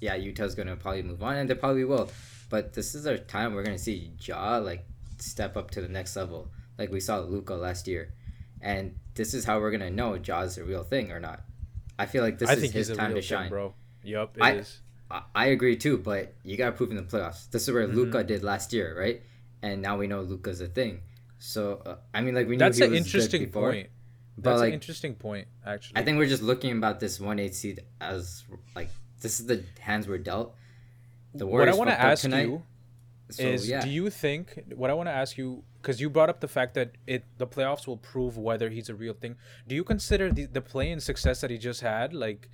yeah, 0.00 0.14
Utah's 0.14 0.54
gonna 0.54 0.76
probably 0.76 1.02
move 1.02 1.22
on, 1.22 1.36
and 1.36 1.50
they 1.50 1.54
probably 1.54 1.84
will. 1.84 2.10
But 2.48 2.72
this 2.72 2.94
is 2.94 3.06
our 3.06 3.18
time. 3.18 3.54
We're 3.54 3.64
gonna 3.64 3.78
see 3.78 4.12
Ja 4.20 4.58
like 4.58 4.86
step 5.18 5.56
up 5.56 5.70
to 5.72 5.80
the 5.80 5.88
next 5.88 6.16
level, 6.16 6.48
like 6.78 6.90
we 6.90 7.00
saw 7.00 7.18
Luka 7.18 7.54
last 7.54 7.86
year, 7.86 8.14
and 8.62 8.94
this 9.14 9.34
is 9.34 9.44
how 9.44 9.58
we're 9.58 9.70
gonna 9.70 9.90
know 9.90 10.16
Ja's 10.16 10.56
a 10.58 10.64
real 10.64 10.84
thing 10.84 11.12
or 11.12 11.20
not. 11.20 11.42
I 11.98 12.06
feel 12.06 12.22
like 12.22 12.38
this 12.38 12.48
I 12.48 12.54
is 12.54 12.72
his 12.72 12.88
time 12.90 13.14
to 13.14 13.20
shine, 13.20 13.42
thing, 13.42 13.50
bro. 13.50 13.74
Yep, 14.04 14.36
it 14.36 14.42
I, 14.42 14.52
is. 14.52 14.80
I, 15.34 15.46
agree 15.46 15.76
too, 15.76 15.98
but 15.98 16.34
you 16.44 16.56
gotta 16.56 16.72
prove 16.72 16.90
in 16.90 16.96
the 16.96 17.02
playoffs. 17.02 17.50
This 17.50 17.68
is 17.68 17.74
where 17.74 17.86
mm-hmm. 17.86 17.96
Luka 17.96 18.24
did 18.24 18.42
last 18.42 18.72
year, 18.72 18.96
right? 18.98 19.22
And 19.60 19.82
now 19.82 19.98
we 19.98 20.06
know 20.06 20.22
Luka's 20.22 20.60
a 20.60 20.66
thing. 20.68 21.02
So 21.40 21.82
uh, 21.84 21.96
I 22.14 22.20
mean, 22.20 22.34
like 22.34 22.46
we 22.46 22.52
knew 22.52 22.58
that's 22.58 22.80
an 22.80 22.94
interesting 22.94 23.46
before, 23.46 23.72
point. 23.72 23.88
But 24.36 24.50
that's 24.50 24.60
like, 24.60 24.68
an 24.68 24.74
interesting 24.74 25.14
point, 25.14 25.48
actually. 25.66 26.00
I 26.00 26.04
think 26.04 26.18
we're 26.18 26.28
just 26.28 26.42
looking 26.42 26.76
about 26.76 27.00
this 27.00 27.18
one 27.18 27.38
eight 27.38 27.54
seed 27.54 27.80
as 28.00 28.44
like 28.76 28.90
this 29.20 29.40
is 29.40 29.46
the 29.46 29.64
hands 29.80 30.06
we're 30.06 30.18
dealt. 30.18 30.54
The 31.34 31.46
Warriors 31.46 31.76
what 31.76 31.88
I 31.88 31.90
want 31.90 31.90
to 31.90 32.06
ask 32.06 32.22
tonight. 32.22 32.42
you 32.42 32.62
so, 33.30 33.42
is, 33.44 33.68
yeah. 33.68 33.80
do 33.80 33.90
you 33.90 34.10
think 34.10 34.60
what 34.74 34.90
I 34.90 34.94
want 34.94 35.08
to 35.08 35.12
ask 35.12 35.38
you 35.38 35.62
because 35.80 36.00
you 36.00 36.10
brought 36.10 36.28
up 36.28 36.40
the 36.40 36.48
fact 36.48 36.74
that 36.74 36.92
it 37.06 37.24
the 37.38 37.46
playoffs 37.46 37.86
will 37.86 37.96
prove 37.96 38.36
whether 38.36 38.68
he's 38.68 38.88
a 38.88 38.94
real 38.94 39.14
thing. 39.14 39.36
Do 39.66 39.74
you 39.74 39.84
consider 39.84 40.30
the 40.30 40.46
the 40.46 40.60
play 40.60 40.90
and 40.90 41.02
success 41.02 41.40
that 41.40 41.50
he 41.50 41.58
just 41.58 41.80
had 41.80 42.12
like, 42.12 42.50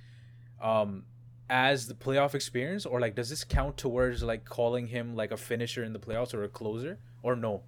um, 0.61 1.03
as 1.49 1.87
the 1.87 1.93
playoff 1.93 2.35
experience, 2.35 2.85
or 2.85 2.99
like 2.99 3.15
does 3.15 3.29
this 3.29 3.43
count 3.43 3.77
towards 3.77 4.23
like 4.23 4.45
calling 4.45 4.87
him 4.87 5.15
like 5.15 5.31
a 5.31 5.37
finisher 5.37 5.83
in 5.83 5.93
the 5.93 5.99
playoffs 5.99 6.33
or 6.33 6.43
a 6.43 6.49
closer, 6.49 6.99
or 7.21 7.35
no? 7.35 7.63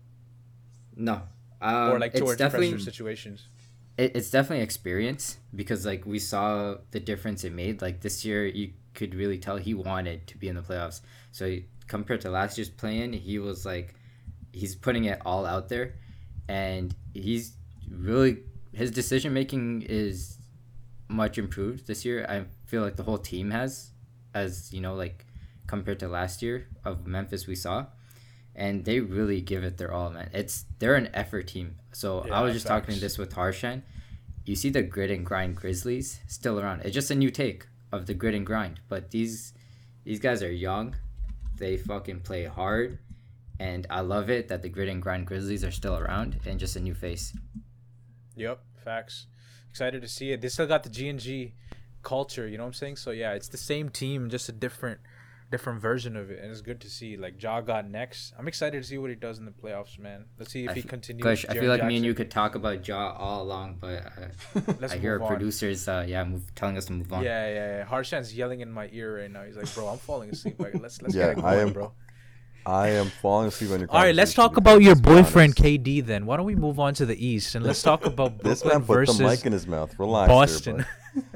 No. 0.96 1.22
Um, 1.62 1.92
or 1.92 2.00
like 2.00 2.14
towards 2.14 2.38
pressure 2.42 2.80
situations. 2.80 3.48
It, 3.98 4.16
it's 4.16 4.32
definitely 4.32 4.64
experience 4.64 5.38
because 5.54 5.86
like 5.86 6.06
we 6.06 6.20
saw 6.20 6.76
the 6.92 7.00
difference 7.00 7.44
it 7.44 7.54
made. 7.54 7.82
Like 7.82 8.02
this 8.02 8.24
year, 8.24 8.46
you 8.46 8.74
could 8.94 9.14
really 9.14 9.38
tell 9.38 9.58
he 9.58 9.74
wanted 9.74 10.28
to 10.28 10.38
be 10.38 10.48
in 10.48 10.56
the 10.56 10.62
playoffs. 10.62 11.02
So 11.32 11.58
compared 11.88 12.22
to 12.22 12.30
last 12.30 12.58
year's 12.58 12.70
playing, 12.70 13.14
he 13.14 13.40
was 13.40 13.66
like, 13.66 13.96
he's 14.54 14.76
putting 14.76 15.06
it 15.06 15.22
all 15.26 15.46
out 15.46 15.70
there, 15.70 15.96
and 16.48 16.96
he's 17.14 17.54
really 17.90 18.38
his 18.74 18.92
decision 18.92 19.34
making 19.34 19.82
is 19.84 20.38
much 21.08 21.38
improved 21.38 21.88
this 21.88 22.06
year. 22.06 22.26
I 22.30 22.46
feel 22.68 22.82
like 22.82 22.96
the 22.96 23.04
whole 23.04 23.18
team 23.18 23.52
has, 23.52 23.92
as 24.34 24.72
you 24.72 24.80
know, 24.80 24.96
like 24.96 25.26
compared 25.68 26.00
to 26.00 26.08
last 26.08 26.42
year 26.42 26.68
of 26.86 27.06
Memphis 27.06 27.46
we 27.48 27.56
saw 27.56 27.86
and 28.60 28.84
they 28.84 29.00
really 29.00 29.40
give 29.40 29.64
it 29.64 29.78
their 29.78 29.94
all, 29.94 30.10
man. 30.10 30.30
It's 30.34 30.66
they're 30.80 30.96
an 30.96 31.10
effort 31.14 31.48
team. 31.48 31.78
So 31.94 32.26
yeah, 32.28 32.38
I 32.38 32.42
was 32.44 32.54
just 32.54 32.68
facts. 32.68 32.88
talking 32.88 33.00
this 33.00 33.18
with 33.18 33.34
Harshan. 33.34 33.84
You 34.46 34.56
see 34.56 34.70
the 34.70 34.84
grit 34.84 35.10
and 35.10 35.26
grind 35.26 35.56
Grizzlies 35.56 36.20
still 36.28 36.60
around. 36.60 36.82
It's 36.82 36.94
just 36.94 37.10
a 37.10 37.16
new 37.16 37.32
take 37.32 37.68
of 37.92 38.06
the 38.06 38.14
grit 38.14 38.36
and 38.36 38.46
grind. 38.46 38.82
But 38.90 39.12
these 39.12 39.54
these 40.04 40.20
guys 40.20 40.44
are 40.44 40.52
young. 40.52 40.96
They 41.56 41.78
fucking 41.78 42.20
play 42.22 42.46
hard. 42.46 43.00
And 43.62 43.88
I 43.90 44.02
love 44.02 44.30
it 44.30 44.50
that 44.50 44.62
the 44.62 44.70
grit 44.70 44.90
and 44.90 45.02
grind 45.02 45.28
Grizzlies 45.28 45.64
are 45.64 45.72
still 45.72 45.98
around 45.98 46.40
and 46.46 46.60
just 46.60 46.76
a 46.76 46.80
new 46.80 46.94
face. 46.94 47.34
Yep, 48.36 48.62
facts. 48.84 49.28
Excited 49.70 50.02
to 50.02 50.08
see 50.08 50.32
it. 50.32 50.42
They 50.42 50.50
still 50.50 50.68
got 50.68 50.84
the 50.84 50.90
G 50.90 51.10
and 51.10 51.20
G 51.20 51.54
culture, 52.04 52.48
you 52.48 52.58
know 52.58 52.64
what 52.64 52.70
I'm 52.70 52.74
saying? 52.74 52.98
So 52.98 53.12
yeah, 53.12 53.34
it's 53.34 53.50
the 53.50 53.58
same 53.58 53.90
team, 53.90 54.30
just 54.30 54.50
a 54.50 54.54
different 54.54 55.00
different 55.50 55.82
version 55.82 56.16
of 56.16 56.30
it, 56.32 56.40
and 56.42 56.52
it's 56.52 56.62
good 56.62 56.82
to 56.82 56.90
see. 56.90 57.18
Like 57.18 57.42
Ja 57.42 57.62
got 57.62 57.90
next. 57.90 58.34
I'm 58.38 58.48
excited 58.48 58.82
to 58.82 58.88
see 58.88 58.98
what 58.98 59.10
he 59.10 59.16
does 59.16 59.40
in 59.40 59.46
the 59.46 59.52
playoffs, 59.52 59.98
man. 60.00 60.26
Let's 60.38 60.52
see 60.52 60.66
if 60.66 60.72
I 60.72 60.74
he 60.74 60.82
f- 60.82 60.88
continues. 60.88 61.24
Kush, 61.24 61.46
I 61.50 61.54
feel 61.54 61.70
like 61.70 61.80
Jackson. 61.80 61.88
me 61.88 61.96
and 61.98 62.06
you 62.06 62.14
could 62.14 62.32
talk 62.32 62.56
about 62.56 62.88
Ja 62.88 63.14
all 63.18 63.42
along, 63.42 63.78
but 63.80 64.06
uh, 64.06 64.74
I 64.90 64.98
hear 64.98 65.20
producers, 65.20 65.88
uh, 65.88 66.06
yeah, 66.08 66.24
move, 66.24 66.54
telling 66.56 66.78
us 66.78 66.86
to 66.86 66.94
move 66.94 67.12
on. 67.12 67.24
Yeah, 67.24 67.48
yeah, 67.48 67.78
yeah. 67.78 67.84
Harshan's 67.86 68.36
yelling 68.36 68.62
in 68.62 68.72
my 68.72 68.90
ear 68.92 69.20
right 69.22 69.32
now. 69.32 69.44
He's 69.44 69.58
like, 69.58 69.74
"Bro, 69.74 69.88
I'm 69.88 69.98
falling 69.98 70.30
asleep. 70.30 70.60
Like, 70.60 70.76
let's 70.80 71.02
let's 71.02 71.16
yeah, 71.16 71.28
get 71.28 71.32
it 71.32 71.42
going, 71.42 71.48
I 71.48 71.56
am, 71.62 71.74
bro." 71.74 71.94
I 72.66 72.90
am 72.90 73.08
falling 73.08 73.48
asleep 73.48 73.72
on 73.72 73.80
your. 73.80 73.92
All 73.92 74.04
right, 74.04 74.14
let's 74.14 74.34
talk 74.34 74.58
about 74.58 74.82
your 74.82 74.96
boyfriend 74.96 75.56
KD. 75.56 76.06
Then 76.06 76.26
why 76.26 76.38
don't 76.38 76.46
we 76.46 76.56
move 76.56 76.80
on 76.80 76.94
to 76.96 77.06
the 77.06 77.26
East 77.26 77.56
and 77.56 77.66
let's 77.66 77.82
talk 77.82 78.06
about 78.06 78.40
this 78.44 78.64
man 78.64 78.84
put 78.84 79.08
the 79.08 79.24
mic 79.24 79.46
in 79.46 79.54
his 79.54 79.66
mouth. 79.66 79.98
Relax, 79.98 80.30
Boston. 80.30 80.86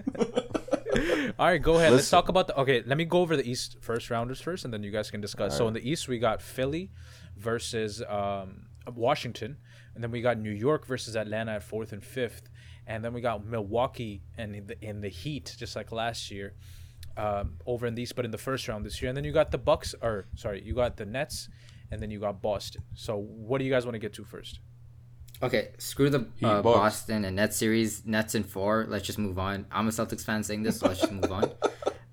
All 1.39 1.47
right, 1.47 1.61
go 1.61 1.75
ahead. 1.75 1.91
Listen. 1.91 1.95
Let's 1.95 2.09
talk 2.09 2.29
about 2.29 2.47
the. 2.47 2.55
Okay, 2.57 2.83
let 2.85 2.97
me 2.97 3.05
go 3.05 3.19
over 3.19 3.35
the 3.35 3.49
East 3.49 3.77
first 3.81 4.09
rounders 4.09 4.39
first, 4.39 4.65
and 4.65 4.73
then 4.73 4.83
you 4.83 4.91
guys 4.91 5.09
can 5.09 5.21
discuss. 5.21 5.53
All 5.53 5.57
so 5.59 5.67
in 5.67 5.73
the 5.73 5.89
East, 5.89 6.07
we 6.07 6.19
got 6.19 6.41
Philly 6.41 6.91
versus 7.37 8.03
um, 8.07 8.67
Washington, 8.93 9.57
and 9.95 10.03
then 10.03 10.11
we 10.11 10.21
got 10.21 10.37
New 10.37 10.51
York 10.51 10.85
versus 10.85 11.15
Atlanta 11.15 11.53
at 11.53 11.63
fourth 11.63 11.91
and 11.91 12.03
fifth, 12.03 12.49
and 12.85 13.03
then 13.03 13.13
we 13.13 13.21
got 13.21 13.45
Milwaukee 13.45 14.21
and 14.37 14.55
in 14.55 14.67
the, 14.67 14.85
in 14.85 15.01
the 15.01 15.09
Heat, 15.09 15.55
just 15.57 15.75
like 15.75 15.91
last 15.91 16.29
year, 16.29 16.53
um, 17.17 17.55
over 17.65 17.87
in 17.87 17.95
the 17.95 18.03
East, 18.03 18.15
but 18.15 18.25
in 18.25 18.31
the 18.31 18.37
first 18.37 18.67
round 18.67 18.85
this 18.85 19.01
year. 19.01 19.09
And 19.09 19.17
then 19.17 19.23
you 19.23 19.31
got 19.31 19.51
the 19.51 19.57
Bucks, 19.57 19.95
or 20.01 20.25
sorry, 20.35 20.61
you 20.63 20.75
got 20.75 20.97
the 20.97 21.05
Nets, 21.05 21.49
and 21.89 22.01
then 22.01 22.11
you 22.11 22.19
got 22.19 22.41
Boston. 22.41 22.83
So 22.93 23.17
what 23.17 23.57
do 23.57 23.65
you 23.65 23.71
guys 23.71 23.85
want 23.85 23.95
to 23.95 23.99
get 23.99 24.13
to 24.13 24.23
first? 24.23 24.59
Okay, 25.43 25.69
screw 25.77 26.10
the 26.10 26.25
uh, 26.41 26.62
Boston 26.62 27.25
and 27.25 27.36
Nets 27.36 27.58
series. 27.58 28.06
Nets 28.06 28.34
in 28.34 28.43
four. 28.43 28.86
Let's 28.88 29.06
just 29.06 29.19
move 29.19 29.38
on. 29.38 29.65
I'm 29.71 29.88
a 29.89 29.91
Celtics 29.91 30.23
fan 30.23 30.41
saying 30.41 30.63
this, 30.63 30.79
so 30.79 30.88
let's 30.88 31.01
just 31.01 31.12
move 31.12 31.32
on. 31.32 31.51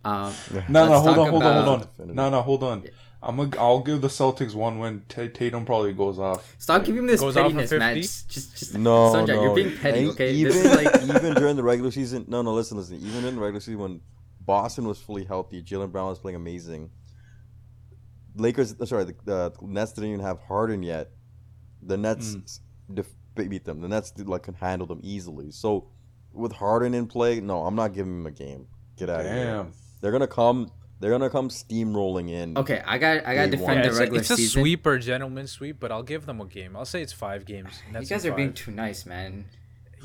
Um, 0.02 0.32
no, 0.70 0.88
no, 0.88 0.98
hold 0.98 1.18
on, 1.18 1.28
hold 1.28 1.42
on, 1.42 1.64
hold 1.64 1.88
on. 1.98 2.14
No, 2.14 2.30
no, 2.30 2.40
hold 2.40 2.62
on. 2.62 2.84
I'm 3.22 3.38
a, 3.38 3.50
I'll 3.58 3.80
give 3.80 4.00
the 4.00 4.08
Celtics 4.08 4.54
one 4.54 4.78
when 4.78 5.02
T- 5.10 5.28
Tatum 5.28 5.66
probably 5.66 5.92
goes 5.92 6.18
off. 6.18 6.56
Stop 6.58 6.84
giving 6.84 7.04
this 7.04 7.20
goes 7.20 7.34
pettiness, 7.34 7.70
man. 7.72 7.96
Just, 7.96 8.30
just, 8.30 8.56
just 8.56 8.78
no, 8.78 9.12
Sanjay, 9.12 9.26
no. 9.28 9.42
You're 9.42 9.54
being 9.54 9.76
petty, 9.76 10.06
okay? 10.06 10.32
Even 10.32 10.70
like 10.70 11.02
even 11.02 11.34
during 11.34 11.54
the 11.56 11.62
regular 11.62 11.90
season. 11.90 12.24
No, 12.28 12.40
no. 12.40 12.54
Listen, 12.54 12.78
listen. 12.78 12.96
Even 12.96 13.26
in 13.26 13.34
the 13.34 13.40
regular 13.42 13.60
season, 13.60 13.78
when 13.78 14.00
Boston 14.40 14.88
was 14.88 14.98
fully 14.98 15.24
healthy, 15.24 15.62
Jaylen 15.62 15.92
Brown 15.92 16.08
was 16.08 16.18
playing 16.18 16.36
amazing. 16.36 16.90
Lakers, 18.36 18.74
sorry, 18.88 19.04
the, 19.04 19.14
the 19.24 19.52
Nets 19.60 19.92
didn't 19.92 20.10
even 20.10 20.24
have 20.24 20.40
Harden 20.40 20.82
yet. 20.82 21.10
The 21.82 21.98
Nets 21.98 22.36
mm. 22.36 22.60
def- 22.94 23.14
beat 23.48 23.64
them. 23.64 23.80
The 23.80 23.88
Nets 23.88 24.10
did, 24.10 24.28
like 24.28 24.42
can 24.42 24.54
handle 24.54 24.86
them 24.86 25.00
easily. 25.02 25.50
So 25.50 25.88
with 26.32 26.52
Harden 26.52 26.94
in 26.94 27.06
play, 27.06 27.40
no, 27.40 27.64
I'm 27.64 27.74
not 27.74 27.92
giving 27.92 28.20
him 28.20 28.26
a 28.26 28.30
game. 28.30 28.66
Get 28.96 29.10
out 29.10 29.22
Damn. 29.22 29.26
of 29.26 29.66
here. 29.66 29.72
They're 30.00 30.12
gonna 30.12 30.26
come. 30.26 30.70
They're 31.00 31.10
gonna 31.10 31.30
come 31.30 31.48
steamrolling 31.48 32.30
in. 32.30 32.58
Okay, 32.58 32.82
I 32.86 32.98
got 32.98 33.26
I 33.26 33.34
got 33.34 33.44
to 33.46 33.50
defend 33.52 33.84
yeah, 33.84 33.90
the 33.90 33.98
regular 33.98 34.22
season. 34.22 34.44
It's 34.44 34.56
a 34.56 34.60
sweep 34.60 34.86
or 34.86 34.98
gentleman 34.98 35.46
sweep, 35.46 35.80
but 35.80 35.90
I'll 35.90 36.02
give 36.02 36.26
them 36.26 36.40
a 36.40 36.46
game. 36.46 36.76
I'll 36.76 36.84
say 36.84 37.00
it's 37.00 37.12
five 37.12 37.46
games. 37.46 37.82
you 37.92 38.04
guys 38.04 38.26
are 38.26 38.32
being 38.32 38.52
too 38.52 38.70
nice, 38.70 39.06
man. 39.06 39.46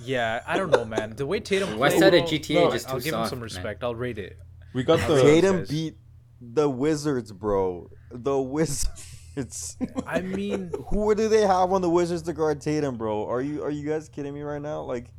Yeah, 0.03 0.41
I 0.45 0.57
don't 0.57 0.71
know, 0.71 0.85
man. 0.85 1.15
The 1.15 1.25
way 1.25 1.39
Tatum 1.39 1.77
West 1.77 1.99
Side 1.99 2.13
of 2.13 2.23
GTA 2.23 2.55
no, 2.55 2.71
just 2.71 2.89
I'll 2.89 2.99
give 2.99 3.11
soft, 3.11 3.31
him 3.31 3.37
some 3.37 3.43
respect. 3.43 3.81
Man. 3.81 3.89
I'll 3.89 3.95
rate 3.95 4.17
it. 4.17 4.37
We 4.73 4.83
got 4.83 5.05
the 5.07 5.21
Tatum 5.21 5.65
beat 5.69 5.95
the 6.41 6.69
Wizards, 6.69 7.31
bro. 7.31 7.89
The 8.11 8.37
Wizards. 8.39 9.11
It's. 9.35 9.77
I 10.07 10.21
mean, 10.21 10.71
who 10.87 11.13
do 11.13 11.27
they 11.27 11.41
have 11.41 11.71
on 11.73 11.81
the 11.81 11.89
Wizards 11.89 12.21
to 12.23 12.33
guard 12.33 12.61
Tatum, 12.61 12.97
bro? 12.97 13.27
Are 13.27 13.41
you 13.41 13.63
are 13.63 13.69
you 13.69 13.87
guys 13.87 14.07
kidding 14.09 14.33
me 14.33 14.41
right 14.41 14.61
now? 14.61 14.81
Like, 14.81 15.11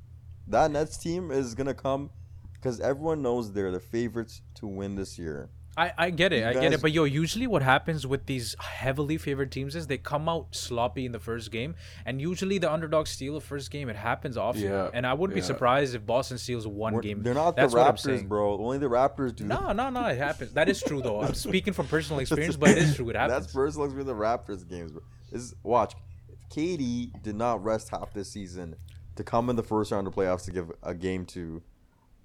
that 0.48 0.70
Nets 0.70 0.96
team 0.96 1.30
is 1.30 1.54
gonna 1.54 1.74
come 1.74 2.10
because 2.54 2.80
everyone 2.80 3.22
knows 3.22 3.52
they're 3.52 3.70
the 3.70 3.80
favorites 3.80 4.42
to 4.56 4.66
win 4.66 4.94
this 4.94 5.18
year. 5.18 5.50
I, 5.76 5.92
I 5.98 6.10
get 6.10 6.32
it, 6.32 6.44
I 6.44 6.54
get 6.54 6.72
it. 6.72 6.80
But 6.80 6.92
yo, 6.92 7.04
usually 7.04 7.46
what 7.46 7.62
happens 7.62 8.06
with 8.06 8.24
these 8.24 8.56
heavily 8.58 9.18
favored 9.18 9.52
teams 9.52 9.76
is 9.76 9.86
they 9.86 9.98
come 9.98 10.26
out 10.26 10.54
sloppy 10.54 11.04
in 11.04 11.12
the 11.12 11.18
first 11.18 11.50
game, 11.50 11.74
and 12.06 12.20
usually 12.20 12.56
the 12.56 12.72
underdogs 12.72 13.10
steal 13.10 13.34
the 13.34 13.40
first 13.40 13.70
game. 13.70 13.90
It 13.90 13.96
happens 13.96 14.38
often, 14.38 14.62
yeah, 14.62 14.88
and 14.94 15.06
I 15.06 15.12
wouldn't 15.12 15.36
yeah. 15.36 15.42
be 15.42 15.46
surprised 15.46 15.94
if 15.94 16.06
Boston 16.06 16.38
steals 16.38 16.66
one 16.66 16.94
We're, 16.94 17.02
game. 17.02 17.22
They're 17.22 17.34
not 17.34 17.56
That's 17.56 17.74
the 17.74 17.78
Raptors, 17.78 18.26
bro. 18.26 18.58
Only 18.58 18.78
the 18.78 18.88
Raptors 18.88 19.36
do. 19.36 19.44
No, 19.44 19.72
no, 19.72 19.90
no. 19.90 20.06
It 20.06 20.16
happens. 20.16 20.52
That 20.52 20.68
is 20.70 20.82
true, 20.82 21.02
though. 21.02 21.20
I'm 21.20 21.34
speaking 21.48 21.74
from 21.74 21.88
personal 21.88 22.20
experience, 22.20 22.56
but 22.56 22.70
it 22.70 22.78
is 22.78 22.96
true. 22.96 23.10
It 23.10 23.16
happens. 23.16 23.40
That's 23.40 23.52
personal 23.52 23.84
experience. 23.84 24.08
The 24.08 24.14
Raptors 24.14 24.66
games, 24.66 24.92
bro. 24.92 25.02
This 25.30 25.42
is, 25.42 25.54
watch. 25.62 25.94
If 26.28 26.38
KD 26.48 27.22
did 27.22 27.36
not 27.36 27.62
rest 27.62 27.90
half 27.90 28.14
this 28.14 28.30
season 28.30 28.76
to 29.16 29.24
come 29.24 29.50
in 29.50 29.56
the 29.56 29.62
first 29.62 29.92
round 29.92 30.06
of 30.06 30.14
playoffs 30.14 30.44
to 30.44 30.52
give 30.52 30.70
a 30.82 30.94
game 30.94 31.26
to 31.26 31.62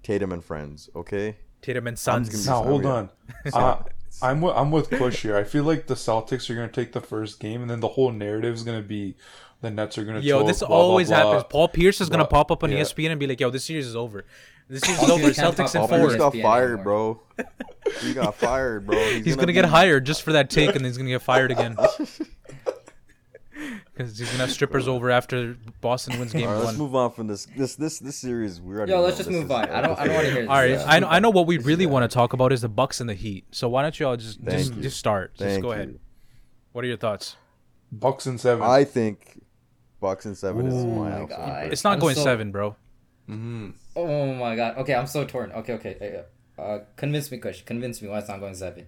Tatum 0.02 0.32
and 0.32 0.44
friends. 0.44 0.88
Okay. 0.96 1.36
Tatum 1.62 1.86
and 1.86 1.98
Sons. 1.98 2.46
Now 2.46 2.62
hold 2.62 2.84
on. 2.84 3.10
Uh, 3.52 3.82
I'm 4.20 4.40
with, 4.40 4.54
I'm 4.54 4.70
with 4.70 4.90
Push 4.90 5.22
here. 5.22 5.36
I 5.36 5.42
feel 5.42 5.64
like 5.64 5.86
the 5.86 5.94
Celtics 5.94 6.48
are 6.48 6.54
going 6.54 6.68
to 6.68 6.74
take 6.74 6.92
the 6.92 7.00
first 7.00 7.40
game, 7.40 7.62
and 7.62 7.68
then 7.68 7.80
the 7.80 7.88
whole 7.88 8.12
narrative 8.12 8.54
is 8.54 8.62
going 8.62 8.80
to 8.80 8.86
be 8.86 9.16
the 9.62 9.70
Nets 9.70 9.96
are 9.96 10.04
going 10.04 10.20
to. 10.20 10.26
Yo, 10.26 10.46
this 10.46 10.60
blah, 10.60 10.68
always 10.68 11.08
blah, 11.08 11.16
happens. 11.16 11.42
Blah. 11.44 11.48
Paul 11.48 11.68
Pierce 11.68 12.00
is 12.00 12.08
going 12.08 12.20
to 12.20 12.26
pop 12.26 12.50
up 12.50 12.62
on 12.62 12.70
yeah. 12.70 12.80
ESPN 12.80 13.10
and 13.10 13.18
be 13.18 13.26
like, 13.26 13.40
"Yo, 13.40 13.50
this 13.50 13.64
series 13.64 13.86
is 13.86 13.96
over. 13.96 14.24
This 14.68 14.82
series 14.82 15.02
is 15.02 15.10
over. 15.10 15.28
Celtics 15.28 15.74
in 15.74 15.88
four." 15.88 15.98
Pierce 15.98 16.16
got 16.16 16.36
fired, 16.36 16.84
bro. 16.84 17.20
he 18.00 18.12
got 18.12 18.34
fired, 18.34 18.86
bro. 18.86 18.98
He's, 19.10 19.24
he's 19.24 19.36
going 19.36 19.48
to 19.48 19.52
get 19.52 19.64
hired 19.64 20.04
just 20.04 20.22
for 20.22 20.32
that 20.32 20.50
take, 20.50 20.70
and 20.70 20.80
then 20.80 20.84
he's 20.84 20.98
going 20.98 21.06
to 21.06 21.12
get 21.12 21.22
fired 21.22 21.50
again. 21.50 21.76
Because 23.92 24.18
he's 24.18 24.30
gonna 24.30 24.40
have 24.40 24.50
strippers 24.50 24.88
over 24.88 25.10
after 25.10 25.56
Boston 25.82 26.18
wins 26.18 26.32
game 26.32 26.48
right, 26.48 26.56
one. 26.56 26.64
Let's 26.64 26.78
move 26.78 26.94
on 26.94 27.12
from 27.12 27.26
this. 27.26 27.46
This 27.56 27.74
this 27.74 27.98
this 27.98 28.16
series. 28.16 28.60
We 28.60 28.74
already. 28.74 28.92
Yo, 28.92 29.02
let's 29.02 29.18
just 29.18 29.28
move 29.28 29.50
on. 29.50 29.68
I 29.68 29.82
don't. 29.82 29.98
I 29.98 30.06
don't 30.06 30.14
want 30.14 30.26
to 30.26 30.32
hear. 30.32 30.42
This. 30.42 30.48
All 30.50 30.56
right, 30.56 30.78
I 30.86 30.98
know. 30.98 31.08
I 31.08 31.18
know 31.18 31.28
what 31.30 31.46
we 31.46 31.58
really 31.58 31.84
want 31.84 32.10
to 32.10 32.14
talk 32.14 32.32
about 32.32 32.52
is 32.52 32.62
the 32.62 32.70
Bucks 32.70 33.00
and 33.00 33.10
the 33.10 33.14
Heat. 33.14 33.44
So 33.50 33.68
why 33.68 33.82
don't 33.82 33.98
you 34.00 34.06
all 34.06 34.16
just 34.16 34.42
just, 34.44 34.80
just 34.80 34.96
start? 34.96 35.34
Thank 35.36 35.50
just 35.50 35.62
go 35.62 35.68
you. 35.68 35.74
ahead. 35.74 35.98
What 36.72 36.84
are 36.84 36.88
your 36.88 36.96
thoughts? 36.96 37.36
Bucks 37.90 38.24
and 38.24 38.40
seven. 38.40 38.64
I 38.64 38.84
think 38.84 39.42
Bucks 40.00 40.24
and 40.24 40.38
seven 40.38 40.72
Ooh, 40.72 40.76
is 40.76 40.84
my 40.86 41.12
outcome. 41.12 41.70
It's 41.70 41.84
not 41.84 41.94
I'm 41.94 41.98
going 41.98 42.14
so... 42.14 42.22
seven, 42.22 42.50
bro. 42.50 42.76
Mm-hmm. 43.28 43.70
Oh 43.96 44.34
my 44.34 44.56
god. 44.56 44.78
Okay, 44.78 44.94
I'm 44.94 45.06
so 45.06 45.26
torn. 45.26 45.52
Okay, 45.52 45.74
okay. 45.74 46.22
Uh, 46.58 46.78
convince 46.96 47.30
me, 47.30 47.38
Kush. 47.38 47.62
Convince 47.62 48.00
me 48.00 48.08
why 48.08 48.18
it's 48.18 48.28
not 48.28 48.40
going 48.40 48.54
seven. 48.54 48.86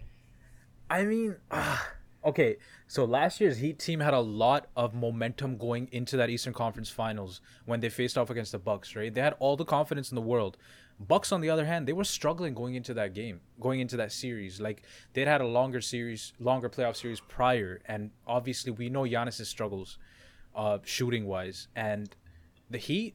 I 0.88 1.04
mean, 1.04 1.36
uh, 1.50 1.78
okay. 2.24 2.56
So 2.86 3.04
last 3.04 3.40
year's 3.40 3.58
Heat 3.58 3.78
team 3.78 4.00
had 4.00 4.14
a 4.14 4.20
lot 4.20 4.68
of 4.76 4.94
momentum 4.94 5.56
going 5.56 5.88
into 5.92 6.16
that 6.16 6.30
Eastern 6.30 6.52
Conference 6.52 6.90
Finals 6.90 7.40
when 7.66 7.80
they 7.80 7.88
faced 7.88 8.18
off 8.18 8.30
against 8.30 8.52
the 8.52 8.58
Bucks, 8.58 8.96
right? 8.96 9.12
They 9.12 9.20
had 9.20 9.34
all 9.38 9.56
the 9.56 9.64
confidence 9.64 10.10
in 10.10 10.16
the 10.16 10.22
world. 10.22 10.56
Bucks, 11.00 11.32
on 11.32 11.40
the 11.40 11.50
other 11.50 11.64
hand, 11.64 11.88
they 11.88 11.92
were 11.92 12.04
struggling 12.04 12.54
going 12.54 12.74
into 12.76 12.94
that 12.94 13.14
game, 13.14 13.40
going 13.60 13.80
into 13.80 13.96
that 13.96 14.12
series. 14.12 14.60
Like 14.60 14.82
they'd 15.12 15.28
had 15.28 15.40
a 15.40 15.46
longer 15.46 15.80
series, 15.80 16.32
longer 16.38 16.68
playoff 16.68 16.96
series 16.96 17.20
prior, 17.20 17.80
and 17.86 18.10
obviously 18.26 18.72
we 18.72 18.88
know 18.88 19.02
Giannis's 19.02 19.48
struggles. 19.48 19.98
uh, 20.54 20.78
shooting 20.84 21.26
wise, 21.26 21.68
and 21.74 22.14
the 22.70 22.78
Heat, 22.78 23.14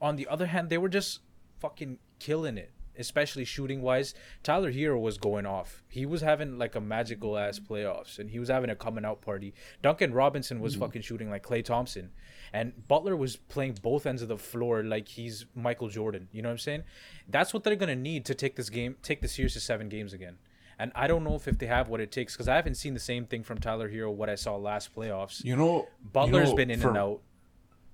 on 0.00 0.16
the 0.16 0.26
other 0.28 0.46
hand, 0.46 0.70
they 0.70 0.78
were 0.78 0.88
just 0.88 1.20
fucking 1.60 1.98
killing 2.18 2.58
it 2.58 2.70
especially 2.98 3.44
shooting 3.44 3.82
wise. 3.82 4.14
Tyler 4.42 4.72
Herro 4.72 5.00
was 5.00 5.18
going 5.18 5.46
off. 5.46 5.82
He 5.88 6.06
was 6.06 6.20
having 6.20 6.58
like 6.58 6.74
a 6.74 6.80
magical 6.80 7.36
ass 7.38 7.58
playoffs, 7.58 8.18
and 8.18 8.30
he 8.30 8.38
was 8.38 8.48
having 8.48 8.70
a 8.70 8.76
coming 8.76 9.04
out 9.04 9.20
party. 9.20 9.54
Duncan 9.82 10.12
Robinson 10.12 10.60
was 10.60 10.74
mm-hmm. 10.74 10.82
fucking 10.82 11.02
shooting 11.02 11.30
like 11.30 11.44
Klay 11.44 11.64
Thompson, 11.64 12.10
and 12.52 12.86
Butler 12.88 13.16
was 13.16 13.36
playing 13.36 13.78
both 13.82 14.06
ends 14.06 14.22
of 14.22 14.28
the 14.28 14.38
floor 14.38 14.82
like 14.82 15.08
he's 15.08 15.46
Michael 15.54 15.88
Jordan. 15.88 16.28
You 16.32 16.42
know 16.42 16.48
what 16.48 16.54
I'm 16.54 16.58
saying? 16.58 16.84
That's 17.28 17.52
what 17.52 17.64
they're 17.64 17.76
gonna 17.76 17.96
need 17.96 18.24
to 18.26 18.34
take 18.34 18.56
this 18.56 18.70
game, 18.70 18.96
take 19.02 19.20
the 19.20 19.28
series 19.28 19.54
to 19.54 19.60
seven 19.60 19.88
games 19.88 20.12
again. 20.12 20.38
And 20.78 20.92
I 20.94 21.06
don't 21.06 21.22
know 21.22 21.36
if, 21.36 21.46
if 21.46 21.58
they 21.58 21.66
have 21.66 21.88
what 21.88 22.00
it 22.00 22.10
takes 22.10 22.34
because 22.34 22.48
I 22.48 22.56
haven't 22.56 22.74
seen 22.74 22.94
the 22.94 23.00
same 23.00 23.26
thing 23.26 23.42
from 23.42 23.58
Tyler 23.58 23.88
Herro 23.88 24.10
what 24.12 24.28
I 24.28 24.34
saw 24.34 24.56
last 24.56 24.94
playoffs. 24.94 25.44
You 25.44 25.56
know, 25.56 25.86
Butler's 26.12 26.48
you 26.48 26.52
know, 26.52 26.56
been 26.56 26.70
in 26.70 26.80
for, 26.80 26.88
and 26.88 26.98
out. 26.98 27.20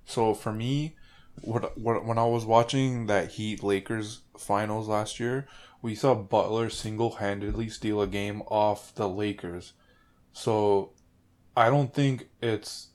So 0.06 0.34
for 0.34 0.52
me, 0.52 0.94
when 1.42 2.18
I 2.18 2.26
was 2.26 2.44
watching 2.44 3.06
that 3.06 3.32
Heat 3.32 3.62
Lakers 3.62 4.20
finals 4.36 4.88
last 4.88 5.20
year, 5.20 5.46
we 5.82 5.94
saw 5.94 6.14
Butler 6.14 6.70
single 6.70 7.16
handedly 7.16 7.68
steal 7.68 8.02
a 8.02 8.06
game 8.06 8.42
off 8.42 8.94
the 8.94 9.08
Lakers. 9.08 9.72
So 10.32 10.90
I 11.56 11.70
don't 11.70 11.92
think 11.92 12.28
it's 12.42 12.88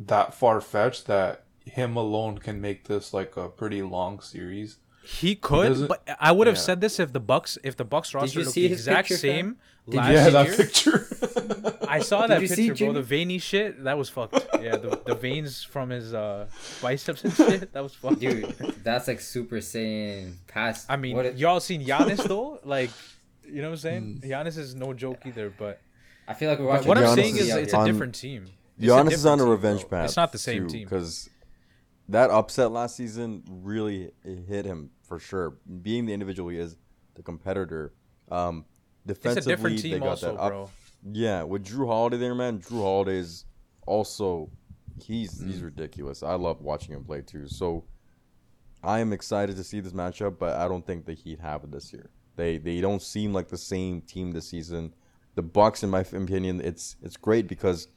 that 0.00 0.34
far 0.34 0.60
fetched 0.60 1.06
that 1.06 1.44
him 1.64 1.96
alone 1.96 2.38
can 2.38 2.60
make 2.60 2.88
this 2.88 3.12
like 3.12 3.36
a 3.36 3.48
pretty 3.48 3.82
long 3.82 4.20
series. 4.20 4.78
He 5.04 5.34
could, 5.34 5.86
but 5.86 6.08
I 6.18 6.32
would 6.32 6.46
have 6.46 6.56
yeah. 6.56 6.62
said 6.62 6.80
this 6.80 6.98
if 6.98 7.12
the 7.12 7.20
Bucks 7.20 7.58
if 7.62 7.76
the 7.76 7.84
Bucks 7.84 8.14
roster 8.14 8.40
looked 8.40 8.54
the 8.54 8.66
exact 8.66 9.08
picture, 9.08 9.20
same 9.20 9.56
Did 9.88 9.96
last 9.96 10.12
yeah, 10.12 10.30
that 10.30 10.56
picture. 10.56 11.06
I 11.88 11.98
saw 11.98 12.26
that 12.26 12.40
picture, 12.40 12.74
bro. 12.74 12.94
The 12.94 13.02
veiny 13.02 13.38
shit 13.38 13.84
that 13.84 13.98
was 13.98 14.08
fucked. 14.08 14.46
Yeah, 14.54 14.76
the, 14.76 15.00
the 15.04 15.14
veins 15.14 15.62
from 15.62 15.90
his 15.90 16.14
uh, 16.14 16.46
biceps 16.80 17.22
and 17.22 17.32
shit 17.34 17.72
that 17.72 17.82
was 17.82 17.94
fucked. 17.94 18.20
Dude, 18.20 18.44
that's 18.82 19.08
like 19.08 19.20
Super 19.20 19.56
Saiyan 19.56 20.36
past. 20.46 20.86
I 20.88 20.96
mean, 20.96 21.18
it... 21.18 21.36
y'all 21.36 21.60
seen 21.60 21.84
Giannis 21.84 22.24
though? 22.26 22.60
Like, 22.64 22.90
you 23.46 23.60
know 23.60 23.68
what 23.68 23.72
I'm 23.72 23.76
saying? 23.76 24.20
Mm. 24.22 24.30
Giannis 24.30 24.56
is 24.56 24.74
no 24.74 24.94
joke 24.94 25.26
either, 25.26 25.52
but 25.56 25.80
I 26.26 26.32
feel 26.32 26.48
like 26.48 26.58
we're 26.58 26.66
watching. 26.66 26.88
What 26.88 26.96
Giannis 26.96 27.08
I'm 27.08 27.14
saying 27.16 27.36
is, 27.36 27.54
it's 27.54 27.74
a 27.74 27.84
different 27.84 28.14
team. 28.14 28.46
It's 28.78 28.86
Giannis 28.86 29.12
is 29.12 29.26
on 29.26 29.40
a 29.40 29.44
revenge 29.44 29.80
team, 29.80 29.90
path. 29.90 30.06
It's 30.06 30.16
not 30.16 30.32
the 30.32 30.38
same 30.38 30.62
too, 30.62 30.78
team 30.78 30.84
because 30.84 31.28
that 32.08 32.30
upset 32.30 32.70
last 32.70 32.96
season 32.96 33.42
really 33.46 34.12
hit 34.24 34.64
him 34.64 34.90
for 35.02 35.18
sure. 35.18 35.58
Being 35.82 36.06
the 36.06 36.14
individual 36.14 36.48
he 36.48 36.58
is, 36.58 36.76
the 37.16 37.22
competitor. 37.22 37.92
Um, 38.30 38.64
defensively, 39.06 39.76
they 39.76 39.98
got 39.98 40.08
also, 40.08 40.32
that 40.32 40.40
up. 40.40 40.50
Bro. 40.50 40.70
Yeah, 41.12 41.42
with 41.42 41.66
Jrue 41.66 41.86
Holiday 41.86 42.16
there, 42.16 42.34
man. 42.34 42.60
Jrue 42.60 42.82
Holiday 42.82 43.18
is 43.18 43.44
also 43.86 44.50
he's 45.02 45.38
mm. 45.38 45.46
he's 45.46 45.60
ridiculous. 45.60 46.22
I 46.22 46.34
love 46.34 46.60
watching 46.62 46.94
him 46.94 47.04
play 47.04 47.22
too. 47.22 47.46
So 47.46 47.84
I 48.82 49.00
am 49.00 49.12
excited 49.12 49.56
to 49.56 49.64
see 49.64 49.80
this 49.80 49.92
matchup, 49.92 50.38
but 50.38 50.56
I 50.56 50.68
don't 50.68 50.86
think 50.86 51.04
the 51.04 51.14
Heat 51.14 51.40
have 51.40 51.64
it 51.64 51.72
this 51.72 51.92
year. 51.92 52.10
They 52.36 52.58
they 52.58 52.80
don't 52.80 53.02
seem 53.02 53.32
like 53.32 53.48
the 53.48 53.58
same 53.58 54.00
team 54.02 54.32
this 54.32 54.48
season. 54.48 54.94
The 55.34 55.42
Bucks, 55.42 55.82
in 55.82 55.90
my 55.90 56.00
opinion, 56.00 56.60
it's 56.60 56.96
it's 57.02 57.16
great 57.16 57.48
because 57.48 57.88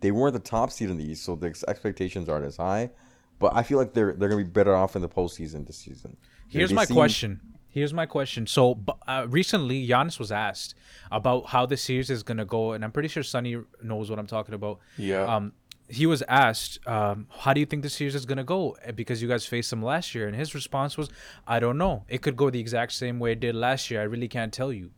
they 0.00 0.10
weren't 0.10 0.34
the 0.34 0.40
top 0.40 0.70
seed 0.70 0.90
in 0.90 0.96
the 0.96 1.04
East, 1.04 1.24
so 1.24 1.34
the 1.34 1.46
expectations 1.68 2.28
aren't 2.28 2.46
as 2.46 2.56
high. 2.56 2.90
But 3.38 3.54
I 3.54 3.62
feel 3.62 3.78
like 3.78 3.94
they're 3.94 4.14
they're 4.14 4.28
gonna 4.28 4.44
be 4.44 4.50
better 4.50 4.74
off 4.74 4.96
in 4.96 5.02
the 5.02 5.08
postseason 5.08 5.66
this 5.66 5.76
season. 5.78 6.16
Here's 6.48 6.72
my 6.72 6.84
seem... 6.84 6.96
question. 6.96 7.40
Here's 7.78 7.94
my 7.94 8.06
question. 8.06 8.46
So 8.46 8.80
uh, 9.06 9.26
recently, 9.28 9.86
Giannis 9.86 10.18
was 10.18 10.30
asked 10.30 10.74
about 11.10 11.46
how 11.46 11.66
the 11.66 11.76
series 11.76 12.10
is 12.10 12.22
gonna 12.22 12.44
go, 12.44 12.72
and 12.72 12.84
I'm 12.84 12.92
pretty 12.92 13.08
sure 13.08 13.22
Sonny 13.22 13.56
knows 13.82 14.10
what 14.10 14.18
I'm 14.18 14.26
talking 14.26 14.54
about. 14.54 14.80
Yeah. 14.96 15.22
Um, 15.22 15.52
he 15.88 16.04
was 16.04 16.22
asked, 16.28 16.86
um, 16.86 17.26
"How 17.30 17.54
do 17.54 17.60
you 17.60 17.66
think 17.66 17.82
the 17.82 17.90
series 17.90 18.14
is 18.14 18.26
gonna 18.26 18.44
go?" 18.44 18.76
Eh, 18.82 18.92
because 18.92 19.22
you 19.22 19.28
guys 19.28 19.46
faced 19.46 19.70
them 19.70 19.82
last 19.82 20.14
year, 20.14 20.26
and 20.26 20.36
his 20.36 20.54
response 20.54 20.98
was, 20.98 21.08
"I 21.46 21.60
don't 21.60 21.78
know. 21.78 22.04
It 22.08 22.20
could 22.20 22.36
go 22.36 22.50
the 22.50 22.60
exact 22.60 22.92
same 22.92 23.18
way 23.18 23.32
it 23.32 23.40
did 23.40 23.54
last 23.54 23.90
year. 23.90 24.00
I 24.00 24.04
really 24.04 24.28
can't 24.28 24.52
tell 24.52 24.72
you." 24.72 24.90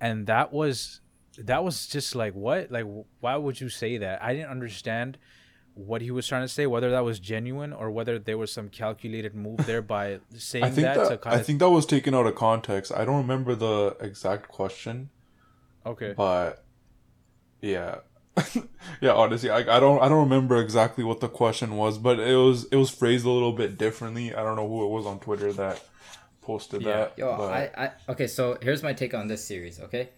And 0.00 0.26
that 0.26 0.52
was 0.52 1.00
that 1.38 1.64
was 1.64 1.86
just 1.86 2.14
like 2.14 2.34
what? 2.34 2.70
Like 2.70 2.86
why 3.20 3.36
would 3.36 3.60
you 3.60 3.68
say 3.68 3.98
that? 3.98 4.22
I 4.22 4.34
didn't 4.34 4.50
understand 4.50 5.18
what 5.74 6.02
he 6.02 6.10
was 6.10 6.26
trying 6.26 6.42
to 6.42 6.48
say, 6.48 6.66
whether 6.66 6.90
that 6.90 7.04
was 7.04 7.18
genuine 7.18 7.72
or 7.72 7.90
whether 7.90 8.18
there 8.18 8.38
was 8.38 8.52
some 8.52 8.68
calculated 8.68 9.34
move 9.34 9.58
there 9.66 9.82
by 9.82 10.20
saying 10.36 10.64
I 10.64 10.70
think 10.70 10.84
that, 10.84 10.96
that 10.96 11.08
to 11.08 11.18
kind 11.18 11.36
I 11.36 11.40
of... 11.40 11.46
think 11.46 11.58
that 11.60 11.70
was 11.70 11.86
taken 11.86 12.14
out 12.14 12.26
of 12.26 12.34
context. 12.34 12.92
I 12.94 13.04
don't 13.04 13.16
remember 13.16 13.54
the 13.54 13.96
exact 14.00 14.48
question. 14.48 15.10
Okay. 15.84 16.14
But 16.16 16.64
yeah. 17.60 17.96
yeah, 19.00 19.12
honestly, 19.12 19.50
I, 19.50 19.58
I 19.58 19.78
don't 19.78 20.00
I 20.00 20.08
don't 20.08 20.24
remember 20.24 20.60
exactly 20.60 21.04
what 21.04 21.20
the 21.20 21.28
question 21.28 21.76
was, 21.76 21.98
but 21.98 22.18
it 22.18 22.34
was 22.34 22.64
it 22.64 22.76
was 22.76 22.88
phrased 22.88 23.26
a 23.26 23.30
little 23.30 23.52
bit 23.52 23.76
differently. 23.76 24.34
I 24.34 24.42
don't 24.42 24.56
know 24.56 24.66
who 24.66 24.84
it 24.84 24.88
was 24.88 25.04
on 25.04 25.20
Twitter 25.20 25.52
that 25.52 25.82
posted 26.40 26.80
yeah. 26.80 26.92
that. 26.92 27.18
Yo, 27.18 27.36
but... 27.36 27.52
I, 27.52 27.70
I 27.76 28.12
okay, 28.12 28.26
so 28.26 28.56
here's 28.62 28.82
my 28.82 28.94
take 28.94 29.12
on 29.12 29.28
this 29.28 29.44
series, 29.44 29.80
okay? 29.80 30.08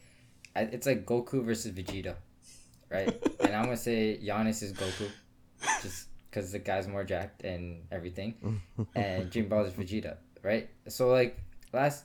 I, 0.54 0.60
it's 0.60 0.86
like 0.86 1.04
Goku 1.04 1.44
versus 1.44 1.72
Vegeta, 1.72 2.14
right? 2.88 3.08
and 3.40 3.52
I'm 3.52 3.64
gonna 3.64 3.76
say 3.76 4.20
Giannis 4.24 4.62
is 4.62 4.72
Goku 4.72 5.10
just 5.82 6.08
because 6.30 6.52
the 6.52 6.58
guy's 6.58 6.88
more 6.88 7.04
jacked 7.04 7.44
and 7.44 7.82
everything, 7.90 8.60
and 8.94 9.30
Dream 9.30 9.48
Ball 9.48 9.64
is 9.64 9.72
Vegeta, 9.72 10.16
right? 10.42 10.68
So 10.88 11.10
like 11.10 11.38
last, 11.72 12.04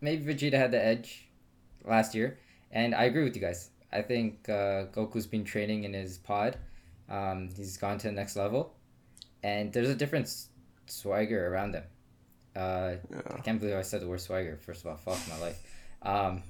maybe 0.00 0.32
Vegeta 0.32 0.54
had 0.54 0.70
the 0.70 0.84
edge 0.84 1.28
last 1.84 2.14
year, 2.14 2.38
and 2.70 2.94
I 2.94 3.04
agree 3.04 3.24
with 3.24 3.34
you 3.34 3.42
guys. 3.42 3.70
I 3.92 4.02
think 4.02 4.48
uh, 4.48 4.86
Goku's 4.92 5.26
been 5.26 5.44
training 5.44 5.84
in 5.84 5.92
his 5.92 6.18
pod. 6.18 6.58
Um, 7.08 7.48
he's 7.56 7.76
gone 7.76 7.98
to 7.98 8.08
the 8.08 8.12
next 8.12 8.36
level, 8.36 8.74
and 9.42 9.72
there's 9.72 9.90
a 9.90 9.94
different 9.94 10.28
swagger 10.86 11.48
around 11.52 11.74
him. 11.74 11.84
Uh, 12.54 12.94
yeah. 13.10 13.20
I 13.34 13.40
can't 13.40 13.60
believe 13.60 13.76
I 13.76 13.82
said 13.82 14.00
the 14.00 14.08
word 14.08 14.20
swagger. 14.20 14.56
First 14.56 14.84
of 14.84 14.90
all, 14.90 14.96
fuck 14.96 15.18
my 15.28 15.38
life. 15.38 15.62
Um, 16.02 16.42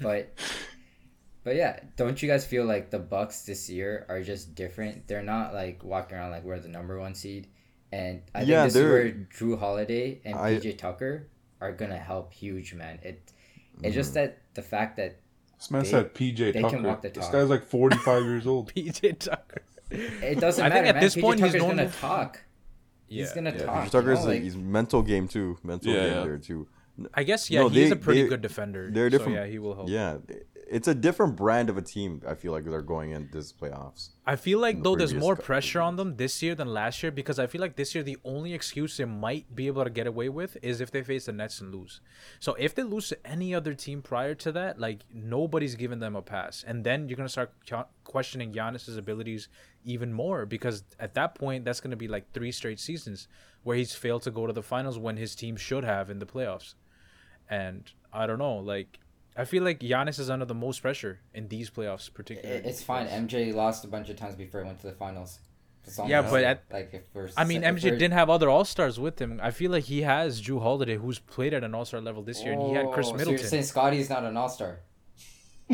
but 0.00 0.32
but 1.42 1.56
yeah, 1.56 1.80
don't 1.96 2.22
you 2.22 2.28
guys 2.28 2.44
feel 2.44 2.64
like 2.64 2.90
the 2.90 2.98
Bucks 2.98 3.42
this 3.42 3.70
year 3.70 4.04
are 4.08 4.22
just 4.22 4.54
different? 4.54 5.08
They're 5.08 5.22
not 5.22 5.54
like 5.54 5.82
walking 5.82 6.16
around 6.16 6.30
like 6.30 6.44
we're 6.44 6.58
the 6.58 6.68
number 6.68 6.98
one 6.98 7.14
seed, 7.14 7.48
and 7.92 8.22
I 8.34 8.42
yeah, 8.42 8.62
think 8.62 8.72
this 8.72 8.76
is 8.76 8.88
where 8.88 9.10
Jrue 9.10 9.58
Holiday 9.58 10.20
and 10.24 10.36
I, 10.36 10.56
PJ 10.56 10.78
Tucker 10.78 11.28
are 11.60 11.72
gonna 11.72 11.98
help 11.98 12.32
huge, 12.32 12.74
man. 12.74 12.98
It 13.02 13.32
it's 13.82 13.94
just 13.94 14.10
mm. 14.10 14.14
that 14.14 14.38
the 14.54 14.62
fact 14.62 14.96
that 14.98 15.20
this 15.56 15.70
man 15.70 15.82
they, 15.82 15.90
said 15.90 16.14
PJ 16.14 16.54
Tucker. 16.54 16.76
Can 16.76 16.82
walk 16.82 17.02
the 17.02 17.10
talk. 17.10 17.24
This 17.24 17.32
guy's 17.32 17.48
like 17.48 17.66
forty 17.66 17.96
five 17.96 18.22
years 18.24 18.46
old. 18.46 18.72
PJ 18.74 19.18
Tucker. 19.18 19.62
It 19.90 20.40
doesn't 20.40 20.64
I 20.64 20.68
matter. 20.68 20.80
Think 20.80 20.88
at 20.88 20.94
man. 20.96 21.02
this 21.02 21.16
PJ 21.16 21.20
point 21.22 21.40
Tucker's 21.40 21.54
he's 21.54 21.62
gonna 21.62 21.90
talk. 21.90 22.40
Yeah, 23.08 23.24
he's 23.24 23.32
gonna 23.32 23.50
yeah. 23.50 23.64
talk. 23.64 23.86
PJ 23.86 23.90
Tucker's 23.90 24.18
you 24.20 24.24
know, 24.24 24.30
like, 24.32 24.42
he's 24.42 24.56
mental 24.56 25.02
game 25.02 25.26
too. 25.26 25.58
Mental 25.62 25.92
yeah, 25.92 26.00
game 26.00 26.12
yeah. 26.12 26.24
there 26.24 26.38
too. 26.38 26.68
I 27.14 27.22
guess 27.22 27.50
yeah, 27.50 27.60
no, 27.60 27.68
he's 27.68 27.88
they, 27.88 27.94
a 27.94 27.96
pretty 27.96 28.22
they, 28.22 28.28
good 28.28 28.42
defender. 28.42 28.90
They're 28.92 29.08
different. 29.08 29.36
So 29.36 29.40
yeah, 29.40 29.46
he 29.46 29.58
will 29.58 29.74
help. 29.74 29.88
Yeah, 29.88 30.18
it's 30.70 30.86
a 30.86 30.94
different 30.94 31.34
brand 31.34 31.68
of 31.68 31.76
a 31.76 31.82
team. 31.82 32.22
I 32.26 32.34
feel 32.34 32.52
like 32.52 32.64
they're 32.64 32.80
going 32.80 33.10
in 33.10 33.28
this 33.32 33.52
playoffs. 33.52 34.10
I 34.24 34.36
feel 34.36 34.60
like 34.60 34.76
the 34.76 34.82
though 34.84 34.94
there's 34.94 35.12
more 35.12 35.34
pressure 35.34 35.80
on 35.80 35.96
them 35.96 36.16
this 36.16 36.40
year 36.44 36.54
than 36.54 36.68
last 36.68 37.02
year 37.02 37.10
because 37.10 37.40
I 37.40 37.48
feel 37.48 37.60
like 37.60 37.74
this 37.74 37.92
year 37.92 38.04
the 38.04 38.18
only 38.24 38.54
excuse 38.54 38.96
they 38.96 39.04
might 39.04 39.52
be 39.52 39.66
able 39.66 39.82
to 39.82 39.90
get 39.90 40.06
away 40.06 40.28
with 40.28 40.56
is 40.62 40.80
if 40.80 40.92
they 40.92 41.02
face 41.02 41.26
the 41.26 41.32
Nets 41.32 41.60
and 41.60 41.74
lose. 41.74 42.00
So 42.38 42.54
if 42.54 42.76
they 42.76 42.84
lose 42.84 43.08
to 43.08 43.26
any 43.26 43.52
other 43.52 43.74
team 43.74 44.00
prior 44.00 44.36
to 44.36 44.52
that, 44.52 44.78
like 44.78 45.00
nobody's 45.12 45.74
giving 45.74 45.98
them 45.98 46.14
a 46.14 46.22
pass, 46.22 46.64
and 46.64 46.84
then 46.84 47.08
you're 47.08 47.16
gonna 47.16 47.28
start 47.28 47.50
questioning 48.04 48.52
Giannis's 48.52 48.96
abilities 48.96 49.48
even 49.84 50.12
more 50.12 50.46
because 50.46 50.84
at 51.00 51.14
that 51.14 51.34
point 51.34 51.64
that's 51.64 51.80
gonna 51.80 51.96
be 51.96 52.08
like 52.08 52.32
three 52.32 52.52
straight 52.52 52.78
seasons 52.78 53.26
where 53.64 53.76
he's 53.76 53.94
failed 53.94 54.22
to 54.22 54.30
go 54.30 54.46
to 54.46 54.52
the 54.52 54.62
finals 54.62 55.00
when 55.00 55.16
his 55.16 55.34
team 55.34 55.56
should 55.56 55.82
have 55.82 56.10
in 56.10 56.20
the 56.20 56.26
playoffs, 56.26 56.74
and 57.48 57.90
I 58.12 58.28
don't 58.28 58.38
know, 58.38 58.58
like 58.58 58.99
I 59.36 59.44
feel 59.44 59.62
like 59.62 59.80
Giannis 59.80 60.18
is 60.18 60.28
under 60.28 60.44
the 60.44 60.54
most 60.54 60.82
pressure 60.82 61.20
in 61.34 61.48
these 61.48 61.70
playoffs, 61.70 62.12
particularly. 62.12 62.62
It's 62.64 62.82
fine. 62.82 63.06
MJ 63.06 63.54
lost 63.54 63.84
a 63.84 63.88
bunch 63.88 64.08
of 64.10 64.16
times 64.16 64.34
before 64.34 64.60
he 64.60 64.66
went 64.66 64.80
to 64.80 64.86
the 64.86 64.92
finals. 64.92 65.38
Yeah, 66.06 66.22
but 66.22 66.44
at, 66.44 66.64
like 66.70 66.90
if 66.92 67.02
we're, 67.14 67.30
I 67.36 67.44
mean, 67.44 67.62
MJ 67.62 67.82
didn't 67.82 68.12
have 68.12 68.28
other 68.28 68.48
All 68.48 68.64
Stars 68.64 69.00
with 69.00 69.18
him. 69.18 69.40
I 69.42 69.50
feel 69.50 69.70
like 69.70 69.84
he 69.84 70.02
has 70.02 70.40
Jrue 70.40 70.60
Holiday, 70.60 70.96
who's 70.96 71.18
played 71.18 71.54
at 71.54 71.64
an 71.64 71.74
All 71.74 71.84
Star 71.84 72.00
level 72.00 72.22
this 72.22 72.42
year, 72.42 72.52
and 72.52 72.62
he 72.62 72.74
had 72.74 72.90
Khris 72.92 73.06
Middleton. 73.06 73.24
So 73.24 73.30
you're 73.30 73.50
saying 73.50 73.62
Scotty's 73.64 74.10
not 74.10 74.24
an 74.24 74.36
All 74.36 74.48
Star? 74.48 74.80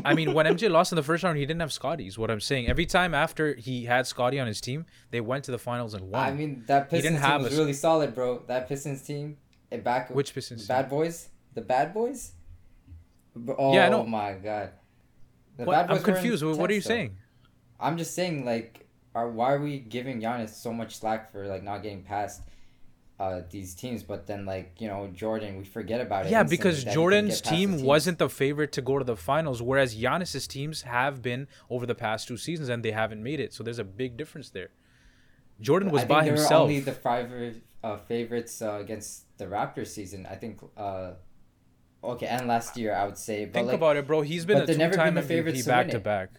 I 0.04 0.14
mean, 0.14 0.32
when 0.32 0.46
MJ 0.46 0.70
lost 0.70 0.92
in 0.92 0.96
the 0.96 1.02
first 1.02 1.24
round, 1.24 1.38
he 1.38 1.44
didn't 1.44 1.60
have 1.60 1.72
Scotty's. 1.72 2.18
What 2.18 2.30
I'm 2.30 2.40
saying, 2.40 2.68
every 2.68 2.86
time 2.86 3.14
after 3.14 3.54
he 3.54 3.84
had 3.84 4.06
Scotty 4.06 4.38
on 4.38 4.46
his 4.46 4.60
team, 4.60 4.86
they 5.10 5.20
went 5.20 5.44
to 5.44 5.50
the 5.50 5.58
finals 5.58 5.94
and 5.94 6.10
won. 6.10 6.22
I 6.22 6.32
mean, 6.32 6.64
that 6.66 6.88
Pistons 6.88 7.20
team 7.20 7.42
was 7.42 7.54
a... 7.54 7.58
really 7.58 7.72
solid, 7.72 8.14
bro. 8.14 8.42
That 8.46 8.68
Pistons 8.68 9.02
team, 9.02 9.38
it 9.70 9.82
back 9.82 10.10
which 10.10 10.34
Pistons? 10.34 10.66
Bad 10.66 10.82
team? 10.82 10.90
Boys, 10.90 11.28
the 11.54 11.62
Bad 11.62 11.92
Boys. 11.92 12.32
Oh 13.58 13.74
yeah, 13.74 13.88
no. 13.88 14.04
my 14.04 14.34
god. 14.34 14.70
What? 15.56 15.90
I'm 15.90 16.02
confused. 16.02 16.44
What 16.44 16.70
are 16.70 16.74
you 16.74 16.80
though. 16.80 16.88
saying? 16.88 17.16
I'm 17.78 17.98
just 17.98 18.14
saying 18.14 18.44
like 18.44 18.86
are 19.14 19.28
why 19.28 19.52
are 19.52 19.60
we 19.60 19.78
giving 19.78 20.20
Giannis 20.20 20.50
so 20.50 20.72
much 20.72 20.96
slack 20.98 21.32
for 21.32 21.46
like 21.46 21.62
not 21.62 21.82
getting 21.82 22.02
past 22.02 22.42
uh, 23.18 23.40
these 23.50 23.74
teams, 23.74 24.02
but 24.02 24.26
then 24.26 24.44
like 24.44 24.74
you 24.78 24.88
know 24.88 25.08
Jordan, 25.14 25.56
we 25.56 25.64
forget 25.64 26.00
about 26.00 26.26
it. 26.26 26.32
Yeah, 26.32 26.42
because 26.42 26.84
Jordan's 26.84 27.40
team 27.40 27.82
wasn't 27.82 28.18
the 28.18 28.28
favorite 28.28 28.72
to 28.72 28.82
go 28.82 28.98
to 28.98 29.04
the 29.04 29.16
finals, 29.16 29.62
whereas 29.62 29.96
Giannis's 29.96 30.46
teams 30.46 30.82
have 30.82 31.22
been 31.22 31.48
over 31.70 31.86
the 31.86 31.94
past 31.94 32.28
two 32.28 32.36
seasons 32.36 32.68
and 32.68 32.84
they 32.84 32.90
haven't 32.90 33.22
made 33.22 33.40
it. 33.40 33.54
So 33.54 33.64
there's 33.64 33.78
a 33.78 33.84
big 33.84 34.16
difference 34.18 34.50
there. 34.50 34.68
Jordan 35.60 35.90
was 35.90 36.04
by 36.04 36.24
himself. 36.24 36.64
only 36.64 36.80
the 36.80 36.92
five 36.92 37.32
uh, 37.82 37.96
favorites 37.96 38.60
uh, 38.60 38.74
against 38.74 39.24
the 39.38 39.46
Raptors 39.46 39.88
season. 39.88 40.26
I 40.30 40.34
think. 40.36 40.60
Uh, 40.76 41.12
okay, 42.02 42.26
and 42.26 42.46
last 42.46 42.76
year 42.76 42.94
I 42.94 43.04
would 43.04 43.18
say. 43.18 43.46
Think 43.46 43.66
like, 43.68 43.76
about 43.76 43.96
it, 43.96 44.06
bro. 44.06 44.22
He's 44.22 44.44
been 44.44 44.58
a 44.58 44.66
two-time 44.66 45.16
MVP 45.16 45.66
back 45.66 45.88
to 45.90 46.00
back. 46.00 46.30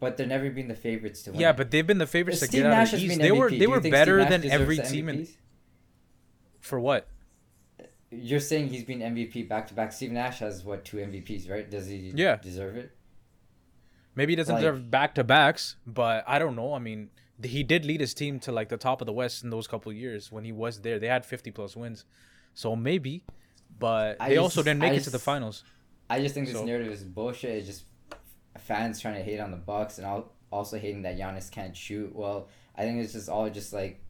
But 0.00 0.16
they're 0.16 0.26
never 0.26 0.48
been 0.50 0.68
the 0.68 0.76
favorites 0.76 1.22
to 1.22 1.32
win. 1.32 1.40
Yeah, 1.40 1.52
but 1.52 1.70
they've 1.70 1.86
been 1.86 1.98
the 1.98 2.06
favorites 2.06 2.38
to 2.40 2.46
Steve 2.46 2.62
get 2.62 2.68
Nash 2.68 2.88
out 2.88 2.94
of 2.94 3.00
the 3.00 3.06
East. 3.06 3.18
They 3.18 3.32
were 3.32 3.50
they 3.50 3.66
were 3.66 3.80
better 3.80 4.24
than 4.24 4.48
every 4.48 4.78
team 4.78 5.08
in. 5.08 5.28
For 6.60 6.78
what? 6.78 7.08
You're 8.10 8.40
saying 8.40 8.68
he's 8.68 8.84
been 8.84 9.00
MVP 9.00 9.48
back 9.48 9.66
to 9.68 9.74
back. 9.74 9.92
Steve 9.92 10.12
Nash 10.12 10.38
has 10.38 10.64
what 10.64 10.84
two 10.84 10.98
MVPs, 10.98 11.50
right? 11.50 11.68
Does 11.68 11.88
he? 11.88 12.12
Yeah. 12.14 12.36
Deserve 12.36 12.76
it? 12.76 12.92
Maybe 14.14 14.32
he 14.32 14.36
doesn't 14.36 14.54
like, 14.54 14.62
deserve 14.62 14.90
back 14.90 15.14
to 15.14 15.24
backs, 15.24 15.76
but 15.86 16.24
I 16.26 16.38
don't 16.38 16.56
know. 16.56 16.72
I 16.72 16.78
mean, 16.78 17.10
he 17.42 17.62
did 17.62 17.84
lead 17.84 18.00
his 18.00 18.14
team 18.14 18.40
to 18.40 18.52
like 18.52 18.68
the 18.68 18.76
top 18.76 19.00
of 19.00 19.06
the 19.06 19.12
West 19.12 19.44
in 19.44 19.50
those 19.50 19.68
couple 19.68 19.92
years 19.92 20.32
when 20.32 20.44
he 20.44 20.52
was 20.52 20.80
there. 20.80 20.98
They 20.98 21.06
had 21.06 21.24
50 21.24 21.52
plus 21.52 21.76
wins, 21.76 22.04
so 22.52 22.74
maybe, 22.74 23.22
but 23.78 24.16
I 24.20 24.30
they 24.30 24.34
just, 24.34 24.42
also 24.42 24.62
didn't 24.62 24.80
make 24.80 24.90
I 24.90 24.94
it 24.94 24.96
just, 24.96 25.04
to 25.06 25.10
the 25.10 25.18
finals. 25.18 25.64
I 26.10 26.20
just 26.20 26.34
think 26.34 26.46
this 26.46 26.56
so. 26.56 26.64
narrative 26.64 26.92
is 26.92 27.02
bullshit. 27.04 27.50
It's 27.50 27.66
just 27.66 27.84
fans 28.58 29.00
trying 29.00 29.14
to 29.14 29.22
hate 29.22 29.40
on 29.40 29.50
the 29.50 29.56
Bucks 29.56 29.98
and 29.98 30.24
also 30.50 30.78
hating 30.78 31.02
that 31.02 31.18
Giannis 31.18 31.50
can't 31.50 31.76
shoot. 31.76 32.14
Well, 32.14 32.48
I 32.76 32.82
think 32.82 33.02
it's 33.02 33.12
just 33.12 33.28
all 33.28 33.48
just 33.50 33.72
like, 33.72 34.00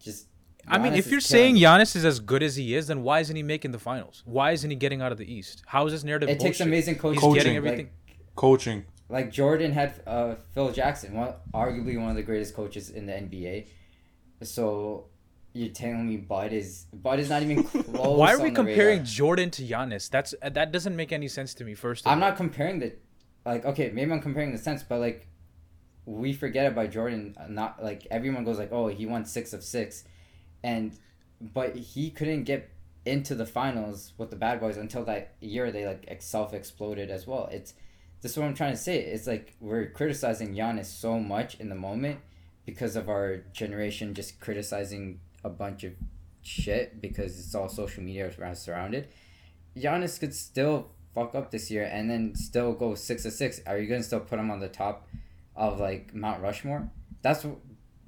just. 0.00 0.26
Giannis 0.26 0.72
I 0.74 0.78
mean, 0.78 0.94
if 0.94 1.10
you're 1.10 1.20
saying 1.20 1.56
Giannis 1.56 1.96
is 1.96 2.04
as 2.04 2.20
good 2.20 2.42
as 2.42 2.56
he 2.56 2.74
is, 2.74 2.88
then 2.88 3.02
why 3.02 3.20
isn't 3.20 3.34
he 3.34 3.42
making 3.42 3.70
the 3.70 3.78
finals? 3.78 4.22
Why 4.26 4.52
isn't 4.52 4.68
he 4.68 4.76
getting 4.76 5.00
out 5.00 5.12
of 5.12 5.18
the 5.18 5.32
East? 5.32 5.62
How 5.66 5.86
is 5.86 5.92
this 5.92 6.04
narrative? 6.04 6.28
It 6.28 6.38
bullshit? 6.38 6.56
takes 6.56 6.60
amazing 6.60 6.96
coaching. 6.96 7.22
He's 7.22 7.34
getting 7.34 7.56
everything. 7.56 7.86
Like, 7.86 8.16
coaching. 8.34 8.84
Like 9.08 9.32
Jordan 9.32 9.72
had 9.72 10.02
uh, 10.06 10.34
Phil 10.52 10.70
Jackson, 10.72 11.14
one 11.14 11.32
arguably 11.54 11.98
one 11.98 12.10
of 12.10 12.16
the 12.16 12.22
greatest 12.22 12.54
coaches 12.54 12.90
in 12.90 13.06
the 13.06 13.12
NBA. 13.12 13.68
So 14.42 15.06
you're 15.58 15.74
telling 15.74 16.06
me 16.06 16.16
Bud 16.16 16.52
is 16.52 16.86
Bud 16.92 17.18
is 17.18 17.28
not 17.28 17.42
even 17.42 17.64
close. 17.64 18.18
Why 18.18 18.32
are 18.34 18.40
we 18.40 18.50
comparing 18.50 19.04
Jordan 19.04 19.50
to 19.50 19.62
Giannis? 19.62 20.08
That's 20.08 20.34
that 20.42 20.72
doesn't 20.72 20.94
make 20.94 21.12
any 21.12 21.28
sense 21.28 21.54
to 21.54 21.64
me. 21.64 21.74
First, 21.74 22.06
I'm 22.06 22.22
all. 22.22 22.28
not 22.28 22.36
comparing 22.36 22.78
the 22.78 22.92
like 23.44 23.64
okay, 23.64 23.90
maybe 23.92 24.12
I'm 24.12 24.20
comparing 24.20 24.52
the 24.52 24.58
sense, 24.58 24.82
but 24.82 25.00
like 25.00 25.26
we 26.04 26.32
forget 26.32 26.66
about 26.66 26.90
Jordan. 26.90 27.36
Uh, 27.38 27.46
not 27.48 27.82
like 27.82 28.06
everyone 28.10 28.44
goes 28.44 28.58
like, 28.58 28.72
oh, 28.72 28.86
he 28.86 29.04
won 29.04 29.24
six 29.24 29.52
of 29.52 29.64
six, 29.64 30.04
and 30.62 30.96
but 31.40 31.74
he 31.76 32.10
couldn't 32.10 32.44
get 32.44 32.70
into 33.04 33.34
the 33.34 33.46
finals 33.46 34.12
with 34.18 34.30
the 34.30 34.36
bad 34.36 34.60
boys 34.60 34.76
until 34.76 35.04
that 35.04 35.34
year 35.40 35.72
they 35.72 35.86
like 35.86 36.22
self 36.22 36.54
exploded 36.54 37.10
as 37.10 37.26
well. 37.26 37.48
It's 37.50 37.74
this 38.20 38.32
is 38.32 38.38
what 38.38 38.46
I'm 38.46 38.54
trying 38.54 38.72
to 38.72 38.78
say. 38.78 38.98
It's 38.98 39.26
like 39.26 39.56
we're 39.60 39.90
criticizing 39.90 40.54
Giannis 40.54 40.86
so 40.86 41.18
much 41.18 41.58
in 41.58 41.68
the 41.68 41.74
moment 41.74 42.20
because 42.64 42.96
of 42.96 43.08
our 43.08 43.38
generation 43.52 44.14
just 44.14 44.40
criticizing 44.40 45.20
a 45.44 45.48
bunch 45.48 45.84
of 45.84 45.92
shit 46.42 47.00
because 47.00 47.38
it's 47.38 47.54
all 47.54 47.68
social 47.68 48.02
media 48.02 48.30
around 48.38 48.56
surrounded. 48.56 49.08
Giannis 49.76 50.18
could 50.18 50.34
still 50.34 50.90
fuck 51.14 51.34
up 51.34 51.50
this 51.50 51.70
year 51.70 51.84
and 51.84 52.10
then 52.10 52.34
still 52.34 52.72
go 52.72 52.94
six 52.94 53.22
to 53.24 53.30
six, 53.30 53.60
are 53.66 53.78
you 53.78 53.88
gonna 53.88 54.02
still 54.02 54.20
put 54.20 54.38
him 54.38 54.50
on 54.50 54.60
the 54.60 54.68
top 54.68 55.06
of 55.56 55.80
like 55.80 56.14
Mount 56.14 56.42
Rushmore? 56.42 56.90
That's 57.22 57.46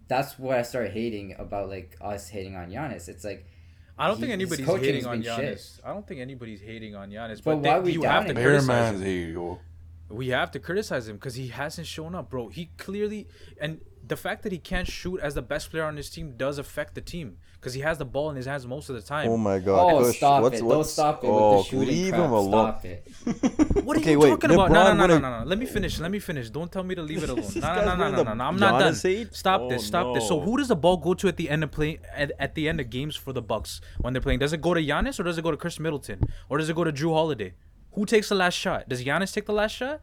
that's 0.08 0.38
what 0.38 0.58
I 0.58 0.62
started 0.62 0.92
hating 0.92 1.36
about 1.38 1.68
like 1.68 1.96
us 2.00 2.28
hating 2.28 2.56
on 2.56 2.70
Giannis. 2.70 3.08
It's 3.08 3.24
like 3.24 3.46
I 3.98 4.08
don't 4.08 4.18
think 4.18 4.32
anybody's 4.32 4.66
hating 4.66 5.06
on 5.06 5.22
Giannis. 5.22 5.76
Shit. 5.76 5.84
I 5.84 5.92
don't 5.92 6.06
think 6.06 6.20
anybody's 6.20 6.60
hating 6.60 6.94
on 6.94 7.10
Giannis. 7.10 7.42
But, 7.44 7.56
but 7.56 7.62
why 7.62 7.78
they, 7.78 7.84
we 7.84 7.92
you 7.92 8.02
have 8.02 8.26
to 8.26 8.34
criticize 8.34 9.00
him. 9.00 9.58
We 10.08 10.28
have 10.28 10.50
to 10.52 10.58
criticize 10.58 11.06
him 11.06 11.16
because 11.16 11.34
he 11.34 11.48
hasn't 11.48 11.86
shown 11.86 12.14
up, 12.14 12.30
bro. 12.30 12.48
He 12.48 12.70
clearly 12.78 13.28
and 13.60 13.80
the 14.06 14.16
fact 14.16 14.42
that 14.42 14.52
he 14.52 14.58
can't 14.58 14.88
shoot 14.88 15.20
as 15.20 15.34
the 15.34 15.42
best 15.42 15.70
player 15.70 15.84
on 15.84 15.96
his 15.96 16.10
team 16.10 16.34
does 16.36 16.58
affect 16.58 16.94
the 16.94 17.00
team 17.00 17.36
because 17.54 17.74
he 17.74 17.80
has 17.82 17.98
the 17.98 18.04
ball 18.04 18.30
in 18.30 18.36
his 18.36 18.46
hands 18.46 18.66
most 18.66 18.88
of 18.88 18.96
the 18.96 19.02
time. 19.02 19.28
Oh 19.28 19.36
my 19.36 19.58
god! 19.58 19.78
Oh, 19.78 20.04
Push. 20.04 20.16
stop 20.16 20.42
what's, 20.42 20.58
it! 20.58 20.64
What's, 20.64 20.76
Don't 20.76 20.84
stop 20.84 21.24
it 21.24 21.26
oh, 21.26 21.32
with 21.32 21.40
the 21.40 21.76
oh, 21.76 21.80
shooting 21.80 21.94
leave 21.94 22.12
crap. 22.14 22.24
him 22.24 22.32
alone. 22.32 22.74
Stop 22.80 22.84
it. 22.84 23.08
what 23.84 23.96
are 23.96 24.00
okay, 24.00 24.12
you 24.12 24.18
wait, 24.18 24.30
talking 24.30 24.50
about? 24.52 24.70
No, 24.70 24.94
no, 24.94 25.06
no, 25.06 25.18
no, 25.18 25.40
no, 25.40 25.44
Let 25.44 25.58
me 25.58 25.66
finish. 25.66 26.00
Let 26.00 26.10
me 26.10 26.18
finish. 26.18 26.50
Don't 26.50 26.72
tell 26.72 26.82
me 26.82 26.94
to 26.94 27.02
leave 27.02 27.22
it 27.22 27.28
alone. 27.34 27.50
no, 27.56 27.74
no, 27.84 27.96
no, 27.96 28.10
no, 28.10 28.22
no, 28.22 28.34
no. 28.34 28.44
I'm 28.44 28.56
not 28.56 28.78
done. 28.80 28.94
Stop 28.94 29.68
this. 29.68 29.82
Oh, 29.82 29.86
stop 29.86 30.14
this. 30.14 30.26
So 30.26 30.40
who 30.40 30.56
does 30.56 30.68
the 30.68 30.76
ball 30.76 30.96
go 30.96 31.14
to 31.14 31.28
at 31.28 31.36
the 31.36 31.50
end 31.50 31.64
of 31.64 31.70
play 31.70 31.98
at, 32.14 32.32
at 32.38 32.54
the 32.54 32.68
end 32.68 32.80
of 32.80 32.90
games 32.90 33.16
for 33.16 33.32
the 33.32 33.42
Bucks 33.42 33.80
when 33.98 34.14
they're 34.14 34.22
playing? 34.22 34.38
Does 34.38 34.52
it 34.52 34.60
go 34.60 34.74
to 34.74 34.80
Giannis 34.80 35.20
or 35.20 35.24
does 35.24 35.36
it 35.38 35.42
go 35.42 35.50
to 35.50 35.56
Khris 35.56 35.78
Middleton 35.78 36.20
or 36.48 36.58
does 36.58 36.68
it 36.68 36.76
go 36.76 36.84
to 36.84 36.92
Jrue 36.92 37.12
Holiday? 37.12 37.54
Who 37.92 38.06
takes 38.06 38.28
the 38.28 38.34
last 38.34 38.54
shot? 38.54 38.88
Does 38.88 39.04
Giannis 39.04 39.34
take 39.34 39.46
the 39.46 39.52
last 39.52 39.72
shot? 39.72 40.00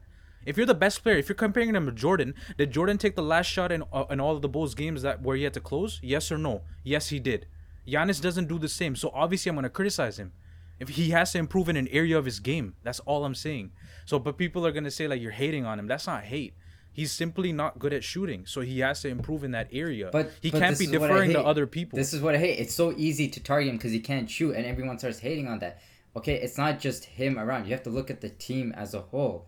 If 0.48 0.56
you're 0.56 0.66
the 0.66 0.74
best 0.74 1.04
player, 1.04 1.18
if 1.18 1.28
you're 1.28 1.36
comparing 1.36 1.76
him 1.76 1.86
to 1.88 1.92
Jordan, 1.92 2.34
did 2.58 2.72
Jordan 2.72 2.98
take 2.98 3.18
the 3.18 3.22
last 3.22 3.48
shot 3.48 3.70
in 3.70 3.84
uh, 3.92 4.06
in 4.10 4.22
all 4.22 4.34
of 4.34 4.42
the 4.42 4.48
Bulls 4.48 4.76
games 4.76 5.02
that 5.02 5.22
where 5.22 5.36
he 5.36 5.44
had 5.44 5.54
to 5.56 5.60
close? 5.60 6.00
Yes 6.02 6.32
or 6.32 6.38
no? 6.38 6.62
Yes, 6.86 7.10
he 7.10 7.20
did. 7.20 7.48
Giannis 7.86 8.22
doesn't 8.22 8.48
do 8.48 8.58
the 8.58 8.70
same, 8.70 8.96
so 8.96 9.12
obviously 9.14 9.50
I'm 9.50 9.56
gonna 9.56 9.70
criticize 9.70 10.18
him. 10.18 10.32
If 10.80 10.90
he 10.90 11.10
has 11.10 11.34
to 11.34 11.38
improve 11.38 11.68
in 11.68 11.76
an 11.76 11.90
area 11.90 12.18
of 12.18 12.24
his 12.24 12.40
game, 12.40 12.76
that's 12.82 13.02
all 13.02 13.26
I'm 13.26 13.36
saying. 13.36 13.72
So, 14.06 14.20
but 14.20 14.38
people 14.38 14.66
are 14.66 14.72
gonna 14.72 14.90
say 14.90 15.06
like 15.10 15.22
you're 15.22 15.32
hating 15.32 15.66
on 15.66 15.80
him. 15.80 15.88
That's 15.88 16.08
not 16.08 16.24
hate. 16.24 16.54
He's 16.94 17.12
simply 17.12 17.52
not 17.52 17.78
good 17.78 17.92
at 17.92 18.06
shooting, 18.06 18.46
so 18.46 18.62
he 18.62 18.80
has 18.80 19.02
to 19.02 19.10
improve 19.10 19.44
in 19.44 19.52
that 19.52 19.68
area. 19.74 20.10
But 20.14 20.32
he 20.42 20.50
but 20.50 20.62
can't 20.62 20.80
be 20.80 20.88
deferring 20.88 21.32
to 21.32 21.44
other 21.44 21.68
people. 21.68 21.98
This 21.98 22.14
is 22.14 22.22
what 22.22 22.36
I 22.36 22.38
hate. 22.38 22.58
It's 22.58 22.74
so 22.74 22.94
easy 22.96 23.28
to 23.28 23.44
target 23.44 23.70
him 23.70 23.76
because 23.76 23.92
he 23.92 24.00
can't 24.00 24.30
shoot, 24.30 24.56
and 24.56 24.66
everyone 24.66 24.98
starts 24.98 25.20
hating 25.20 25.50
on 25.50 25.60
that. 25.60 25.82
Okay, 26.16 26.36
it's 26.36 26.58
not 26.58 26.80
just 26.80 27.04
him 27.04 27.38
around. 27.38 27.66
You 27.66 27.72
have 27.74 27.84
to 27.84 27.90
look 27.90 28.10
at 28.10 28.22
the 28.22 28.30
team 28.30 28.72
as 28.78 28.94
a 28.94 29.02
whole. 29.02 29.46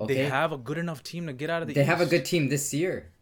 Okay? 0.00 0.14
They 0.14 0.24
have 0.24 0.52
a 0.52 0.58
good 0.58 0.78
enough 0.78 1.02
team 1.02 1.26
to 1.26 1.32
get 1.32 1.50
out 1.50 1.62
of 1.62 1.68
the. 1.68 1.74
They 1.74 1.82
East. 1.82 1.90
have 1.90 2.00
a 2.00 2.06
good 2.06 2.24
team 2.24 2.48
this 2.48 2.72
year. 2.72 3.12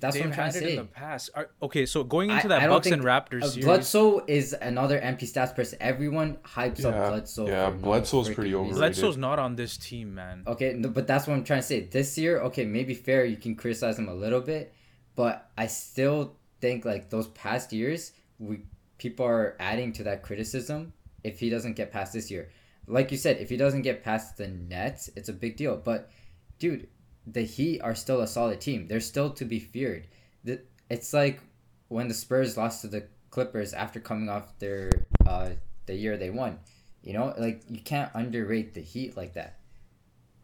That's 0.00 0.14
They've 0.16 0.24
what 0.24 0.30
I'm 0.30 0.34
trying 0.34 0.52
to 0.52 0.58
say. 0.58 0.70
in 0.72 0.76
the 0.76 0.84
past. 0.84 1.30
Are, 1.34 1.50
okay, 1.62 1.86
so 1.86 2.04
going 2.04 2.30
into 2.30 2.48
that 2.48 2.62
I 2.62 2.68
Bucks 2.68 2.88
and 2.88 3.02
Raptors 3.02 3.42
uh, 3.42 3.48
series, 3.48 3.64
Bledsoe 3.64 4.24
is 4.26 4.52
another 4.52 4.98
empty 4.98 5.26
stats 5.26 5.54
person. 5.54 5.78
Everyone 5.80 6.36
hypes 6.44 6.80
yeah, 6.80 6.88
up 6.88 7.10
Bledsoe. 7.10 7.46
Yeah, 7.46 7.70
Bledsoe's 7.70 8.28
no 8.28 8.34
pretty 8.34 8.54
overrated. 8.54 8.76
Bledsoe's 8.76 9.16
not 9.16 9.38
on 9.38 9.56
this 9.56 9.76
team, 9.76 10.14
man. 10.14 10.42
Okay, 10.46 10.74
no, 10.74 10.88
but 10.88 11.06
that's 11.06 11.26
what 11.26 11.34
I'm 11.34 11.44
trying 11.44 11.60
to 11.60 11.66
say. 11.66 11.80
This 11.80 12.18
year, 12.18 12.40
okay, 12.40 12.64
maybe 12.64 12.92
fair. 12.92 13.24
You 13.24 13.36
can 13.36 13.54
criticize 13.54 13.98
him 13.98 14.08
a 14.08 14.14
little 14.14 14.40
bit, 14.40 14.74
but 15.14 15.50
I 15.56 15.68
still 15.68 16.36
think 16.60 16.84
like 16.84 17.08
those 17.08 17.28
past 17.28 17.72
years, 17.72 18.12
we 18.38 18.62
people 18.98 19.24
are 19.24 19.56
adding 19.60 19.92
to 19.92 20.02
that 20.04 20.22
criticism 20.22 20.92
if 21.22 21.38
he 21.38 21.48
doesn't 21.50 21.74
get 21.76 21.92
past 21.92 22.12
this 22.12 22.30
year 22.30 22.50
like 22.86 23.10
you 23.10 23.16
said, 23.16 23.38
if 23.38 23.48
he 23.48 23.56
doesn't 23.56 23.82
get 23.82 24.02
past 24.02 24.36
the 24.36 24.48
Nets, 24.48 25.10
it's 25.16 25.28
a 25.28 25.32
big 25.32 25.56
deal. 25.56 25.76
But 25.76 26.10
dude, 26.58 26.88
the 27.26 27.42
Heat 27.42 27.80
are 27.80 27.94
still 27.94 28.20
a 28.20 28.26
solid 28.26 28.60
team. 28.60 28.86
They're 28.86 29.00
still 29.00 29.30
to 29.30 29.44
be 29.44 29.58
feared. 29.58 30.06
The, 30.44 30.60
it's 30.90 31.12
like 31.12 31.40
when 31.88 32.08
the 32.08 32.14
Spurs 32.14 32.56
lost 32.56 32.82
to 32.82 32.88
the 32.88 33.06
Clippers 33.30 33.72
after 33.72 33.98
coming 33.98 34.28
off 34.28 34.58
their 34.58 34.90
uh 35.26 35.50
the 35.86 35.94
year 35.94 36.16
they 36.16 36.30
won. 36.30 36.58
You 37.02 37.14
know, 37.14 37.34
like 37.38 37.62
you 37.68 37.80
can't 37.80 38.10
underrate 38.14 38.74
the 38.74 38.80
Heat 38.80 39.16
like 39.16 39.34
that. 39.34 39.58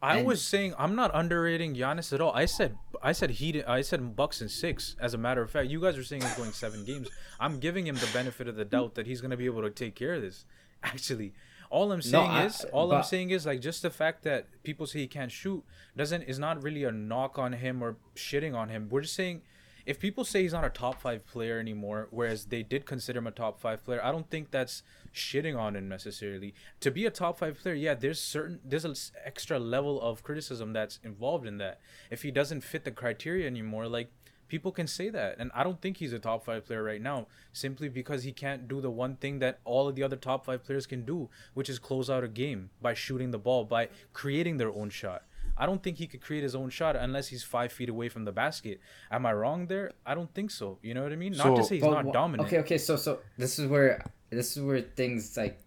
I 0.01 0.17
and, 0.17 0.27
was 0.27 0.43
saying 0.43 0.73
I'm 0.77 0.95
not 0.95 1.11
underrating 1.13 1.75
Giannis 1.75 2.11
at 2.11 2.21
all. 2.21 2.33
I 2.33 2.45
said 2.45 2.75
I 3.01 3.11
said 3.11 3.31
Heat. 3.31 3.63
I 3.67 3.81
said 3.81 4.15
Bucks 4.15 4.41
and 4.41 4.49
six. 4.49 4.95
As 4.99 5.13
a 5.13 5.17
matter 5.17 5.41
of 5.41 5.51
fact, 5.51 5.69
you 5.69 5.79
guys 5.79 5.97
are 5.97 6.03
saying 6.03 6.23
he's 6.23 6.33
going 6.33 6.51
seven 6.51 6.83
games. 6.83 7.07
I'm 7.39 7.59
giving 7.59 7.85
him 7.85 7.95
the 7.95 8.09
benefit 8.11 8.47
of 8.47 8.55
the 8.55 8.65
doubt 8.65 8.95
that 8.95 9.05
he's 9.05 9.21
going 9.21 9.31
to 9.31 9.37
be 9.37 9.45
able 9.45 9.61
to 9.61 9.69
take 9.69 9.95
care 9.95 10.15
of 10.15 10.21
this. 10.21 10.45
Actually, 10.83 11.33
all 11.71 11.91
I'm 11.91 12.01
saying 12.01 12.33
no, 12.33 12.45
is, 12.45 12.65
all 12.73 12.89
but, 12.89 12.97
I'm 12.97 13.03
saying 13.03 13.31
is 13.31 13.45
like 13.45 13.61
just 13.61 13.81
the 13.81 13.89
fact 13.89 14.23
that 14.23 14.45
people 14.63 14.85
say 14.85 14.99
he 14.99 15.07
can't 15.07 15.31
shoot 15.31 15.63
doesn't 15.95 16.23
is 16.23 16.37
not 16.37 16.61
really 16.61 16.83
a 16.83 16.91
knock 16.91 17.39
on 17.39 17.53
him 17.53 17.81
or 17.81 17.95
shitting 18.15 18.55
on 18.55 18.69
him. 18.69 18.89
We're 18.89 19.01
just 19.01 19.15
saying 19.15 19.41
if 19.85 19.99
people 19.99 20.23
say 20.23 20.43
he's 20.43 20.53
not 20.53 20.65
a 20.65 20.69
top 20.69 21.01
five 21.01 21.25
player 21.25 21.59
anymore, 21.59 22.07
whereas 22.11 22.45
they 22.45 22.63
did 22.63 22.85
consider 22.85 23.19
him 23.19 23.27
a 23.27 23.31
top 23.31 23.59
five 23.59 23.83
player, 23.83 24.03
I 24.03 24.11
don't 24.11 24.29
think 24.29 24.51
that's 24.51 24.83
shitting 25.13 25.57
on 25.57 25.75
him 25.75 25.89
necessarily. 25.89 26.53
To 26.81 26.91
be 26.91 27.05
a 27.05 27.09
top 27.09 27.39
five 27.39 27.57
player, 27.57 27.73
yeah, 27.73 27.93
there's 27.93 28.19
certain 28.19 28.59
there's 28.63 28.85
an 28.85 28.95
extra 29.25 29.59
level 29.59 29.99
of 30.01 30.23
criticism 30.23 30.73
that's 30.73 30.99
involved 31.03 31.47
in 31.47 31.57
that. 31.57 31.79
If 32.09 32.21
he 32.21 32.31
doesn't 32.31 32.61
fit 32.61 32.83
the 32.83 32.91
criteria 32.91 33.47
anymore, 33.47 33.87
like 33.87 34.11
people 34.51 34.73
can 34.73 34.85
say 34.85 35.07
that. 35.09 35.37
And 35.39 35.49
I 35.55 35.63
don't 35.63 35.81
think 35.81 35.97
he's 35.97 36.11
a 36.11 36.19
top 36.19 36.43
five 36.43 36.65
player 36.65 36.83
right 36.83 37.01
now, 37.01 37.27
simply 37.53 37.87
because 37.87 38.23
he 38.23 38.33
can't 38.33 38.67
do 38.67 38.81
the 38.81 38.91
one 38.91 39.15
thing 39.15 39.39
that 39.39 39.59
all 39.63 39.87
of 39.87 39.95
the 39.95 40.03
other 40.03 40.17
top 40.17 40.45
five 40.45 40.65
players 40.65 40.85
can 40.85 41.05
do, 41.05 41.29
which 41.53 41.69
is 41.69 41.79
close 41.79 42.09
out 42.09 42.25
a 42.25 42.27
game 42.27 42.69
by 42.81 42.93
shooting 42.93 43.31
the 43.31 43.39
ball, 43.39 43.63
by 43.63 43.87
creating 44.11 44.57
their 44.57 44.69
own 44.69 44.89
shot. 44.89 45.23
I 45.57 45.65
don't 45.65 45.81
think 45.81 45.97
he 45.97 46.07
could 46.07 46.21
create 46.21 46.43
his 46.43 46.53
own 46.53 46.69
shot 46.69 46.97
unless 46.97 47.29
he's 47.29 47.43
five 47.43 47.71
feet 47.71 47.87
away 47.87 48.09
from 48.09 48.25
the 48.25 48.33
basket. 48.33 48.81
Am 49.09 49.25
I 49.25 49.33
wrong 49.33 49.67
there? 49.67 49.91
I 50.05 50.15
don't 50.15 50.33
think 50.33 50.51
so. 50.51 50.79
You 50.81 50.93
know 50.95 51.03
what 51.03 51.13
I 51.13 51.15
mean? 51.15 51.33
So, 51.33 51.47
not 51.47 51.55
to 51.55 51.63
say 51.63 51.75
he's 51.75 51.83
not 51.85 52.11
dominant. 52.11 52.47
Okay, 52.47 52.59
okay. 52.59 52.77
So, 52.77 52.97
so 52.97 53.19
this 53.37 53.57
is 53.57 53.67
where 53.67 54.03
this 54.29 54.57
is 54.57 54.63
where 54.63 54.81
things 54.81 55.37
like. 55.37 55.57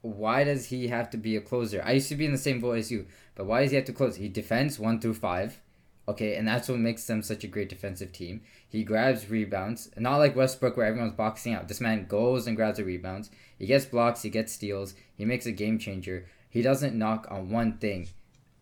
Why 0.00 0.44
does 0.44 0.64
he 0.66 0.88
have 0.88 1.10
to 1.10 1.18
be 1.18 1.36
a 1.36 1.40
closer? 1.40 1.82
I 1.84 1.92
used 1.92 2.08
to 2.08 2.14
be 2.14 2.24
in 2.24 2.32
the 2.32 2.38
same 2.38 2.60
boat 2.60 2.78
as 2.78 2.90
you, 2.90 3.06
but 3.34 3.46
why 3.46 3.62
does 3.62 3.72
he 3.72 3.76
have 3.76 3.84
to 3.86 3.92
close? 3.92 4.16
He 4.16 4.28
defends 4.28 4.78
one 4.78 5.00
through 5.00 5.14
five. 5.14 5.60
Okay, 6.08 6.36
and 6.36 6.48
that's 6.48 6.70
what 6.70 6.78
makes 6.78 7.04
them 7.04 7.20
such 7.20 7.44
a 7.44 7.48
great 7.48 7.68
defensive 7.68 8.12
team. 8.12 8.40
He 8.66 8.82
grabs 8.82 9.28
rebounds, 9.28 9.90
not 9.98 10.16
like 10.16 10.34
Westbrook 10.34 10.76
where 10.76 10.86
everyone's 10.86 11.12
boxing 11.12 11.52
out. 11.52 11.68
This 11.68 11.82
man 11.82 12.06
goes 12.06 12.46
and 12.46 12.56
grabs 12.56 12.78
the 12.78 12.84
rebounds. 12.84 13.30
He 13.58 13.66
gets 13.66 13.84
blocks, 13.84 14.22
he 14.22 14.30
gets 14.30 14.54
steals, 14.54 14.94
he 15.16 15.26
makes 15.26 15.44
a 15.44 15.52
game 15.52 15.78
changer. 15.78 16.26
He 16.48 16.62
doesn't 16.62 16.96
knock 16.96 17.26
on 17.30 17.50
one 17.50 17.76
thing. 17.76 18.08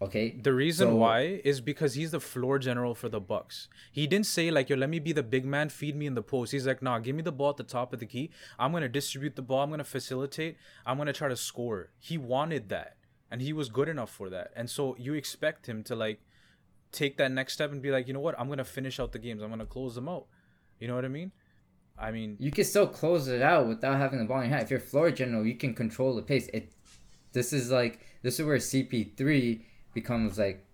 Okay. 0.02 0.30
The 0.42 0.52
reason 0.52 0.88
so, 0.88 0.96
why 0.96 1.40
is 1.44 1.60
because 1.60 1.94
he's 1.94 2.10
the 2.10 2.20
floor 2.20 2.58
general 2.58 2.94
for 2.94 3.08
the 3.08 3.20
Bucks. 3.20 3.68
He 3.92 4.06
didn't 4.06 4.26
say 4.26 4.50
like, 4.50 4.68
"Yo, 4.68 4.76
let 4.76 4.90
me 4.90 4.98
be 4.98 5.12
the 5.12 5.22
big 5.22 5.46
man, 5.46 5.70
feed 5.70 5.96
me 5.96 6.06
in 6.06 6.14
the 6.14 6.22
post." 6.22 6.52
He's 6.52 6.66
like, 6.66 6.82
"Nah, 6.82 6.98
give 6.98 7.16
me 7.16 7.22
the 7.22 7.32
ball 7.32 7.50
at 7.50 7.56
the 7.56 7.64
top 7.64 7.94
of 7.94 8.00
the 8.00 8.06
key. 8.06 8.30
I'm 8.58 8.72
gonna 8.72 8.90
distribute 8.90 9.36
the 9.36 9.42
ball. 9.42 9.62
I'm 9.62 9.70
gonna 9.70 9.84
facilitate. 9.84 10.58
I'm 10.84 10.98
gonna 10.98 11.14
try 11.14 11.28
to 11.28 11.36
score." 11.36 11.90
He 11.98 12.18
wanted 12.18 12.68
that, 12.68 12.96
and 13.30 13.40
he 13.40 13.54
was 13.54 13.70
good 13.70 13.88
enough 13.88 14.10
for 14.10 14.28
that. 14.28 14.52
And 14.54 14.68
so 14.68 14.96
you 14.98 15.14
expect 15.14 15.66
him 15.66 15.82
to 15.84 15.96
like 15.96 16.20
take 16.96 17.16
that 17.18 17.30
next 17.30 17.52
step 17.52 17.72
and 17.72 17.82
be 17.82 17.90
like, 17.90 18.08
you 18.08 18.14
know 18.14 18.20
what? 18.20 18.38
I'm 18.38 18.48
gonna 18.48 18.64
finish 18.64 18.98
out 18.98 19.12
the 19.12 19.18
games. 19.18 19.42
I'm 19.42 19.50
gonna 19.50 19.66
close 19.66 19.94
them 19.94 20.08
out. 20.08 20.26
You 20.80 20.88
know 20.88 20.94
what 20.94 21.04
I 21.04 21.08
mean? 21.08 21.32
I 21.98 22.10
mean, 22.10 22.36
you 22.38 22.50
can 22.50 22.64
still 22.64 22.86
close 22.86 23.28
it 23.28 23.40
out 23.42 23.68
without 23.68 23.96
having 23.96 24.18
the 24.18 24.24
ball 24.26 24.40
in 24.40 24.48
your 24.48 24.54
hand. 24.54 24.64
If 24.64 24.70
you're 24.70 24.80
floor 24.80 25.10
general, 25.10 25.46
you 25.46 25.54
can 25.54 25.74
control 25.74 26.14
the 26.14 26.22
pace. 26.22 26.48
It. 26.52 26.72
This 27.32 27.52
is 27.52 27.70
like 27.70 28.00
this 28.22 28.38
is 28.38 28.46
where 28.46 28.56
CP3 28.56 29.60
becomes 29.94 30.38
like 30.38 30.66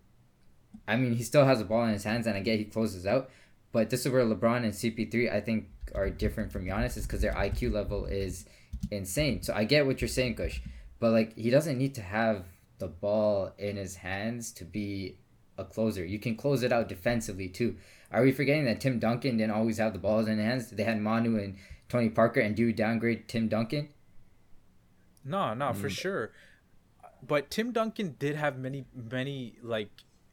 I 0.87 0.97
mean, 0.97 1.15
he 1.15 1.23
still 1.23 1.45
has 1.45 1.59
the 1.59 1.65
ball 1.65 1.85
in 1.85 1.93
his 1.93 2.05
hands, 2.05 2.27
and 2.27 2.37
I 2.37 2.41
get 2.41 2.59
he 2.59 2.65
closes 2.65 3.07
out. 3.07 3.31
But 3.73 3.91
this 3.91 4.05
is 4.05 4.13
where 4.13 4.25
LeBron 4.25 4.65
and 4.65 4.73
CP3, 4.73 5.33
I 5.33 5.41
think, 5.41 5.69
are 5.95 6.11
different 6.11 6.53
from 6.53 6.65
Giannis, 6.65 6.97
is 6.97 7.07
because 7.07 7.23
their 7.23 7.33
IQ 7.33 7.73
level 7.73 8.05
is 8.05 8.47
insane. 8.91 9.43
So 9.43 9.55
I 9.55 9.65
get 9.65 9.87
what 9.87 10.01
you're 10.01 10.09
saying, 10.09 10.35
Kush, 10.35 10.61
but 10.99 11.13
like 11.13 11.37
he 11.37 11.51
doesn't 11.51 11.79
need 11.79 11.95
to 11.95 12.03
have 12.03 12.45
the 12.79 12.89
ball 12.89 13.53
in 13.59 13.77
his 13.77 13.97
hands 13.97 14.53
to 14.53 14.65
be 14.65 15.17
a 15.59 15.65
closer. 15.65 16.05
You 16.05 16.19
can 16.19 16.37
close 16.37 16.63
it 16.63 16.73
out 16.73 16.89
defensively 16.89 17.49
too. 17.49 17.77
Are 18.11 18.23
we 18.23 18.33
forgetting 18.33 18.65
that 18.67 18.81
Tim 18.81 18.99
Duncan 18.99 19.37
didn't 19.39 19.53
always 19.53 19.79
have 19.79 19.93
the 19.93 19.99
balls 19.99 20.29
in 20.29 20.39
his 20.39 20.47
hands? 20.47 20.71
They 20.71 20.85
had 20.85 21.01
Manu 21.01 21.39
and 21.39 21.57
Tony 21.89 22.11
Parker, 22.11 22.41
and 22.41 22.55
do 22.55 22.67
you 22.67 22.73
downgrade 22.73 23.29
Tim 23.29 23.49
Duncan? 23.49 23.89
No, 25.25 25.55
no, 25.55 25.67
mm. 25.67 25.77
for 25.77 25.89
sure 25.89 26.33
but 27.27 27.51
Tim 27.51 27.73
Duncan 27.73 28.17
did 28.19 28.37
have 28.37 28.59
many, 28.59 28.85
many 28.95 29.55
like 29.63 29.91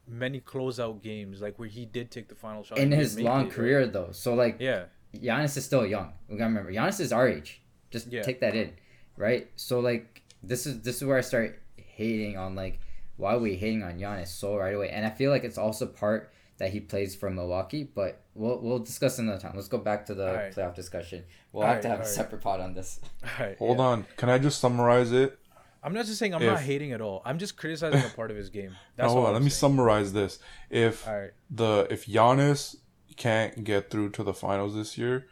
many 0.08 0.42
closeout 0.42 1.02
games, 1.02 1.42
like 1.42 1.60
where 1.60 1.68
he 1.68 1.86
did 1.86 2.12
take 2.12 2.28
the 2.28 2.36
final 2.36 2.64
shot 2.64 2.80
in 2.80 2.92
his 2.92 3.20
long 3.20 3.48
it, 3.48 3.52
career, 3.52 3.82
right? 3.82 3.94
though. 3.94 4.10
So 4.12 4.34
like, 4.34 4.58
yeah, 4.60 4.86
Giannis 5.16 5.56
is 5.56 5.66
still 5.66 5.86
young. 5.86 6.14
We 6.28 6.38
gotta 6.38 6.50
remember, 6.50 6.72
Giannis 6.72 7.00
is 7.00 7.14
our 7.14 7.28
age. 7.28 7.62
Just 7.92 8.08
yeah. 8.08 8.24
take 8.24 8.40
that 8.42 8.56
in, 8.56 8.74
right? 9.18 9.50
So 9.56 9.80
like, 9.80 10.24
this 10.42 10.66
is 10.66 10.82
this 10.82 10.98
is 10.98 11.06
where 11.06 11.18
I 11.18 11.22
start 11.22 11.62
hating 11.78 12.38
on 12.38 12.56
like 12.56 12.80
why 13.20 13.34
are 13.34 13.40
we 13.40 13.56
hating 13.56 13.84
on 13.84 14.00
Giannis 14.00 14.28
so 14.28 14.56
right 14.56 14.74
away? 14.74 14.90
And 14.90 15.06
I 15.06 15.10
feel 15.10 15.30
like 15.30 15.44
it's 15.44 15.58
also 15.58 15.86
part 15.86 16.32
that 16.58 16.72
he 16.72 16.80
plays 16.80 17.16
for 17.16 17.30
Milwaukee, 17.30 17.84
but 17.84 18.22
we'll 18.34 18.60
we'll 18.60 18.80
discuss 18.80 19.20
another 19.20 19.40
time. 19.40 19.52
Let's 19.56 19.68
go 19.68 19.78
back 19.78 20.06
to 20.06 20.14
the 20.14 20.34
right. 20.34 20.56
playoff 20.56 20.74
discussion. 20.74 21.26
We'll 21.52 21.64
all 21.64 21.68
have 21.68 21.78
right, 21.78 21.82
to 21.84 21.90
have 21.90 22.00
a 22.00 22.04
right. 22.04 22.08
separate 22.08 22.42
pod 22.42 22.62
on 22.62 22.74
this. 22.74 23.02
Hold 23.60 23.78
yeah. 23.78 23.84
on. 23.84 24.06
Can 24.16 24.30
I 24.30 24.38
just 24.38 24.60
summarize 24.60 25.12
it? 25.12 25.38
I'm 25.84 25.94
not 25.94 26.06
just 26.06 26.18
saying 26.20 26.34
I'm 26.34 26.42
if, 26.42 26.52
not 26.52 26.62
hating 26.62 26.94
at 26.94 27.02
all. 27.02 27.22
I'm 27.26 27.40
just 27.40 27.58
criticizing 27.58 28.02
a 28.02 28.10
part 28.16 28.32
of 28.32 28.38
his 28.38 28.50
game. 28.50 28.76
That's 28.96 29.12
hold 29.12 29.28
on. 29.28 29.34
Let 29.34 29.42
me 29.42 29.50
summarize 29.50 30.12
this. 30.14 30.40
If 30.70 31.06
right. 31.06 31.32
the 31.50 31.88
if 31.90 32.06
Giannis 32.06 32.78
can't 33.18 33.64
get 33.64 33.90
through 33.90 34.12
to 34.12 34.24
the 34.24 34.34
finals 34.34 34.76
this 34.76 34.98
year, 34.98 35.28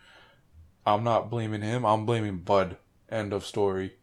I'm 0.86 1.04
not 1.04 1.30
blaming 1.30 1.62
him. 1.62 1.86
I'm 1.86 2.06
blaming 2.06 2.40
Bud. 2.40 2.78
End 3.10 3.32
of 3.32 3.46
story. 3.46 3.94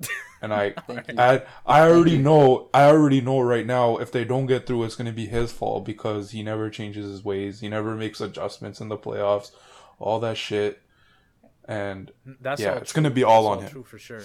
And 0.42 0.54
I, 0.54 0.74
I, 1.18 1.42
I 1.66 1.82
already 1.88 2.18
know. 2.18 2.70
I 2.72 2.84
already 2.84 3.20
know 3.20 3.40
right 3.40 3.66
now. 3.66 3.98
If 3.98 4.12
they 4.12 4.24
don't 4.24 4.46
get 4.46 4.66
through, 4.66 4.84
it's 4.84 4.96
going 4.96 5.06
to 5.06 5.12
be 5.12 5.26
his 5.26 5.52
fault 5.52 5.84
because 5.84 6.30
he 6.30 6.42
never 6.42 6.70
changes 6.70 7.10
his 7.10 7.24
ways. 7.24 7.60
He 7.60 7.68
never 7.68 7.94
makes 7.94 8.20
adjustments 8.20 8.80
in 8.80 8.88
the 8.88 8.96
playoffs. 8.96 9.50
All 9.98 10.20
that 10.20 10.36
shit. 10.36 10.80
And 11.66 12.10
that's 12.40 12.60
yeah, 12.60 12.76
it's 12.76 12.92
going 12.92 13.04
to 13.04 13.10
be 13.10 13.22
all 13.22 13.46
on 13.46 13.60
him. 13.60 13.70
True 13.70 13.84
for 13.84 13.98
sure. 13.98 14.22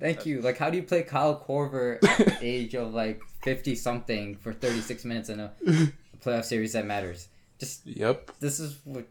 Thank 0.00 0.24
you. 0.24 0.40
Like, 0.40 0.56
how 0.56 0.70
do 0.70 0.78
you 0.78 0.82
play 0.82 1.02
Kyle 1.02 1.38
Korver 1.38 2.02
at 2.02 2.26
the 2.26 2.38
age 2.40 2.74
of 2.74 2.94
like 2.94 3.20
fifty 3.42 3.74
something 3.74 4.36
for 4.36 4.52
thirty 4.52 4.80
six 4.80 5.04
minutes 5.04 5.28
in 5.28 5.40
a, 5.40 5.52
a 5.66 5.70
playoff 6.24 6.44
series 6.44 6.72
that 6.72 6.86
matters? 6.86 7.28
Just 7.58 7.86
yep. 7.86 8.30
This 8.40 8.58
is 8.58 8.78
what 8.84 9.06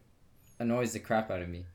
annoys 0.59 0.93
the 0.93 0.99
crap 0.99 1.29
out 1.29 1.41
of 1.41 1.47
me. 1.47 1.65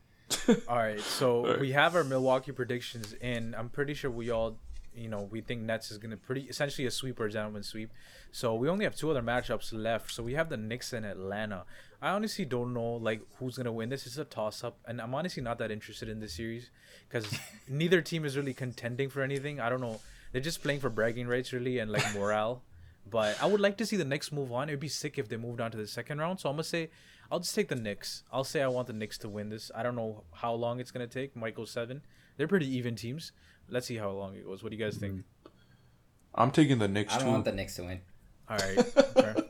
all 0.67 0.75
right, 0.75 0.99
so 0.99 1.37
all 1.37 1.47
right. 1.47 1.59
we 1.59 1.71
have 1.71 1.95
our 1.95 2.03
Milwaukee 2.03 2.51
predictions, 2.51 3.15
and 3.21 3.55
I'm 3.55 3.69
pretty 3.69 3.93
sure 3.93 4.11
we 4.11 4.31
all, 4.31 4.57
you 4.95 5.09
know, 5.09 5.27
we 5.31 5.41
think 5.41 5.61
Nets 5.61 5.91
is 5.91 5.97
gonna 5.97 6.17
pretty 6.17 6.41
essentially 6.41 6.87
a 6.87 6.91
sweep 6.91 7.19
or 7.19 7.25
a 7.25 7.31
gentleman 7.31 7.63
sweep. 7.63 7.91
So 8.31 8.55
we 8.55 8.69
only 8.69 8.85
have 8.85 8.95
two 8.95 9.11
other 9.11 9.21
matchups 9.21 9.71
left. 9.73 10.11
So 10.11 10.23
we 10.23 10.33
have 10.33 10.49
the 10.49 10.57
Knicks 10.57 10.93
and 10.93 11.05
Atlanta. 11.05 11.63
I 12.01 12.09
honestly 12.11 12.45
don't 12.45 12.73
know 12.73 12.95
like 12.95 13.21
who's 13.37 13.57
gonna 13.57 13.71
win 13.71 13.89
this. 13.89 14.05
It's 14.05 14.17
a 14.17 14.25
toss 14.25 14.63
up, 14.63 14.77
and 14.85 15.01
I'm 15.01 15.13
honestly 15.15 15.43
not 15.43 15.57
that 15.59 15.71
interested 15.71 16.09
in 16.09 16.19
this 16.19 16.33
series 16.33 16.69
because 17.07 17.27
neither 17.67 18.01
team 18.01 18.25
is 18.25 18.37
really 18.37 18.53
contending 18.53 19.09
for 19.09 19.21
anything. 19.21 19.59
I 19.59 19.69
don't 19.69 19.81
know. 19.81 20.01
They're 20.31 20.41
just 20.41 20.61
playing 20.61 20.79
for 20.79 20.89
bragging 20.89 21.27
rights 21.27 21.53
really 21.53 21.79
and 21.79 21.91
like 21.91 22.13
morale. 22.13 22.61
But 23.09 23.41
I 23.41 23.45
would 23.45 23.61
like 23.61 23.77
to 23.77 23.85
see 23.85 23.97
the 23.97 24.05
Knicks 24.05 24.31
move 24.31 24.51
on. 24.51 24.67
It'd 24.67 24.79
be 24.79 24.87
sick 24.87 25.19
if 25.19 25.29
they 25.29 25.37
moved 25.37 25.61
on 25.61 25.71
to 25.71 25.77
the 25.77 25.87
second 25.87 26.19
round. 26.19 26.39
So 26.39 26.49
I'm 26.49 26.55
gonna 26.55 26.63
say 26.63 26.89
I'll 27.31 27.39
just 27.39 27.55
take 27.55 27.67
the 27.67 27.75
Knicks. 27.75 28.23
I'll 28.31 28.43
say 28.43 28.61
I 28.61 28.67
want 28.67 28.87
the 28.87 28.93
Knicks 28.93 29.17
to 29.19 29.29
win 29.29 29.49
this. 29.49 29.71
I 29.75 29.83
don't 29.83 29.95
know 29.95 30.23
how 30.33 30.53
long 30.53 30.79
it's 30.79 30.91
gonna 30.91 31.07
take. 31.07 31.33
Go 31.55 31.65
seven. 31.65 32.01
They're 32.37 32.47
pretty 32.47 32.67
even 32.75 32.95
teams. 32.95 33.31
Let's 33.69 33.87
see 33.87 33.97
how 33.97 34.11
long 34.11 34.35
it 34.35 34.45
goes. 34.45 34.63
What 34.63 34.71
do 34.71 34.77
you 34.77 34.83
guys 34.83 34.97
think? 34.97 35.13
Mm-hmm. 35.13 35.49
I'm 36.35 36.51
taking 36.51 36.79
the 36.79 36.87
Knicks. 36.87 37.13
I 37.13 37.17
don't 37.17 37.27
too. 37.27 37.31
want 37.31 37.45
the 37.45 37.51
Knicks 37.53 37.75
to 37.77 37.83
win. 37.83 38.01
All 38.49 38.57
right. 38.57 38.77
Okay. 39.17 39.49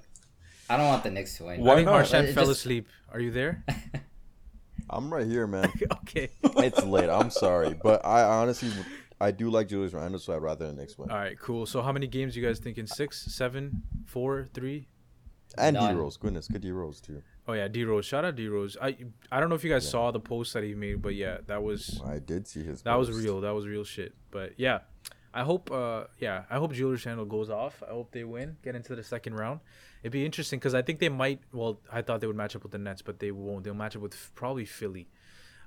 I 0.68 0.78
don't 0.78 0.88
want 0.88 1.04
the 1.04 1.12
Knicks 1.12 1.38
to 1.38 1.46
win. 1.46 1.62
Why 1.62 1.84
not? 1.84 2.06
Marshan 2.06 2.34
fell 2.34 2.50
asleep. 2.50 2.88
Are 3.12 3.20
you 3.20 3.30
there? 3.30 3.64
I'm 4.90 5.14
right 5.14 5.28
here, 5.28 5.46
man. 5.46 5.72
okay. 5.92 6.30
It's 6.44 6.84
late. 6.84 7.10
I'm 7.10 7.30
sorry, 7.30 7.76
but 7.84 8.04
I 8.06 8.24
honestly, 8.24 8.72
I 9.20 9.32
do 9.32 9.50
like 9.50 9.68
Julius 9.68 9.94
Randle, 9.94 10.20
so 10.20 10.34
I'd 10.34 10.42
rather 10.42 10.68
the 10.68 10.74
Knicks 10.74 10.98
win. 10.98 11.12
All 11.12 11.18
right, 11.18 11.38
cool. 11.40 11.66
So 11.66 11.82
how 11.82 11.92
many 11.92 12.08
games 12.08 12.36
you 12.36 12.44
guys 12.44 12.60
thinking? 12.60 12.88
Six, 12.88 13.32
seven, 13.34 13.84
four, 14.06 14.48
three? 14.54 14.88
And 15.58 15.78
D 15.78 15.92
Rose, 15.94 16.18
goodness, 16.18 16.48
good 16.48 16.62
D 16.62 16.72
Rose 16.72 17.00
too. 17.00 17.22
Oh 17.48 17.54
yeah, 17.54 17.68
D 17.68 17.84
Rose. 17.84 18.06
Shout 18.06 18.26
out 18.26 18.36
D 18.36 18.48
Rose. 18.48 18.76
I 18.82 18.98
I 19.32 19.40
don't 19.40 19.50
know 19.50 19.56
if 19.56 19.64
you 19.64 19.70
guys 19.70 19.86
yeah. 19.86 19.92
saw 19.92 20.12
the 20.12 20.20
post 20.20 20.54
that 20.54 20.64
he 20.64 20.74
made, 20.74 21.02
but 21.02 21.14
yeah, 21.14 21.38
that 21.48 21.62
was. 21.62 22.02
I 22.06 22.20
did 22.20 22.48
see 22.48 22.64
his. 22.64 22.82
That 22.82 22.94
post. 22.96 23.10
was 23.10 23.24
real. 23.24 23.42
That 23.42 23.54
was 23.54 23.68
real 23.68 23.84
shit. 23.84 24.14
But 24.32 24.54
yeah, 24.58 24.80
I 25.34 25.44
hope. 25.44 25.70
Uh, 25.72 26.06
yeah, 26.20 26.44
I 26.50 26.58
hope 26.58 26.74
Julius 26.74 27.06
Randle 27.06 27.26
goes 27.26 27.50
off. 27.50 27.84
I 27.88 27.92
hope 27.92 28.12
they 28.12 28.24
win, 28.24 28.58
get 28.64 28.76
into 28.76 28.96
the 28.96 29.04
second 29.04 29.36
round. 29.36 29.60
It'd 30.02 30.12
be 30.12 30.26
interesting 30.26 30.60
because 30.60 30.74
I 30.74 30.82
think 30.82 31.00
they 31.00 31.10
might. 31.10 31.42
Well, 31.52 31.80
I 31.92 32.02
thought 32.02 32.22
they 32.22 32.28
would 32.28 32.36
match 32.36 32.56
up 32.56 32.64
with 32.64 32.72
the 32.72 32.78
Nets, 32.80 33.02
but 33.04 33.20
they 33.20 33.32
won't. 33.32 33.64
They'll 33.64 33.74
match 33.76 33.96
up 33.96 34.02
with 34.02 34.32
probably 34.34 34.66
Philly. 34.66 35.08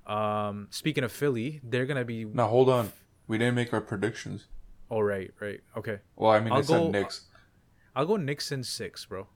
Um, 0.06 0.68
speaking 0.70 1.04
of 1.04 1.12
Philly, 1.12 1.60
they're 1.62 1.86
gonna 1.86 2.04
be. 2.04 2.24
Now 2.24 2.48
hold 2.48 2.70
on, 2.70 2.92
we 3.28 3.38
didn't 3.38 3.54
make 3.54 3.72
our 3.72 3.80
predictions. 3.80 4.46
Oh 4.90 5.00
right, 5.00 5.30
right, 5.38 5.60
okay. 5.76 5.98
Well, 6.16 6.32
I 6.32 6.40
mean, 6.40 6.52
I'll 6.52 6.58
I 6.58 6.62
said 6.62 6.80
go, 6.80 6.90
Knicks. 6.90 7.26
I'll 7.94 8.06
go 8.06 8.16
Knicks 8.16 8.50
in 8.50 8.64
six, 8.64 9.04
bro. 9.04 9.28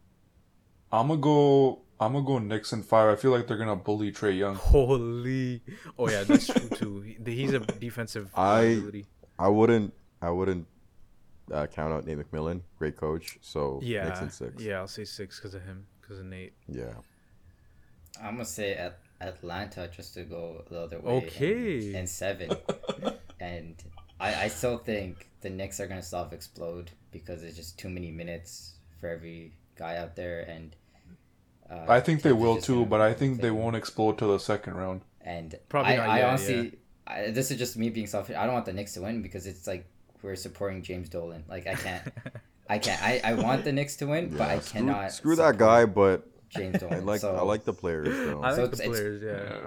I'm 0.90 1.08
gonna 1.08 1.20
go. 1.20 1.82
I'm 2.06 2.12
gonna 2.12 2.24
go 2.24 2.38
Knicks 2.38 2.72
in 2.72 2.82
five. 2.82 3.08
I 3.08 3.16
feel 3.16 3.30
like 3.30 3.46
they're 3.46 3.56
gonna 3.56 3.76
bully 3.76 4.12
Trae 4.12 4.36
Young. 4.36 4.54
Holy! 4.54 5.62
Oh 5.98 6.08
yeah, 6.08 6.24
that's 6.24 6.46
true 6.46 6.68
too. 6.68 7.14
He's 7.24 7.52
a 7.52 7.60
defensive. 7.60 8.30
I 8.34 8.60
ability. 8.60 9.06
I 9.38 9.48
wouldn't. 9.48 9.94
I 10.20 10.30
wouldn't 10.30 10.66
uh, 11.52 11.66
count 11.66 11.92
out 11.92 12.06
Nate 12.06 12.18
McMillan. 12.18 12.62
Great 12.78 12.96
coach. 12.96 13.38
So 13.40 13.80
yeah, 13.82 14.04
Knicks 14.04 14.20
in 14.20 14.30
six. 14.30 14.62
Yeah, 14.62 14.78
I'll 14.78 14.88
say 14.88 15.04
six 15.04 15.38
because 15.38 15.54
of 15.54 15.62
him. 15.62 15.86
Because 16.00 16.18
of 16.18 16.26
Nate. 16.26 16.54
Yeah. 16.68 16.92
I'm 18.20 18.34
gonna 18.34 18.44
say 18.44 18.74
at 18.74 18.98
Atlanta 19.20 19.88
just 19.88 20.14
to 20.14 20.24
go 20.24 20.64
the 20.68 20.80
other 20.80 21.00
way. 21.00 21.12
Okay. 21.12 21.86
And, 21.88 21.96
and 21.96 22.08
seven. 22.08 22.56
and 23.40 23.82
I, 24.20 24.44
I 24.44 24.48
still 24.48 24.78
think 24.78 25.28
the 25.40 25.50
Knicks 25.50 25.80
are 25.80 25.86
gonna 25.86 26.02
self 26.02 26.32
explode 26.32 26.90
because 27.10 27.42
it's 27.42 27.56
just 27.56 27.78
too 27.78 27.88
many 27.88 28.10
minutes 28.10 28.74
for 29.00 29.08
every 29.08 29.52
guy 29.76 29.96
out 29.96 30.16
there 30.16 30.42
and 30.42 30.76
uh, 31.72 31.84
I 31.88 32.00
think 32.00 32.22
they 32.22 32.32
will 32.32 32.60
too, 32.60 32.84
but 32.86 33.00
I 33.00 33.14
think 33.14 33.40
they 33.40 33.50
won't 33.50 33.76
explode 33.76 34.18
to 34.18 34.26
the 34.26 34.38
second 34.38 34.74
round. 34.74 35.02
And 35.22 35.54
probably 35.68 35.96
I, 35.96 36.06
I 36.06 36.18
yet, 36.18 36.28
honestly, 36.28 36.62
yeah. 36.64 36.70
I, 37.06 37.30
this 37.30 37.50
is 37.50 37.58
just 37.58 37.76
me 37.76 37.90
being 37.90 38.06
selfish. 38.06 38.36
I 38.36 38.44
don't 38.44 38.54
want 38.54 38.66
the 38.66 38.72
Knicks 38.72 38.94
to 38.94 39.02
win 39.02 39.22
because 39.22 39.46
it's 39.46 39.66
like 39.66 39.86
we're 40.22 40.36
supporting 40.36 40.82
James 40.82 41.08
Dolan. 41.08 41.44
Like 41.48 41.66
I 41.66 41.74
can't, 41.74 42.02
I 42.68 42.78
can't. 42.78 43.02
I, 43.02 43.20
I 43.24 43.34
want 43.34 43.64
the 43.64 43.72
Knicks 43.72 43.96
to 43.96 44.06
win, 44.06 44.30
yeah, 44.32 44.38
but 44.38 44.50
I 44.50 44.58
screw, 44.58 44.80
cannot. 44.80 45.12
Screw 45.12 45.36
that 45.36 45.56
guy, 45.56 45.86
but 45.86 46.26
James 46.50 46.78
Dolan. 46.80 46.94
I 46.94 46.98
like 47.00 47.20
so, 47.20 47.34
I 47.34 47.42
like 47.42 47.64
the 47.64 47.72
players 47.72 48.08
though. 48.08 48.42
I 48.42 48.48
like 48.48 48.56
so 48.56 48.66
the 48.66 48.76
players, 48.76 49.22
yeah. 49.22 49.66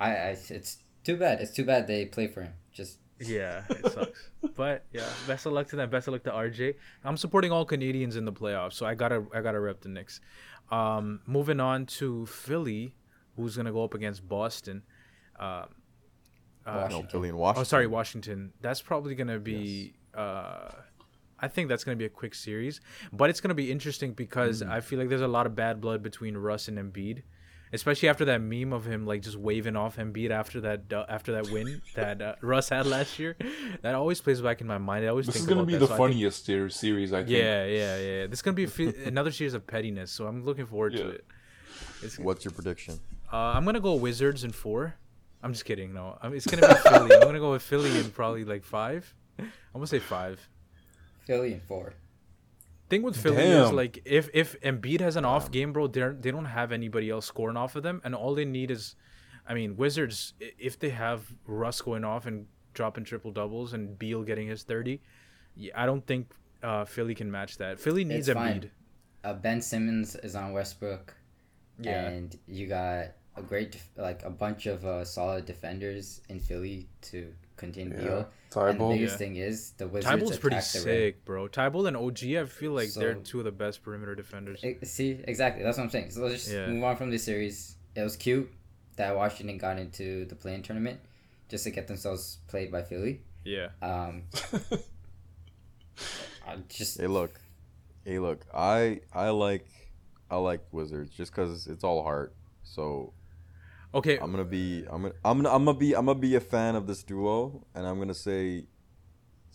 I, 0.00 0.10
I 0.10 0.36
it's 0.48 0.78
too 1.04 1.16
bad. 1.16 1.40
It's 1.40 1.52
too 1.52 1.64
bad 1.64 1.86
they 1.86 2.04
play 2.06 2.26
for 2.26 2.42
him. 2.42 2.52
Just 2.72 2.98
yeah, 3.20 3.62
it 3.70 3.92
sucks. 3.92 4.30
but 4.56 4.84
yeah, 4.92 5.08
best 5.26 5.46
of 5.46 5.52
luck 5.52 5.68
to 5.68 5.76
them. 5.76 5.90
Best 5.90 6.08
of 6.08 6.12
luck 6.12 6.24
to 6.24 6.30
RJ. 6.30 6.74
I'm 7.04 7.16
supporting 7.16 7.52
all 7.52 7.64
Canadians 7.64 8.16
in 8.16 8.24
the 8.24 8.32
playoffs, 8.32 8.74
so 8.74 8.86
I 8.86 8.94
gotta 8.94 9.24
I 9.34 9.40
gotta 9.40 9.60
rep 9.60 9.80
the 9.80 9.88
Knicks. 9.88 10.20
Um, 10.70 11.20
moving 11.26 11.60
on 11.60 11.86
to 11.86 12.26
Philly, 12.26 12.94
who's 13.36 13.56
gonna 13.56 13.72
go 13.72 13.84
up 13.84 13.94
against 13.94 14.26
Boston. 14.28 14.82
Um, 15.38 15.66
uh, 16.66 16.88
no, 16.90 17.02
Philly 17.02 17.28
and 17.28 17.38
Washington. 17.38 17.60
Oh, 17.60 17.64
sorry, 17.64 17.86
Washington. 17.86 18.52
That's 18.60 18.82
probably 18.82 19.14
gonna 19.14 19.38
be. 19.38 19.94
Yes. 20.14 20.18
Uh, 20.18 20.74
I 21.38 21.48
think 21.48 21.68
that's 21.68 21.84
gonna 21.84 21.96
be 21.96 22.06
a 22.06 22.10
quick 22.10 22.34
series, 22.34 22.80
but 23.12 23.30
it's 23.30 23.40
gonna 23.40 23.54
be 23.54 23.70
interesting 23.70 24.12
because 24.12 24.62
mm. 24.62 24.70
I 24.70 24.80
feel 24.80 24.98
like 24.98 25.08
there's 25.08 25.20
a 25.20 25.28
lot 25.28 25.46
of 25.46 25.54
bad 25.54 25.80
blood 25.80 26.02
between 26.02 26.36
Russ 26.36 26.68
and 26.68 26.78
Embiid 26.78 27.22
especially 27.74 28.08
after 28.08 28.24
that 28.26 28.40
meme 28.40 28.72
of 28.72 28.84
him 28.84 29.04
like 29.04 29.20
just 29.20 29.36
waving 29.36 29.76
off 29.76 29.96
Embiid 29.96 30.30
after 30.30 30.60
that 30.62 30.92
uh, 30.92 31.04
after 31.08 31.32
that 31.32 31.50
win 31.50 31.82
that 31.94 32.22
uh, 32.22 32.34
Russ 32.40 32.68
had 32.68 32.86
last 32.86 33.18
year. 33.18 33.36
That 33.82 33.94
always 33.94 34.20
plays 34.20 34.40
back 34.40 34.60
in 34.60 34.66
my 34.66 34.78
mind. 34.78 35.04
I 35.04 35.08
always 35.08 35.26
this 35.26 35.34
think 35.36 35.48
is 35.48 35.54
gonna 35.54 35.66
be 35.66 35.74
that, 35.74 35.80
the 35.80 35.88
so 35.88 35.96
funniest 35.96 36.46
think, 36.46 36.70
series. 36.70 37.12
I 37.12 37.18
think. 37.18 37.30
Yeah, 37.30 37.64
yeah, 37.66 37.98
yeah. 37.98 38.26
This 38.26 38.38
is 38.38 38.42
gonna 38.42 38.54
be 38.54 38.68
another 39.04 39.32
series 39.32 39.54
of 39.54 39.66
pettiness. 39.66 40.10
So 40.10 40.26
I'm 40.26 40.44
looking 40.44 40.66
forward 40.66 40.94
yeah. 40.94 41.02
to 41.02 41.08
it. 41.10 41.24
It's, 42.02 42.18
What's 42.18 42.44
your 42.44 42.52
prediction? 42.52 43.00
Uh, 43.32 43.36
I'm 43.36 43.64
gonna 43.64 43.80
go 43.80 43.94
Wizards 43.94 44.44
in 44.44 44.52
four. 44.52 44.94
I'm 45.42 45.52
just 45.52 45.64
kidding. 45.64 45.92
No, 45.92 46.16
I 46.22 46.28
mean, 46.28 46.36
it's 46.36 46.46
gonna 46.46 46.66
be 46.66 46.74
Philly. 46.88 47.14
I'm 47.14 47.22
gonna 47.22 47.40
go 47.40 47.52
with 47.52 47.62
Philly 47.62 47.98
in 47.98 48.10
probably 48.10 48.44
like 48.44 48.64
five. 48.64 49.12
I'm 49.38 49.50
gonna 49.74 49.86
say 49.86 49.98
five. 49.98 50.40
Philly 51.26 51.54
in 51.54 51.60
four. 51.60 51.94
Thing 52.90 53.02
with 53.02 53.16
Philly 53.16 53.36
Damn. 53.36 53.64
is 53.64 53.72
like 53.72 54.02
if 54.04 54.28
if 54.34 54.60
Embiid 54.60 55.00
has 55.00 55.16
an 55.16 55.24
off 55.24 55.50
game, 55.50 55.72
bro, 55.72 55.86
they 55.86 56.08
they 56.20 56.30
don't 56.30 56.44
have 56.44 56.70
anybody 56.70 57.08
else 57.08 57.26
scoring 57.26 57.56
off 57.56 57.76
of 57.76 57.82
them, 57.82 58.00
and 58.04 58.14
all 58.14 58.34
they 58.34 58.44
need 58.44 58.70
is, 58.70 58.94
I 59.48 59.54
mean, 59.54 59.76
Wizards 59.76 60.34
if 60.38 60.78
they 60.78 60.90
have 60.90 61.32
Russ 61.46 61.80
going 61.80 62.04
off 62.04 62.26
and 62.26 62.46
dropping 62.74 63.04
triple 63.04 63.30
doubles 63.30 63.72
and 63.72 63.98
Beal 63.98 64.22
getting 64.22 64.48
his 64.48 64.64
thirty, 64.64 65.00
I 65.74 65.86
don't 65.86 66.06
think 66.06 66.32
uh, 66.62 66.84
Philly 66.84 67.14
can 67.14 67.30
match 67.30 67.56
that. 67.58 67.80
Philly 67.80 68.04
needs 68.04 68.28
it's 68.28 68.38
Embiid. 68.38 68.70
Uh, 69.22 69.32
ben 69.32 69.62
Simmons 69.62 70.16
is 70.16 70.34
on 70.34 70.52
Westbrook, 70.52 71.14
yeah, 71.80 72.08
and 72.08 72.38
you 72.46 72.66
got 72.66 73.12
a 73.36 73.42
great 73.42 73.80
like 73.96 74.22
a 74.24 74.30
bunch 74.30 74.66
of 74.66 74.84
uh, 74.84 75.04
solid 75.04 75.46
defenders 75.46 76.20
in 76.28 76.38
Philly 76.38 76.88
to 77.02 77.32
contain 77.56 77.90
yeah. 77.90 78.02
Beal. 78.02 78.28
And 78.56 78.80
the 78.80 78.88
biggest 78.88 79.14
yeah. 79.14 79.18
thing 79.18 79.36
is 79.36 79.72
the 79.72 79.88
Wizards. 79.88 80.14
Thybulle's 80.22 80.38
pretty 80.38 80.60
sick, 80.60 80.86
ring. 80.86 81.14
bro. 81.24 81.48
Thybulle 81.48 81.88
and 81.88 81.96
OG, 81.96 82.24
I 82.40 82.44
feel 82.46 82.72
like 82.72 82.88
so, 82.88 83.00
they're 83.00 83.14
two 83.14 83.40
of 83.40 83.44
the 83.44 83.50
best 83.52 83.82
perimeter 83.82 84.14
defenders. 84.14 84.60
It, 84.62 84.86
see, 84.86 85.18
exactly. 85.24 85.64
That's 85.64 85.76
what 85.76 85.84
I'm 85.84 85.90
saying. 85.90 86.10
So 86.10 86.22
let's 86.22 86.44
just 86.44 86.54
yeah. 86.54 86.66
move 86.66 86.84
on 86.84 86.96
from 86.96 87.10
this 87.10 87.24
series. 87.24 87.76
It 87.96 88.02
was 88.02 88.16
cute 88.16 88.52
that 88.96 89.16
Washington 89.16 89.58
got 89.58 89.78
into 89.78 90.24
the 90.26 90.36
play-in 90.36 90.62
tournament 90.62 91.00
just 91.48 91.64
to 91.64 91.70
get 91.70 91.88
themselves 91.88 92.38
played 92.46 92.70
by 92.70 92.82
Philly. 92.82 93.22
Yeah. 93.44 93.68
Um. 93.82 94.22
I 96.46 96.56
just 96.68 97.00
hey 97.00 97.06
look, 97.06 97.40
hey 98.04 98.18
look. 98.18 98.44
I 98.54 99.00
I 99.12 99.30
like 99.30 99.66
I 100.30 100.36
like 100.36 100.60
Wizards 100.72 101.10
just 101.10 101.32
because 101.32 101.66
it's 101.66 101.84
all 101.84 102.02
heart. 102.02 102.34
So 102.62 103.12
Okay. 103.94 104.18
I'm 104.18 104.30
gonna 104.30 104.44
be 104.44 104.84
I'm 104.90 105.02
gonna 105.02 105.14
I'm 105.24 105.38
gonna 105.38 105.54
I'm 105.54 105.64
gonna 105.64 105.78
be 105.78 105.94
I'm 105.94 106.06
gonna 106.06 106.18
be 106.18 106.34
a 106.34 106.40
fan 106.40 106.74
of 106.74 106.86
this 106.86 107.02
duo, 107.02 107.64
and 107.74 107.86
I'm 107.86 107.98
gonna 107.98 108.14
say 108.14 108.66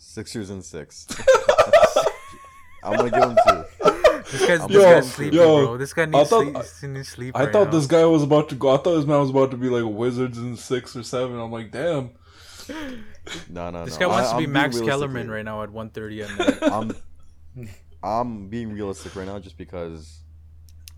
Sixers 0.02 0.48
and 0.48 0.64
six. 0.64 1.06
I'm 2.82 2.96
gonna 2.96 3.10
give 3.10 3.22
him 3.22 3.36
two. 3.46 3.64
This 4.32 4.46
guy's, 4.46 4.66
this 4.66 4.70
yo, 4.70 4.82
guy's 4.82 5.12
sleeping, 5.12 5.38
yo, 5.38 5.66
bro. 5.66 5.76
This 5.76 5.92
guy 5.92 6.04
needs, 6.06 6.30
thought, 6.30 6.64
sleep, 6.64 6.92
needs 6.92 7.08
sleep. 7.08 7.36
I 7.36 7.44
right 7.44 7.52
thought 7.52 7.66
now. 7.66 7.70
this 7.72 7.86
guy 7.86 8.04
was 8.06 8.22
about 8.22 8.48
to 8.50 8.54
go. 8.54 8.70
I 8.70 8.78
thought 8.78 8.96
this 8.96 9.04
man 9.04 9.20
was 9.20 9.30
about 9.30 9.50
to 9.50 9.58
be 9.58 9.68
like 9.68 9.84
Wizards 9.84 10.38
in 10.38 10.56
six 10.56 10.96
or 10.96 11.02
seven. 11.02 11.38
I'm 11.38 11.52
like, 11.52 11.70
damn. 11.70 12.12
No, 13.50 13.70
no, 13.70 13.84
This 13.84 13.98
no. 13.98 14.06
guy 14.06 14.14
wants 14.14 14.30
I, 14.30 14.32
to 14.32 14.38
be 14.38 14.44
I'm 14.44 14.52
Max 14.52 14.80
Kellerman 14.80 15.30
right 15.30 15.44
now 15.44 15.62
at 15.62 15.70
1:30 15.70 16.62
at. 16.62 16.72
I'm, 16.72 16.92
I'm 18.02 18.48
being 18.48 18.72
realistic 18.72 19.14
right 19.16 19.26
now, 19.26 19.38
just 19.38 19.58
because 19.58 20.20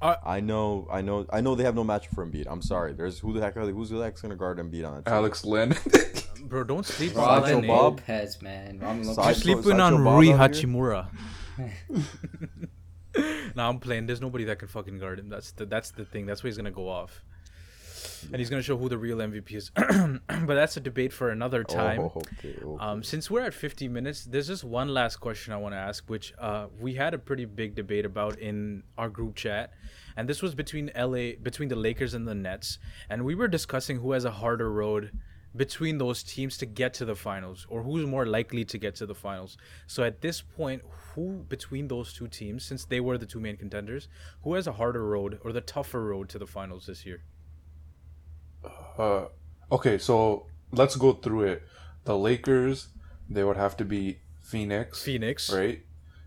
uh, 0.03 0.16
I 0.24 0.40
know, 0.40 0.88
I 0.90 1.00
know, 1.00 1.26
I 1.32 1.40
know 1.40 1.55
they 1.55 1.64
have 1.64 1.74
no 1.74 1.84
match 1.84 2.09
for 2.09 2.26
Embiid. 2.26 2.46
I'm 2.48 2.61
sorry. 2.61 2.92
There's 2.92 3.18
who 3.20 3.32
the 3.32 3.40
heck 3.40 3.57
are 3.57 3.64
they, 3.64 3.72
who's 3.72 3.90
the 3.90 4.00
heck's 4.00 4.20
gonna 4.20 4.36
guard 4.36 4.59
Embiid 4.59 4.86
on 4.86 4.98
it? 4.98 5.05
Alex 5.07 5.44
Len. 5.44 5.76
Bro, 6.44 6.64
don't 6.64 6.84
sleep 6.96 7.16
on 7.16 7.42
Len 7.42 7.66
Bob. 7.66 8.00
Lopez, 8.00 8.42
man. 8.42 8.80
You're 8.82 9.34
sleeping 9.34 9.80
on 9.80 10.05
Rui 10.05 10.26
Hachimura. 10.26 11.07
nah, 13.55 13.68
I'm 13.68 13.78
playing. 13.78 14.07
There's 14.07 14.20
nobody 14.20 14.44
that 14.44 14.59
can 14.59 14.68
fucking 14.68 14.98
guard 14.98 15.18
him. 15.20 15.28
That's 15.28 15.53
the 15.53 15.66
that's 15.66 15.90
the 15.90 16.05
thing. 16.05 16.26
That's 16.26 16.42
where 16.42 16.48
he's 16.48 16.57
gonna 16.57 16.70
go 16.70 16.88
off. 16.88 17.22
And 18.32 18.36
he's 18.36 18.50
gonna 18.50 18.62
show 18.62 18.76
who 18.76 18.88
the 18.88 18.98
real 18.98 19.18
MVP 19.18 19.53
is. 19.53 19.70
but 19.76 20.55
that's 20.55 20.76
a 20.76 20.80
debate 20.80 21.12
for 21.12 21.30
another 21.30 21.64
oh, 21.68 21.72
time. 21.72 22.00
Oh, 22.00 22.12
okay, 22.16 22.57
okay. 22.62 22.84
Um, 22.84 23.03
since 23.03 23.30
we're 23.30 23.42
at 23.42 23.55
50 23.55 23.88
minutes, 23.88 24.24
there's 24.24 24.48
just 24.48 24.64
one 24.64 24.88
last 24.88 25.16
question 25.16 25.53
I 25.53 25.57
want 25.57 25.74
to 25.74 25.78
ask, 25.78 26.09
which 26.09 26.32
uh, 26.38 26.66
we 26.80 26.94
had 26.94 27.14
a 27.14 27.18
pretty 27.18 27.44
big 27.44 27.74
debate 27.74 28.05
about 28.05 28.38
in 28.38 28.82
our 28.96 29.09
group 29.09 29.36
chat 29.36 29.72
and 30.16 30.28
this 30.28 30.42
was 30.42 30.55
between 30.55 30.90
LA 30.96 31.32
between 31.42 31.68
the 31.68 31.76
Lakers 31.76 32.14
and 32.14 32.26
the 32.26 32.34
Nets, 32.34 32.78
and 33.09 33.24
we 33.24 33.34
were 33.34 33.48
discussing 33.48 33.98
who 33.98 34.12
has 34.12 34.24
a 34.24 34.30
harder 34.30 34.70
road 34.70 35.11
between 35.55 35.98
those 35.98 36.22
teams 36.22 36.57
to 36.57 36.66
get 36.66 36.94
to 36.94 37.05
the 37.05 37.14
finals 37.14 37.66
or 37.68 37.82
who's 37.82 38.07
more 38.07 38.24
likely 38.24 38.64
to 38.64 38.78
get 38.78 38.94
to 38.96 39.05
the 39.05 39.14
finals. 39.14 39.59
So 39.86 40.03
at 40.03 40.22
this 40.22 40.40
point, 40.40 40.82
who 41.14 41.44
between 41.48 41.88
those 41.88 42.12
two 42.14 42.28
teams, 42.28 42.64
since 42.64 42.86
they 42.86 43.00
were 43.00 43.18
the 43.18 43.26
two 43.26 43.40
main 43.40 43.59
contenders, 43.59 44.09
who 44.44 44.55
has 44.55 44.66
a 44.66 44.72
harder 44.72 45.07
road 45.07 45.38
or 45.44 45.53
the 45.53 45.61
tougher 45.61 46.05
road 46.05 46.30
to 46.30 46.38
the 46.38 46.46
finals 46.46 46.86
this 46.86 47.05
year? 47.05 47.22
Uh, 48.99 49.26
okay, 49.70 49.99
so 49.99 50.47
let's 50.70 50.97
go 50.97 51.12
through 51.12 51.43
it. 51.45 51.62
The 52.05 52.16
Lakers, 52.16 52.88
they 53.28 53.45
would 53.45 53.57
have 53.57 53.76
to 53.78 53.84
be 53.84 54.18
Phoenix. 54.40 55.03
Phoenix. 55.03 55.53
Right? 55.53 55.84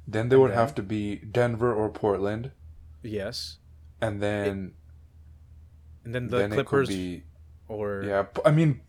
Then 0.08 0.30
they 0.30 0.36
would 0.36 0.52
have 0.52 0.76
to 0.76 0.84
be 0.84 1.16
Denver 1.16 1.74
or 1.74 1.90
Portland. 1.90 2.52
Yes 3.02 3.58
and 4.02 4.22
then 4.22 4.74
and 6.04 6.14
then 6.14 6.28
the 6.28 6.38
then 6.38 6.52
Clippers 6.52 6.90
be, 6.90 7.24
or 7.68 8.04
yeah, 8.06 8.26
I 8.46 8.52
mean 8.52 8.82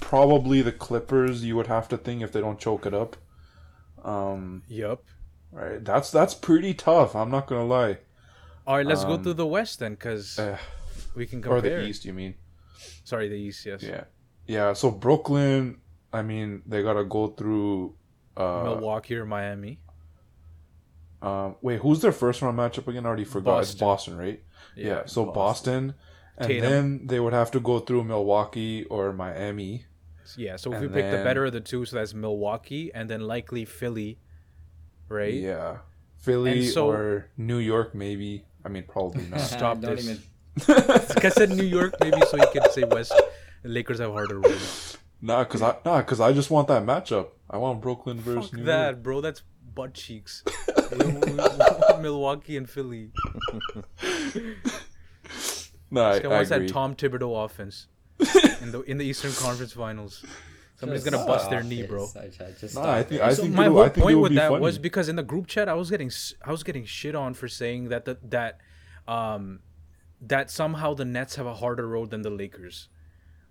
probably 0.00 0.62
the 0.62 0.72
Clippers 0.72 1.44
you 1.44 1.56
would 1.56 1.68
have 1.68 1.88
to 1.88 1.96
think 1.96 2.22
if 2.22 2.32
they 2.32 2.40
don't 2.40 2.58
choke 2.58 2.86
it 2.86 2.94
up. 2.94 3.16
Um 4.04 4.62
Yep. 4.68 5.00
Right. 5.52 5.84
That's 5.84 6.10
that's 6.10 6.34
pretty 6.34 6.74
tough, 6.74 7.14
I'm 7.14 7.30
not 7.30 7.46
going 7.46 7.62
to 7.62 7.66
lie. 7.66 7.98
All 8.66 8.76
right, 8.76 8.86
let's 8.86 9.04
um, 9.04 9.10
go 9.16 9.22
through 9.22 9.34
the 9.34 9.46
West 9.46 9.78
then 9.78 9.96
cuz 9.96 10.38
uh, 10.38 10.58
we 11.14 11.26
can 11.26 11.40
compare. 11.40 11.58
Or 11.58 11.60
the 11.60 11.86
East, 11.86 12.04
you 12.04 12.12
mean? 12.12 12.34
Sorry, 13.04 13.28
the 13.28 13.36
East, 13.36 13.66
yes. 13.66 13.82
Yeah. 13.82 14.04
Yeah, 14.46 14.72
so 14.74 14.90
Brooklyn, 14.90 15.78
I 16.12 16.22
mean, 16.22 16.62
they 16.66 16.82
got 16.82 16.94
to 16.94 17.04
go 17.04 17.28
through 17.28 17.94
uh 18.36 18.62
Milwaukee 18.64 19.16
or 19.16 19.26
Miami. 19.26 19.80
Um, 21.22 21.56
wait, 21.62 21.80
who's 21.80 22.00
their 22.00 22.12
first 22.12 22.42
round 22.42 22.58
matchup 22.58 22.86
again? 22.86 23.04
I 23.04 23.08
already 23.08 23.24
forgot. 23.24 23.58
Boston. 23.58 23.72
It's 23.72 23.80
Boston, 23.80 24.16
right? 24.18 24.42
Yeah. 24.76 24.86
yeah 24.86 25.02
so 25.06 25.24
Boston, 25.24 25.34
Boston 25.88 25.94
and 26.38 26.48
Tatum. 26.48 26.70
then 26.70 27.06
they 27.06 27.20
would 27.20 27.32
have 27.32 27.50
to 27.52 27.60
go 27.60 27.80
through 27.80 28.04
Milwaukee 28.04 28.84
or 28.84 29.12
Miami. 29.12 29.86
Yeah. 30.36 30.56
So 30.56 30.72
if 30.72 30.80
we 30.80 30.88
pick 30.88 31.10
the 31.10 31.24
better 31.24 31.44
of 31.44 31.52
the 31.52 31.60
two, 31.60 31.84
so 31.84 31.96
that's 31.96 32.14
Milwaukee, 32.14 32.92
and 32.94 33.08
then 33.08 33.20
likely 33.20 33.64
Philly, 33.64 34.18
right? 35.08 35.34
Yeah, 35.34 35.78
Philly 36.18 36.66
so, 36.66 36.90
or 36.90 37.30
New 37.36 37.58
York, 37.58 37.94
maybe. 37.94 38.44
I 38.64 38.68
mean, 38.68 38.84
probably 38.86 39.24
not. 39.30 39.40
Stop 39.40 39.80
this. 39.80 40.04
Even... 40.04 40.22
I 40.68 41.28
said 41.28 41.50
New 41.50 41.64
York, 41.64 41.94
maybe, 42.00 42.20
so 42.30 42.36
you 42.36 42.46
could 42.52 42.72
say 42.72 42.84
West. 42.84 43.12
The 43.62 43.68
Lakers 43.68 43.98
have 43.98 44.12
harder 44.12 44.40
road. 44.40 44.60
Nah, 45.20 45.44
cause 45.44 45.62
I 45.62 45.76
nah, 45.84 46.02
cause 46.02 46.20
I 46.20 46.32
just 46.32 46.50
want 46.50 46.68
that 46.68 46.84
matchup. 46.84 47.28
I 47.48 47.56
want 47.58 47.80
Brooklyn 47.80 48.20
versus 48.20 48.50
Fuck 48.50 48.58
New 48.58 48.64
that, 48.64 48.90
York. 48.90 49.02
bro. 49.02 49.20
That's 49.20 49.42
butt 49.74 49.94
cheeks. 49.94 50.44
Milwaukee 52.00 52.56
and 52.56 52.68
Philly. 52.68 53.10
no, 55.90 56.02
I, 56.02 56.20
I 56.20 56.26
wants 56.26 56.50
that 56.50 56.68
Tom 56.68 56.94
Thibodeau 56.94 57.44
offense 57.44 57.88
in 58.60 58.72
the 58.72 58.82
in 58.82 58.98
the 58.98 59.04
Eastern 59.04 59.32
Conference 59.32 59.72
Finals. 59.72 60.24
Somebody's 60.76 61.04
just 61.04 61.12
gonna 61.12 61.26
bust 61.26 61.48
their 61.48 61.62
knee, 61.62 61.84
bro. 61.84 62.06
No, 62.74 62.82
I 62.82 63.02
think 63.02 63.22
I 63.22 63.32
so 63.32 63.42
think 63.42 63.54
my 63.54 63.66
whole 63.66 63.88
point 63.88 64.20
with 64.20 64.34
that 64.34 64.50
funny. 64.50 64.62
was 64.62 64.78
because 64.78 65.08
in 65.08 65.16
the 65.16 65.22
group 65.22 65.46
chat 65.46 65.68
I 65.68 65.74
was 65.74 65.90
getting 65.90 66.10
I 66.44 66.50
was 66.50 66.62
getting 66.62 66.84
shit 66.84 67.14
on 67.14 67.32
for 67.32 67.48
saying 67.48 67.88
that 67.88 68.04
the, 68.04 68.18
that 68.24 68.60
um 69.08 69.60
that 70.20 70.50
somehow 70.50 70.94
the 70.94 71.04
Nets 71.04 71.36
have 71.36 71.46
a 71.46 71.54
harder 71.54 71.86
road 71.88 72.10
than 72.10 72.22
the 72.22 72.30
Lakers, 72.30 72.88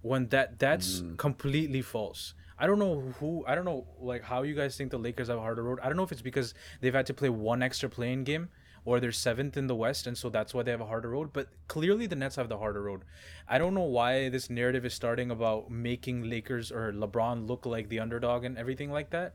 when 0.01 0.27
that 0.29 0.59
that's 0.59 1.01
mm. 1.01 1.17
completely 1.17 1.81
false. 1.81 2.33
I 2.57 2.67
don't 2.67 2.79
know 2.79 3.13
who 3.19 3.43
I 3.45 3.55
don't 3.55 3.65
know 3.65 3.85
like 3.99 4.23
how 4.23 4.43
you 4.43 4.55
guys 4.55 4.77
think 4.77 4.91
the 4.91 4.97
Lakers 4.97 5.27
have 5.27 5.37
a 5.37 5.41
harder 5.41 5.63
road. 5.63 5.79
I 5.81 5.87
don't 5.87 5.97
know 5.97 6.03
if 6.03 6.11
it's 6.11 6.21
because 6.21 6.53
they've 6.81 6.93
had 6.93 7.05
to 7.07 7.13
play 7.13 7.29
one 7.29 7.61
extra 7.61 7.89
play-in 7.89 8.23
game 8.23 8.49
or 8.85 8.99
they're 8.99 9.11
seventh 9.11 9.57
in 9.57 9.67
the 9.67 9.75
West 9.75 10.07
and 10.07 10.17
so 10.17 10.29
that's 10.29 10.53
why 10.53 10.63
they 10.63 10.71
have 10.71 10.81
a 10.81 10.85
harder 10.85 11.09
road. 11.09 11.31
But 11.33 11.49
clearly 11.67 12.07
the 12.07 12.15
Nets 12.15 12.37
have 12.37 12.47
the 12.47 12.57
harder 12.57 12.81
road. 12.81 13.03
I 13.47 13.57
don't 13.57 13.73
know 13.73 13.83
why 13.83 14.29
this 14.29 14.49
narrative 14.49 14.85
is 14.85 14.93
starting 14.93 15.31
about 15.31 15.69
making 15.69 16.29
Lakers 16.29 16.71
or 16.71 16.93
LeBron 16.93 17.47
look 17.47 17.65
like 17.65 17.89
the 17.89 17.99
underdog 17.99 18.45
and 18.45 18.57
everything 18.57 18.91
like 18.91 19.09
that. 19.09 19.33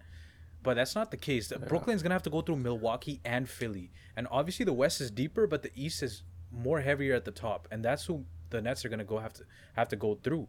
But 0.62 0.74
that's 0.74 0.94
not 0.94 1.10
the 1.10 1.16
case. 1.16 1.50
Yeah. 1.50 1.58
Brooklyn's 1.58 2.02
gonna 2.02 2.14
have 2.14 2.22
to 2.22 2.30
go 2.30 2.40
through 2.40 2.56
Milwaukee 2.56 3.20
and 3.24 3.48
Philly. 3.48 3.90
And 4.16 4.26
obviously 4.30 4.64
the 4.64 4.72
West 4.72 5.00
is 5.00 5.10
deeper, 5.10 5.46
but 5.46 5.62
the 5.62 5.72
East 5.74 6.02
is 6.02 6.22
more 6.52 6.80
heavier 6.80 7.14
at 7.14 7.24
the 7.24 7.30
top. 7.30 7.68
And 7.70 7.84
that's 7.84 8.06
who 8.06 8.24
the 8.50 8.60
Nets 8.60 8.84
are 8.84 8.88
gonna 8.88 9.04
go 9.04 9.18
have 9.18 9.32
to 9.34 9.44
have 9.74 9.88
to 9.88 9.96
go 9.96 10.18
through. 10.22 10.48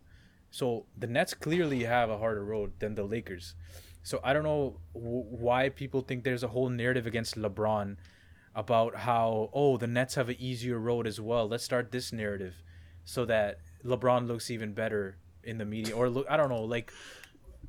So 0.49 0.85
the 0.97 1.07
Nets 1.07 1.33
clearly 1.33 1.83
have 1.83 2.09
a 2.09 2.17
harder 2.17 2.43
road 2.43 2.73
than 2.79 2.95
the 2.95 3.03
Lakers. 3.03 3.55
So 4.03 4.19
I 4.23 4.33
don't 4.33 4.43
know 4.43 4.79
w- 4.93 5.25
why 5.29 5.69
people 5.69 6.01
think 6.01 6.23
there's 6.23 6.43
a 6.43 6.49
whole 6.49 6.69
narrative 6.69 7.05
against 7.05 7.35
LeBron 7.35 7.97
about 8.55 8.95
how 8.95 9.49
oh 9.53 9.77
the 9.77 9.87
Nets 9.87 10.15
have 10.15 10.29
an 10.29 10.35
easier 10.39 10.79
road 10.79 11.07
as 11.07 11.21
well. 11.21 11.47
Let's 11.47 11.63
start 11.63 11.91
this 11.91 12.11
narrative 12.11 12.55
so 13.05 13.25
that 13.25 13.59
LeBron 13.85 14.27
looks 14.27 14.51
even 14.51 14.73
better 14.73 15.17
in 15.43 15.57
the 15.57 15.65
media 15.65 15.95
or 15.95 16.09
look 16.09 16.27
I 16.29 16.37
don't 16.37 16.49
know 16.49 16.63
like 16.63 16.91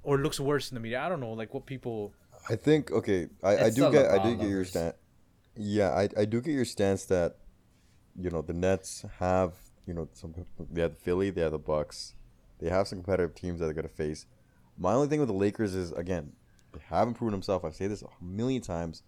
or 0.03 0.19
looks 0.19 0.41
worse 0.41 0.71
in 0.71 0.75
the 0.75 0.81
media. 0.81 1.01
I 1.01 1.09
don't 1.09 1.21
know 1.21 1.33
like 1.33 1.55
what 1.55 1.67
people 1.67 2.15
I 2.49 2.57
think 2.57 2.91
okay, 2.91 3.29
I, 3.43 3.67
I 3.67 3.71
do 3.71 3.91
get 3.91 4.11
I 4.11 4.19
do 4.19 4.37
get 4.37 4.49
your 4.49 4.65
stance. 4.65 4.97
Yeah, 5.57 5.91
I, 5.91 6.09
I 6.17 6.25
do 6.25 6.41
get 6.41 6.53
your 6.53 6.65
stance 6.65 7.05
that 7.07 7.37
you 8.19 8.31
know 8.31 8.43
the 8.43 8.53
Nets 8.53 9.05
have 9.19 9.55
you 9.87 9.95
know, 9.95 10.09
some 10.13 10.35
they 10.71 10.83
have 10.83 10.93
the 10.93 10.97
Philly, 10.97 11.31
they 11.31 11.41
have 11.41 11.53
the 11.53 11.59
Bucks, 11.59 12.15
they 12.59 12.69
have 12.69 12.87
some 12.87 13.03
competitive 13.03 13.35
teams 13.35 13.59
that 13.59 13.67
they're 13.67 13.75
gonna 13.75 13.89
face. 13.89 14.27
My 14.79 14.95
only 14.95 15.09
thing 15.09 15.19
with 15.19 15.29
the 15.29 15.35
Lakers 15.35 15.75
is 15.75 15.93
again, 15.93 16.33
they 16.73 16.81
haven't 16.89 17.15
proven 17.15 17.33
themselves. 17.33 17.65
I've 17.65 17.75
said 17.75 17.91
this 17.91 18.03
a 18.03 18.25
million 18.25 18.63
times. 18.63 19.03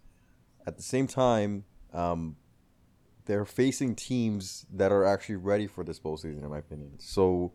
At 0.67 0.77
the 0.77 0.83
same 0.83 1.07
time, 1.07 1.63
um, 1.93 2.35
they're 3.25 3.45
facing 3.45 3.95
teams 3.95 4.65
that 4.73 4.91
are 4.91 5.05
actually 5.05 5.35
ready 5.35 5.67
for 5.67 5.83
this 5.83 5.99
postseason, 5.99 6.43
in 6.43 6.49
my 6.49 6.59
opinion. 6.59 6.93
So, 6.99 7.53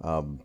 um, 0.00 0.40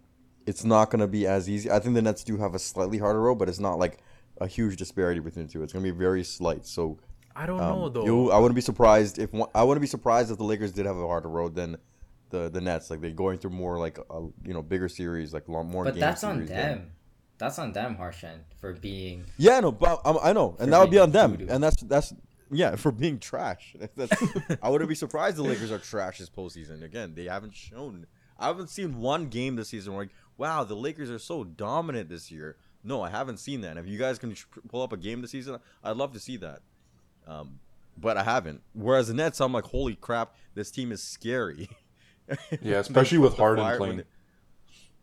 it's 0.46 0.64
not 0.64 0.90
going 0.90 1.00
to 1.00 1.08
be 1.08 1.28
as 1.28 1.50
easy. 1.50 1.70
I 1.70 1.80
think 1.80 1.96
the 1.96 2.02
Nets 2.02 2.24
do 2.24 2.38
have 2.38 2.56
a 2.56 2.60
slightly 2.60 2.98
harder 2.98 3.22
road, 3.22 3.36
but 3.36 3.50
it's 3.50 3.60
not 3.60 3.78
like 3.78 4.00
a 4.40 4.48
huge 4.48 4.78
disparity 4.78 5.20
between 5.20 5.46
the 5.46 5.52
two. 5.52 5.64
It's 5.64 5.74
going 5.74 5.86
to 5.86 5.92
be 5.92 5.98
very 5.98 6.24
slight. 6.24 6.66
So, 6.66 7.00
I 7.36 7.46
don't 7.46 7.62
um, 7.62 7.70
know 7.70 7.90
though. 7.90 8.06
You, 8.06 8.32
I 8.32 8.38
wouldn't 8.38 8.56
be 8.56 8.62
surprised 8.62 9.20
if 9.20 9.30
I 9.56 9.64
wouldn't 9.64 9.82
be 9.82 9.88
surprised 9.88 10.32
if 10.32 10.38
the 10.38 10.44
Lakers 10.44 10.72
did 10.72 10.86
have 10.86 10.98
a 10.98 11.08
harder 11.08 11.30
road 11.30 11.56
than 11.56 11.78
the 12.30 12.50
the 12.50 12.62
Nets. 12.62 12.90
Like 12.90 13.02
they're 13.02 13.12
going 13.12 13.38
through 13.38 13.52
more 13.52 13.78
like 13.78 13.98
a 13.98 14.22
you 14.46 14.54
know 14.54 14.62
bigger 14.62 14.90
series, 14.90 15.34
like 15.34 15.48
long 15.48 15.70
more. 15.70 15.84
But 15.84 16.00
that's 16.00 16.24
on 16.24 16.46
them. 16.46 16.48
Than, 16.48 16.92
that's 17.38 17.58
on 17.58 17.74
them, 17.74 17.98
Harshan, 18.00 18.42
for 18.60 18.74
being. 18.74 19.26
Yeah, 19.38 19.60
no, 19.60 19.72
but 19.72 20.02
um, 20.06 20.20
I 20.22 20.34
know, 20.34 20.56
and 20.60 20.72
that 20.72 20.80
would 20.80 20.92
be 20.92 21.00
on 21.00 21.12
them, 21.12 21.46
and 21.50 21.64
that's 21.64 21.82
that's 21.84 22.14
yeah 22.52 22.76
for 22.76 22.92
being 22.92 23.20
trash. 23.20 23.76
That's, 23.96 24.14
I 24.62 24.70
wouldn't 24.70 24.90
be 24.90 24.96
surprised 24.96 25.38
the 25.38 25.44
Lakers 25.44 25.72
are 25.72 25.80
trash 25.80 26.20
this 26.20 26.30
postseason. 26.30 26.84
Again, 26.84 27.14
they 27.16 27.26
haven't 27.26 27.56
shown. 27.56 28.06
I 28.38 28.48
haven't 28.48 28.70
seen 28.70 29.00
one 29.00 29.28
game 29.28 29.56
this 29.56 29.70
season 29.70 29.94
where, 29.94 30.04
like, 30.04 30.14
wow, 30.38 30.64
the 30.64 30.76
Lakers 30.76 31.12
are 31.12 31.20
so 31.20 31.44
dominant 31.44 32.10
this 32.10 32.32
year. 32.32 32.58
No, 32.84 33.04
I 33.04 33.10
haven't 33.10 33.38
seen 33.38 33.62
that. 33.62 33.72
And 33.72 33.80
if 33.80 33.88
you 33.88 34.00
guys 34.00 34.18
can 34.18 34.36
pull 34.68 34.82
up 34.82 34.94
a 34.94 34.98
game 34.98 35.22
this 35.22 35.32
season, 35.32 35.60
I'd 35.84 35.98
love 35.98 36.14
to 36.14 36.20
see 36.20 36.38
that. 36.38 36.62
Um, 37.28 37.60
but 37.98 38.18
I 38.18 38.24
haven't. 38.24 38.62
Whereas 38.74 39.08
the 39.08 39.14
Nets, 39.14 39.40
I'm 39.42 39.54
like, 39.54 39.66
holy 39.66 39.96
crap, 39.96 40.36
this 40.56 40.72
team 40.72 40.92
is 40.92 41.02
scary. 41.04 41.70
yeah, 42.62 42.78
especially 42.80 43.20
with 43.20 43.38
Harden 43.38 43.78
playing. 43.78 44.04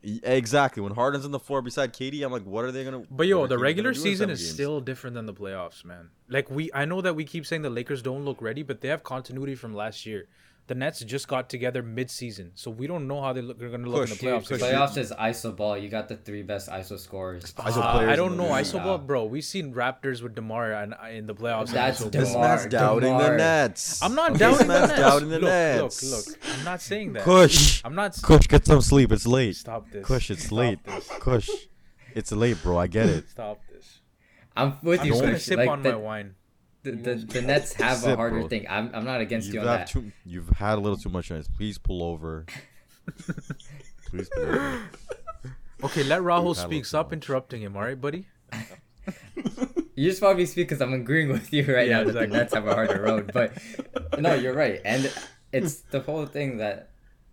Exactly. 0.03 0.81
When 0.81 0.95
Harden's 0.95 1.25
on 1.25 1.33
the 1.33 1.41
floor 1.41 1.61
beside 1.61 1.93
KD, 1.93 2.25
I'm 2.25 2.31
like, 2.31 2.45
what 2.45 2.65
are 2.65 2.71
they 2.71 2.85
gonna? 2.85 3.03
But 3.11 3.27
yo, 3.27 3.47
the 3.47 3.59
regular 3.59 3.95
season 3.95 4.31
is 4.31 4.41
games? 4.41 4.55
still 4.55 4.81
different 4.81 5.15
than 5.15 5.27
the 5.27 5.35
playoffs, 5.35 5.85
man. 5.85 6.11
Like 6.29 6.51
we, 6.51 6.71
I 6.73 6.85
know 6.85 7.01
that 7.01 7.17
we 7.17 7.25
keep 7.25 7.45
saying 7.47 7.63
the 7.63 7.71
Lakers 7.71 8.01
don't 8.01 8.25
look 8.25 8.41
ready, 8.41 8.63
but 8.63 8.81
they 8.81 8.89
have 8.89 9.03
continuity 9.03 9.57
from 9.57 9.75
last 9.75 10.07
year 10.07 10.29
the 10.69 10.75
Nets 10.75 11.01
just 11.01 11.29
got 11.29 11.49
together 11.49 11.83
mid-season, 11.83 12.53
so 12.55 12.71
we 12.71 12.87
don't 12.87 13.09
know 13.09 13.23
how 13.23 13.33
they 13.33 13.41
look, 13.41 13.59
they're 13.59 13.71
going 13.71 13.85
to 13.85 13.91
look 13.91 14.09
Push, 14.09 14.11
in 14.11 14.19
the 14.19 14.33
playoffs. 14.33 14.49
Dude, 14.49 14.61
playoffs 14.61 14.97
is 14.99 15.13
ISO 15.13 15.57
ball. 15.57 15.79
You 15.79 15.89
got 15.89 16.09
the 16.09 16.17
three 16.17 16.43
best 16.43 16.69
ISO 16.69 16.99
scorers. 16.99 17.55
Uh, 17.57 17.65
ISO 17.65 17.83
I 17.83 18.15
don't 18.15 18.37
know 18.37 18.49
ISO 18.49 18.83
ball, 18.85 18.99
bro. 18.99 19.25
We've 19.25 19.45
seen 19.45 19.73
Raptors 19.73 20.23
with 20.23 20.35
Demar 20.35 20.73
in, 20.75 20.95
in 21.11 21.27
the 21.27 21.35
playoffs. 21.35 21.71
That's 21.71 21.99
DeMar. 21.99 22.11
This 22.11 22.35
man's 22.35 22.67
doubting 22.67 23.09
DeMar. 23.09 23.31
the 23.31 23.37
Nets. 23.39 24.03
I'm 24.03 24.15
not 24.15 24.33
okay, 24.33 24.41
doubting 24.41 24.69
the 24.69 24.79
Nets. 24.79 24.93
doubting 25.01 25.29
the 25.31 25.39
look, 25.39 25.51
Nets. 25.51 26.03
Look, 26.03 26.27
look, 26.27 26.59
I'm 26.59 26.65
not 26.65 26.83
saying 26.83 27.13
that. 27.15 27.25
Kush, 27.25 27.83
I'm 27.85 27.95
not. 27.95 28.21
Kush, 28.23 28.47
get 28.47 28.67
some 28.67 28.83
sleep. 28.83 29.11
It's 29.11 29.27
late. 29.27 29.57
Stop 29.57 29.91
this. 29.91 30.07
Kush, 30.07 30.31
it's 30.31 30.45
Stop 30.45 30.59
late. 30.59 30.85
This. 30.85 31.09
Kush, 31.19 31.49
it's 32.15 32.31
late, 32.31 32.63
bro. 32.63 32.77
I 32.77 32.89
get 32.89 33.09
it. 33.09 33.29
Stop 33.31 33.61
this. 33.73 34.01
I'm 34.55 34.77
with 34.83 35.01
I'm 35.01 35.07
you. 35.07 35.15
I'm 35.15 35.21
gonna 35.21 35.39
sip 35.39 35.57
like 35.57 35.69
on 35.71 35.83
the, 35.83 35.93
my 35.93 35.97
wine 35.97 36.35
the, 36.91 37.15
the, 37.15 37.15
the 37.27 37.43
Nets 37.47 37.73
have 37.75 38.05
a 38.05 38.17
harder 38.17 38.41
bro. 38.41 38.49
thing. 38.49 38.67
I'm, 38.69 38.91
I'm 38.95 39.05
not 39.05 39.21
against 39.21 39.47
you've 39.47 39.55
you 39.55 39.61
on 39.61 39.67
that. 39.67 39.87
Too, 39.89 40.13
you've 40.25 40.49
had 40.51 40.79
a 40.79 40.81
little 40.81 40.99
too 40.99 41.09
much 41.09 41.31
ice. 41.31 41.49
Please 41.49 41.79
pull 41.79 42.03
over. 42.03 42.47
Please 44.07 44.29
pull 44.29 44.43
over. 44.43 44.83
Okay, 45.85 46.03
let 46.03 46.23
Rahul 46.23 46.57
speak. 46.57 46.85
Stop 46.85 47.13
interrupting 47.13 47.63
him, 47.63 47.77
all 47.77 47.83
right, 47.83 48.01
buddy? 48.01 48.27
you 49.95 50.09
just 50.09 50.21
want 50.21 50.39
me 50.39 50.45
to 50.45 50.51
speak 50.51 50.69
because 50.69 50.83
I'm 50.83 50.93
agreeing 50.93 51.29
with 51.33 51.53
you 51.53 51.63
right 51.73 51.89
yeah, 51.89 51.97
now 51.97 52.01
exactly. 52.03 52.27
that 52.27 52.31
the 52.31 52.37
Nets 52.39 52.55
have 52.55 52.67
a 52.67 52.75
harder 52.75 53.03
road. 53.03 53.31
But 53.33 53.53
no, 54.19 54.35
you're 54.35 54.55
right. 54.55 54.81
And 54.85 55.13
it's 55.53 55.81
the 55.81 56.01
whole 56.01 56.27
thing 56.27 56.59
that 56.59 56.91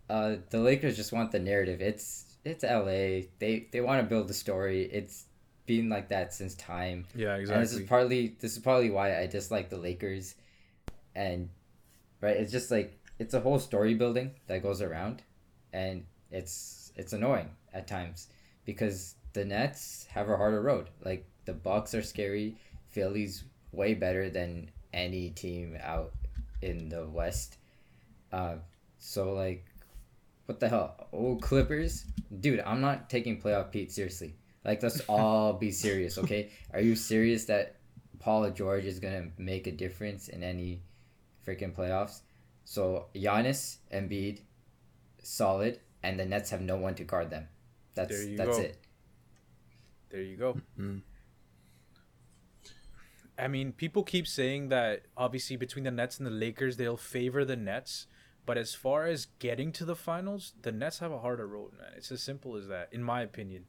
uh, 0.09 0.35
the 0.49 0.59
Lakers 0.59 0.95
just 0.95 1.11
want 1.11 1.31
the 1.31 1.39
narrative. 1.39 1.81
It's 1.81 2.37
it's 2.43 2.63
LA. 2.63 3.27
They 3.39 3.67
they 3.71 3.81
want 3.81 4.01
to 4.01 4.07
build 4.07 4.27
the 4.27 4.33
story. 4.33 4.83
It's 4.83 5.25
been 5.66 5.89
like 5.89 6.09
that 6.09 6.34
since 6.34 6.55
time. 6.55 7.05
Yeah, 7.16 7.36
exactly. 7.36 7.53
And 7.53 7.63
this 7.63 7.74
is 7.74 7.88
partly 7.88 8.36
this 8.39 8.53
is 8.53 8.59
partly 8.59 8.89
why 8.89 9.20
I 9.20 9.28
dislike 9.28 9.70
the 9.70 9.78
Lakers, 9.78 10.36
and 11.16 11.49
right, 12.22 12.38
it's 12.38 12.51
just 12.51 12.72
like 12.72 12.99
it's 13.20 13.34
a 13.34 13.39
whole 13.39 13.59
story 13.59 13.93
building 13.93 14.32
that 14.47 14.63
goes 14.63 14.82
around, 14.82 15.22
and 15.74 16.05
it's 16.32 16.91
it's 16.95 17.13
annoying 17.13 17.49
at 17.74 17.88
times 17.88 18.28
because 18.66 19.16
the 19.34 19.45
Nets 19.45 20.07
have 20.11 20.30
a 20.30 20.38
harder 20.38 20.61
road. 20.61 20.89
Like 21.03 21.26
the 21.45 21.53
Bucks 21.53 21.93
are 21.93 22.03
scary. 22.03 22.57
Philly's 22.89 23.43
way 23.72 23.93
better 23.93 24.30
than 24.30 24.72
any 24.93 25.30
team 25.30 25.78
out 25.84 26.13
in 26.61 26.89
the 26.89 27.05
West. 27.05 27.57
Uh, 28.32 28.55
so 28.97 29.34
like, 29.34 29.66
what 30.45 30.59
the 30.59 30.70
hell? 30.70 31.07
old 31.11 31.41
Clippers, 31.41 32.05
dude! 32.39 32.61
I'm 32.61 32.82
not 32.82 33.09
taking 33.09 33.41
playoff 33.41 33.72
P 33.72 33.88
seriously. 33.88 34.36
Like, 34.66 34.82
let's 34.82 34.99
all 35.07 35.53
be 35.53 35.72
serious, 35.72 36.18
okay? 36.18 36.51
Are 36.74 36.82
you 36.82 36.95
serious 36.95 37.45
that 37.45 37.76
Paul 38.20 38.49
George 38.49 38.86
is 38.86 38.99
gonna 38.99 39.28
make 39.38 39.68
a 39.68 39.72
difference 39.72 40.28
in 40.28 40.43
any 40.43 40.82
freaking 41.45 41.74
playoffs? 41.74 42.22
So 42.63 43.05
Giannis, 43.13 43.78
Embiid, 43.93 44.41
solid, 45.22 45.80
and 46.01 46.20
the 46.20 46.26
Nets 46.26 46.49
have 46.49 46.61
no 46.61 46.78
one 46.78 46.95
to 46.95 47.03
guard 47.03 47.30
them. 47.30 47.47
That's 47.93 48.26
that's 48.36 48.57
go. 48.57 48.63
it. 48.63 48.78
There 50.09 50.22
you 50.22 50.36
go. 50.36 50.53
Mm-hmm. 50.80 50.97
I 53.38 53.47
mean, 53.47 53.74
people 53.74 54.03
keep 54.03 54.28
saying 54.28 54.70
that 54.70 55.03
obviously 55.16 55.57
between 55.57 55.84
the 55.84 55.91
Nets 55.91 56.18
and 56.18 56.26
the 56.26 56.32
Lakers, 56.32 56.78
they'll 56.78 56.97
favor 56.97 57.45
the 57.45 57.55
Nets. 57.55 58.07
But 58.45 58.57
as 58.57 58.74
far 58.76 59.05
as 59.05 59.28
getting 59.39 59.72
to 59.74 59.86
the 59.86 59.95
finals, 59.95 60.53
the 60.61 60.72
Nets 60.72 60.99
have 60.99 61.11
a 61.11 61.20
harder 61.20 61.47
road, 61.47 61.74
man. 61.78 61.91
It's 61.97 62.11
as 62.11 62.22
simple 62.22 62.55
as 62.55 62.68
that, 62.68 62.89
in 62.91 63.03
my 63.03 63.22
opinion. 63.22 63.66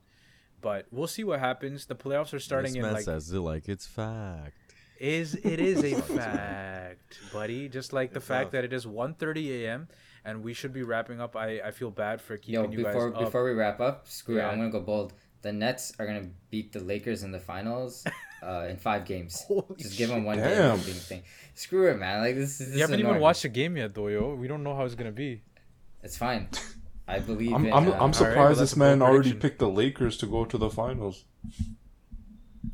But 0.67 0.87
we'll 0.91 1.07
see 1.07 1.23
what 1.23 1.39
happens. 1.39 1.87
The 1.87 1.95
playoffs 1.95 2.35
are 2.35 2.41
starting 2.41 2.73
this 2.73 2.85
in 2.85 2.93
like 2.93 3.05
says 3.05 3.31
it 3.31 3.39
like 3.39 3.69
it's 3.69 3.87
fact. 3.87 4.75
Is 4.99 5.37
it 5.37 5.61
is 5.61 5.85
a 5.85 6.03
fact, 6.19 7.21
buddy? 7.33 7.69
Just 7.69 7.93
like 7.93 8.13
the 8.13 8.19
fact 8.19 8.51
that 8.51 8.65
it 8.65 8.73
is 8.73 8.85
1:30 8.85 9.63
a.m. 9.63 9.87
and 10.25 10.43
we 10.43 10.55
should 10.55 10.73
be 10.73 10.83
wrapping 10.83 11.21
up. 11.21 11.37
I, 11.37 11.61
I 11.61 11.71
feel 11.71 11.93
bad 11.93 12.21
for 12.21 12.37
keeping 12.37 12.55
Yo, 12.65 12.69
you 12.69 12.79
before, 12.79 13.11
guys 13.11 13.21
up. 13.21 13.27
Before 13.27 13.45
we 13.45 13.53
wrap 13.53 13.81
up, 13.81 14.09
screw 14.09 14.39
yeah. 14.39 14.49
it. 14.49 14.55
I'm 14.55 14.59
gonna 14.59 14.71
go 14.71 14.81
bold. 14.81 15.13
The 15.43 15.53
Nets 15.53 15.93
are 16.01 16.07
gonna 16.07 16.31
beat 16.51 16.73
the 16.73 16.81
Lakers 16.81 17.23
in 17.23 17.31
the 17.31 17.39
finals 17.39 18.05
uh, 18.43 18.67
in 18.69 18.77
five 18.77 19.05
games. 19.05 19.43
Holy 19.47 19.77
Just 19.79 19.97
give 19.97 20.09
them 20.09 20.25
one 20.25 20.39
damn. 20.39 20.79
game. 20.79 20.95
Thing. 20.95 21.23
Screw 21.55 21.89
it, 21.93 21.97
man. 21.97 22.23
Like 22.23 22.35
this. 22.35 22.59
this 22.59 22.75
you 22.75 22.81
haven't 22.81 22.99
even 22.99 23.21
watched 23.21 23.43
the 23.43 23.51
game 23.51 23.77
yet, 23.77 23.95
though, 23.95 24.09
yo. 24.09 24.35
We 24.35 24.49
don't 24.49 24.65
know 24.65 24.75
how 24.75 24.85
it's 24.85 24.97
gonna 24.97 25.13
be. 25.13 25.43
It's 26.03 26.17
fine. 26.17 26.49
I 27.09 27.21
believe. 27.21 27.53
I'm 27.53 27.67
in, 27.67 27.73
I'm, 27.73 27.89
uh, 27.89 27.97
I'm 27.99 28.13
surprised 28.13 28.37
right, 28.37 28.57
this 28.59 28.77
man 28.77 29.01
already 29.01 29.33
picked 29.33 29.59
the 29.59 29.69
Lakers 29.69 30.17
to 30.19 30.27
go 30.27 30.45
to 30.45 30.59
the 30.59 30.71
finals. 30.71 31.25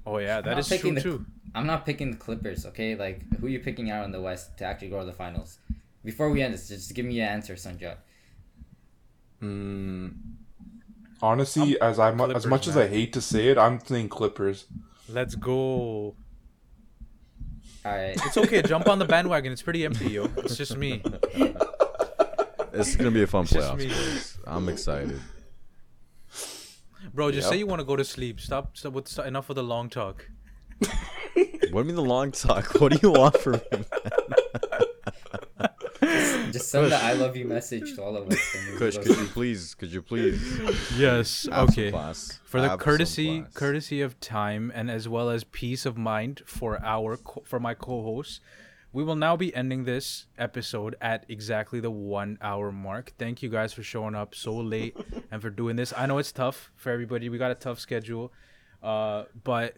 Oh 0.07 0.19
yeah, 0.19 0.41
that 0.41 0.59
is 0.59 0.69
true 0.69 0.95
the, 0.95 1.01
too. 1.01 1.27
I'm 1.55 1.67
not 1.67 1.85
picking 1.85 2.11
the 2.11 2.17
Clippers. 2.17 2.65
Okay, 2.67 2.95
like 2.95 3.23
who 3.39 3.47
are 3.47 3.51
you 3.51 3.61
picking 3.61 3.91
out 3.91 4.05
in 4.05 4.13
the 4.13 4.21
West 4.21 4.57
to 4.59 4.65
actually 4.65 4.89
go 4.89 5.01
to 5.01 5.05
the 5.05 5.13
finals? 5.13 5.59
Before 6.05 6.31
we 6.31 6.43
end 6.43 6.55
this, 6.55 6.69
just 6.69 6.95
give 6.95 7.05
me 7.05 7.21
an 7.21 7.29
answer, 7.29 7.55
Sanjay. 7.55 7.97
Hmm. 9.41 10.09
Honestly, 11.21 11.81
I'm 11.81 11.91
as 11.91 11.99
I 11.99 12.11
as 12.11 12.47
much 12.47 12.67
man. 12.67 12.77
as 12.77 12.77
I 12.77 12.89
hate 12.89 13.13
to 13.13 13.21
say 13.21 13.49
it, 13.49 13.59
I'm 13.59 13.79
saying 13.81 14.09
Clippers. 14.09 14.67
Let's 15.09 15.35
go. 15.35 16.17
All 17.85 17.93
right. 17.93 18.17
It's 18.25 18.37
okay. 18.37 18.63
jump 18.63 18.89
on 18.89 18.99
the 18.99 19.05
bandwagon. 19.05 19.53
It's 19.53 19.63
pretty 19.63 19.85
empty, 19.85 20.11
yo. 20.11 20.29
It's 20.39 20.57
just 20.57 20.77
me. 20.77 21.03
It's 22.73 22.97
gonna 22.97 23.11
be 23.11 23.23
a 23.23 23.27
fun 23.27 23.45
playoff. 23.45 24.39
I'm 24.47 24.69
excited. 24.69 25.21
Bro, 27.13 27.33
just 27.33 27.47
yep. 27.47 27.53
say 27.53 27.59
you 27.59 27.67
want 27.67 27.81
to 27.81 27.85
go 27.85 27.97
to 27.97 28.05
sleep. 28.05 28.41
Stop. 28.41 28.77
Stop 28.77 28.93
with 28.95 29.09
stop, 29.09 29.27
enough 29.27 29.51
of 29.51 29.57
the 29.57 29.63
long 29.63 29.91
talk. 29.91 30.29
what 30.79 30.91
do 31.35 31.79
you 31.79 31.85
mean 31.85 31.95
the 31.95 32.03
long 32.03 32.33
talk? 32.33 32.81
What 32.81 32.93
do 32.93 32.99
you 33.03 33.13
want 33.13 33.37
from 33.39 33.61
me? 33.73 33.85
just 36.53 36.71
send 36.71 36.91
the 36.93 36.97
"I 36.97 37.13
love 37.15 37.37
you" 37.37 37.45
message 37.45 37.95
to 37.97 38.03
all 38.03 38.17
of 38.17 38.29
us. 38.29 38.57
Kush, 38.79 38.99
could 38.99 39.17
you 39.17 39.27
please? 39.27 39.75
Could 39.75 39.93
you 39.93 40.03
please? 40.03 40.41
Yes. 40.97 41.49
okay. 41.51 41.91
For 42.45 42.61
the 42.61 42.77
courtesy, 42.77 43.45
courtesy 43.55 44.01
of 44.01 44.19
time, 44.21 44.73
and 44.75 44.91
as 44.91 45.09
well 45.09 45.31
as 45.31 45.45
peace 45.45 45.87
of 45.87 45.97
mind 45.97 46.43
for 46.47 46.79
our 46.85 47.19
for 47.45 47.59
my 47.59 47.75
co-hosts, 47.75 48.41
we 48.93 49.03
will 49.03 49.17
now 49.17 49.37
be 49.37 49.55
ending 49.55 49.85
this 49.85 50.27
episode 50.39 50.97
at 51.01 51.25
exactly 51.29 51.81
the 51.81 51.91
one 51.91 52.39
hour 52.43 52.71
mark. 52.71 53.13
Thank 53.19 53.43
you 53.43 53.49
guys 53.49 53.73
for 53.73 53.83
showing 53.83 54.15
up 54.15 54.35
so 54.35 54.55
late 54.55 54.97
and 55.31 55.41
for 55.41 55.51
doing 55.51 55.77
this. 55.77 55.93
I 55.97 56.07
know 56.07 56.19
it's 56.19 56.33
tough 56.33 56.71
for 56.77 56.91
everybody. 56.91 57.29
We 57.29 57.39
got 57.39 57.51
a 57.51 57.57
tough 57.57 57.79
schedule. 57.79 58.33
Uh, 58.83 59.27
but 59.45 59.77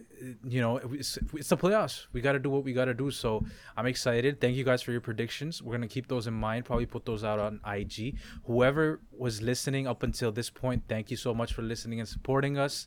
you 0.49 0.63
know, 0.63 0.79
it's, 0.79 1.19
it's 1.35 1.51
the 1.51 1.57
playoffs. 1.57 2.07
We 2.13 2.23
got 2.23 2.33
to 2.33 2.39
do 2.39 2.49
what 2.49 2.65
we 2.65 2.73
got 2.73 2.87
to 2.87 2.95
do. 2.95 3.11
So 3.11 3.45
I'm 3.77 3.87
excited. 3.87 4.41
Thank 4.41 4.57
you 4.57 4.65
guys 4.65 4.83
for 4.83 4.93
your 4.93 5.03
predictions. 5.03 5.63
We're 5.63 5.75
gonna 5.75 5.89
keep 5.89 6.09
those 6.09 6.27
in 6.27 6.33
mind. 6.33 6.65
Probably 6.65 6.87
put 6.87 7.05
those 7.05 7.23
out 7.23 7.39
on 7.39 7.61
IG. 7.67 8.17
Whoever 8.47 9.01
was 9.13 9.43
listening 9.43 9.87
up 9.87 10.03
until 10.03 10.33
this 10.33 10.49
point, 10.49 10.85
thank 10.89 11.11
you 11.11 11.19
so 11.19 11.35
much 11.35 11.53
for 11.53 11.61
listening 11.61 12.01
and 12.01 12.09
supporting 12.09 12.57
us. 12.57 12.87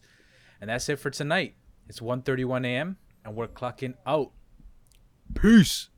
And 0.59 0.71
that's 0.71 0.89
it 0.89 0.97
for 0.97 1.11
tonight. 1.11 1.55
It's 1.87 1.99
1:31 1.99 2.65
a.m. 2.65 2.97
and 3.23 3.35
we're 3.35 3.47
clocking 3.47 3.93
out. 4.05 4.31
Peace. 5.35 5.89